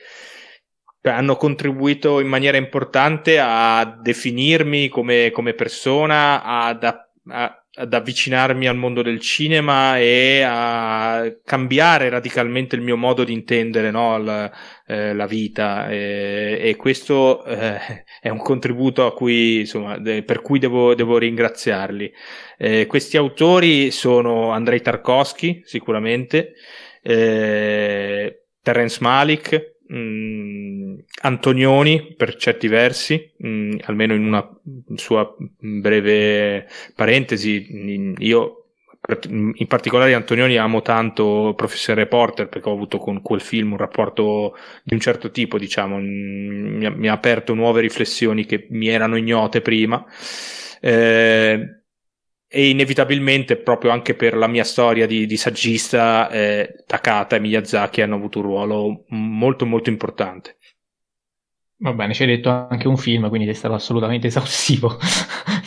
[1.02, 8.68] cioè, hanno contribuito in maniera importante a definirmi come, come persona, ad, a, ad avvicinarmi
[8.68, 14.52] al mondo del cinema e a cambiare radicalmente il mio modo di intendere no, la,
[14.88, 20.42] eh, la, vita e, e questo eh, è un contributo a cui, insomma, de, per
[20.42, 22.12] cui devo, devo ringraziarli.
[22.58, 26.54] Eh, questi autori sono Andrei Tarkovsky sicuramente,
[27.02, 30.75] eh, Terence Malik, mh, mm,
[31.22, 34.48] Antonioni per certi versi, mh, mm, almeno in una
[34.96, 38.66] sua breve parentesi, io
[39.32, 44.56] in particolare Antonioni amo tanto Professor Reporter perché ho avuto con quel film un rapporto
[44.84, 49.16] di un certo tipo, diciamo, mi ha, mi ha aperto nuove riflessioni che mi erano
[49.16, 50.04] ignote prima.
[50.82, 51.80] Eh,
[52.48, 58.02] e inevitabilmente proprio anche per la mia storia di, di saggista eh, Takata e Miyazaki
[58.02, 60.58] hanno avuto un ruolo molto molto importante
[61.78, 64.98] Va bene, ci hai detto anche un film, quindi è stato assolutamente esaustivo.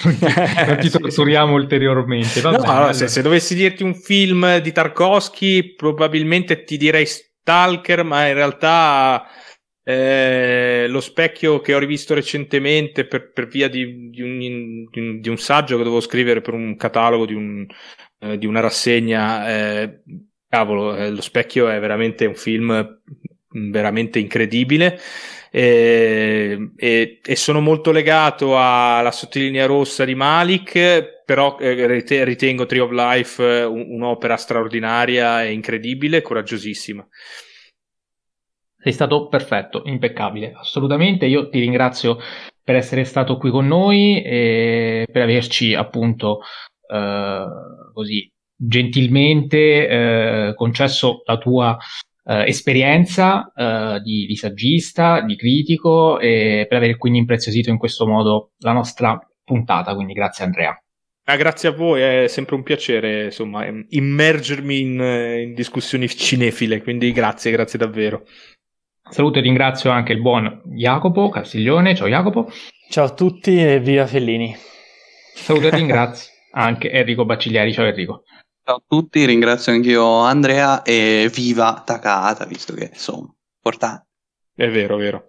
[0.04, 2.40] non ti, non ti torturiamo ulteriormente.
[2.40, 7.04] Va no, bene, allora, se, se, dovessi dirti un film di Tarkovsky, probabilmente ti direi
[7.04, 9.26] Stalker, ma in realtà
[9.84, 14.38] eh, lo specchio che ho rivisto recentemente per, per via di, di, un,
[14.90, 17.66] di, un, di, un, saggio che dovevo scrivere per un catalogo di, un,
[18.20, 19.48] eh, di una rassegna.
[19.48, 20.02] Eh,
[20.48, 23.00] cavolo, eh, lo specchio è veramente un film
[23.50, 24.98] veramente incredibile.
[25.50, 32.80] E, e, e, sono molto legato alla sottolinea rossa di Malik, però eh, ritengo Tree
[32.80, 37.06] of Life un'opera straordinaria e incredibile, coraggiosissima.
[38.80, 41.26] Sei stato perfetto, impeccabile, assolutamente.
[41.26, 42.18] Io ti ringrazio
[42.62, 46.40] per essere stato qui con noi e per averci appunto
[46.86, 47.44] eh,
[47.92, 51.76] così gentilmente eh, concesso la tua
[52.28, 58.06] eh, esperienza eh, di, di, saggista, di critico e per aver quindi impreziosito in questo
[58.06, 59.94] modo la nostra puntata.
[59.94, 60.78] Quindi grazie Andrea.
[61.24, 65.00] Ah, grazie a voi, è sempre un piacere insomma, immergermi in,
[65.46, 68.24] in discussioni cinefile, quindi grazie, grazie davvero.
[69.10, 71.94] Saluto e ringrazio anche il buon Jacopo Castiglione.
[71.94, 72.50] Ciao Jacopo.
[72.90, 74.54] Ciao a tutti e viva Fellini.
[75.34, 77.72] Saluto e ringrazio anche Enrico Bacciglieri.
[77.72, 78.22] Ciao Enrico.
[78.68, 84.08] Ciao a tutti, ringrazio anch'io Andrea e viva Takata, visto che insomma, importante.
[84.54, 85.28] È vero, è vero.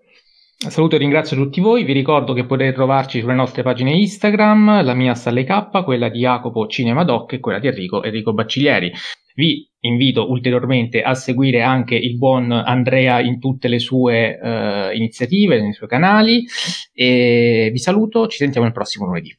[0.57, 4.93] Saluto e ringrazio tutti voi, vi ricordo che potete trovarci sulle nostre pagine Instagram, la
[4.93, 8.91] mia Stalle K, quella di Jacopo Cinema Doc e quella di Enrico Enrico Bacciglieri.
[9.35, 15.61] Vi invito ulteriormente a seguire anche il buon Andrea in tutte le sue uh, iniziative,
[15.61, 16.45] nei suoi canali
[16.91, 19.33] e vi saluto, ci sentiamo il prossimo lunedì.